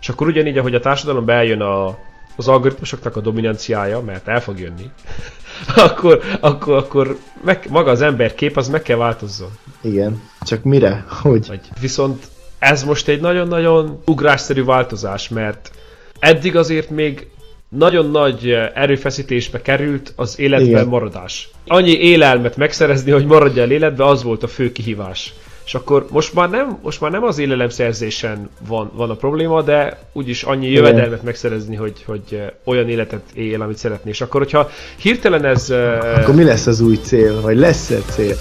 És 0.00 0.08
akkor 0.08 0.26
ugyanígy, 0.26 0.58
ahogy 0.58 0.74
a 0.74 0.80
társadalom 0.80 1.24
bejön 1.24 1.60
a, 1.60 1.96
az 2.36 2.48
algoritmusoknak 2.48 3.16
a 3.16 3.20
dominanciája, 3.20 4.00
mert 4.00 4.28
el 4.28 4.40
fog 4.40 4.58
jönni, 4.58 4.90
akkor, 5.86 6.20
akkor, 6.40 6.76
akkor 6.76 7.18
meg, 7.44 7.66
maga 7.70 7.90
az 7.90 8.02
ember 8.02 8.34
kép 8.34 8.56
az 8.56 8.68
meg 8.68 8.82
kell 8.82 8.96
változzon. 8.96 9.50
Igen, 9.80 10.22
csak 10.40 10.62
mire? 10.62 11.04
Hogy? 11.08 11.46
Vagy 11.46 11.60
viszont 11.80 12.26
ez 12.58 12.84
most 12.84 13.08
egy 13.08 13.20
nagyon-nagyon 13.20 14.02
ugrásszerű 14.04 14.64
változás, 14.64 15.28
mert 15.28 15.70
eddig 16.18 16.56
azért 16.56 16.90
még 16.90 17.28
nagyon 17.68 18.10
nagy 18.10 18.50
erőfeszítésbe 18.74 19.62
került 19.62 20.12
az 20.16 20.38
életben 20.38 20.68
Igen. 20.68 20.86
maradás. 20.86 21.50
Annyi 21.66 21.98
élelmet 21.98 22.56
megszerezni, 22.56 23.10
hogy 23.10 23.26
maradjál 23.26 23.70
életbe, 23.70 24.04
az 24.04 24.22
volt 24.22 24.42
a 24.42 24.48
fő 24.48 24.72
kihívás. 24.72 25.34
És 25.66 25.74
akkor 25.74 26.06
most 26.10 26.34
már 26.34 26.50
nem, 26.50 26.78
most 26.82 27.00
már 27.00 27.10
nem 27.10 27.24
az 27.24 27.38
élelemszerzésen 27.38 28.48
van, 28.66 28.90
van 28.94 29.10
a 29.10 29.14
probléma, 29.14 29.62
de 29.62 29.98
úgyis 30.12 30.42
annyi 30.42 30.70
jövedelmet 30.70 31.22
megszerezni, 31.22 31.76
hogy, 31.76 32.02
hogy 32.06 32.42
olyan 32.64 32.88
életet 32.88 33.22
él, 33.34 33.62
amit 33.62 33.76
szeretné. 33.76 34.10
És 34.10 34.20
akkor, 34.20 34.40
hogyha 34.40 34.70
hirtelen 34.96 35.44
ez... 35.44 35.70
Akkor 36.20 36.34
mi 36.34 36.44
lesz 36.44 36.66
az 36.66 36.80
új 36.80 36.96
cél? 36.96 37.40
Vagy 37.40 37.58
lesz-e 37.58 37.98
cél? 37.98 38.36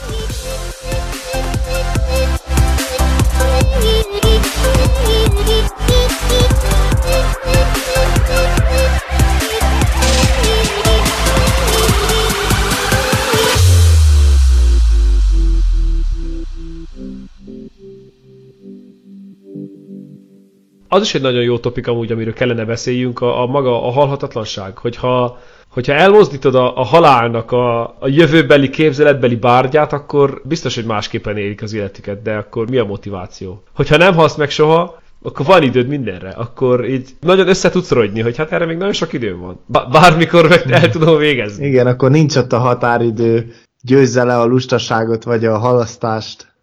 Az 20.88 21.02
is 21.02 21.16
egy 21.16 21.22
nagyon 21.22 21.42
jó 21.42 21.58
topik 21.58 21.88
amúgy, 21.88 22.12
amiről 22.12 22.34
kellene 22.34 22.66
beszéljünk, 22.66 23.22
a, 23.22 23.42
a 23.42 23.46
maga 23.46 23.88
a 23.88 23.92
halhatatlanság. 23.92 24.78
Hogyha, 24.78 25.40
hogyha 25.70 25.94
elmozdítod 25.94 26.56
a, 26.56 26.78
a 26.78 26.84
halálnak 26.84 27.52
a, 27.52 27.82
a 27.84 28.08
jövőbeli 28.08 28.70
képzeletbeli 28.70 29.36
bárgyát, 29.36 29.94
akkor 29.94 30.42
biztos, 30.44 30.76
hogy 30.76 30.86
másképpen 30.86 31.38
élik 31.38 31.62
az 31.62 31.74
életüket, 31.74 32.22
de 32.22 32.36
akkor 32.36 32.70
mi 32.70 32.78
a 32.78 32.86
motiváció? 32.86 33.64
Hogyha 33.76 33.98
nem 33.98 34.14
halsz 34.14 34.36
meg 34.36 34.50
soha, 34.50 35.04
akkor 35.24 35.46
van 35.46 35.64
időd 35.64 35.88
mindenre, 35.88 36.30
akkor 36.30 36.86
így 36.90 37.10
nagyon 37.20 37.48
össze 37.48 37.70
tudsz 37.70 37.92
rogyni, 37.92 38.22
hogy 38.22 38.38
hát 38.38 38.52
erre 38.52 38.66
még 38.66 38.78
nagyon 38.78 38.94
sok 38.94 39.14
időm 39.14 39.40
van. 39.40 39.60
Bármikor 39.92 40.48
meg 40.48 40.72
el 40.72 40.90
tudom 40.90 41.18
végezni. 41.18 41.68
Igen, 41.68 41.88
akkor 41.88 42.12
nincs 42.12 42.36
ott 42.36 42.54
a 42.54 42.58
határidő, 42.58 43.54
győzze 43.82 44.24
le 44.24 44.40
a 44.40 44.46
lustaságot 44.46 45.24
vagy 45.24 45.46
a 45.46 45.58
halasztást. 45.58 46.55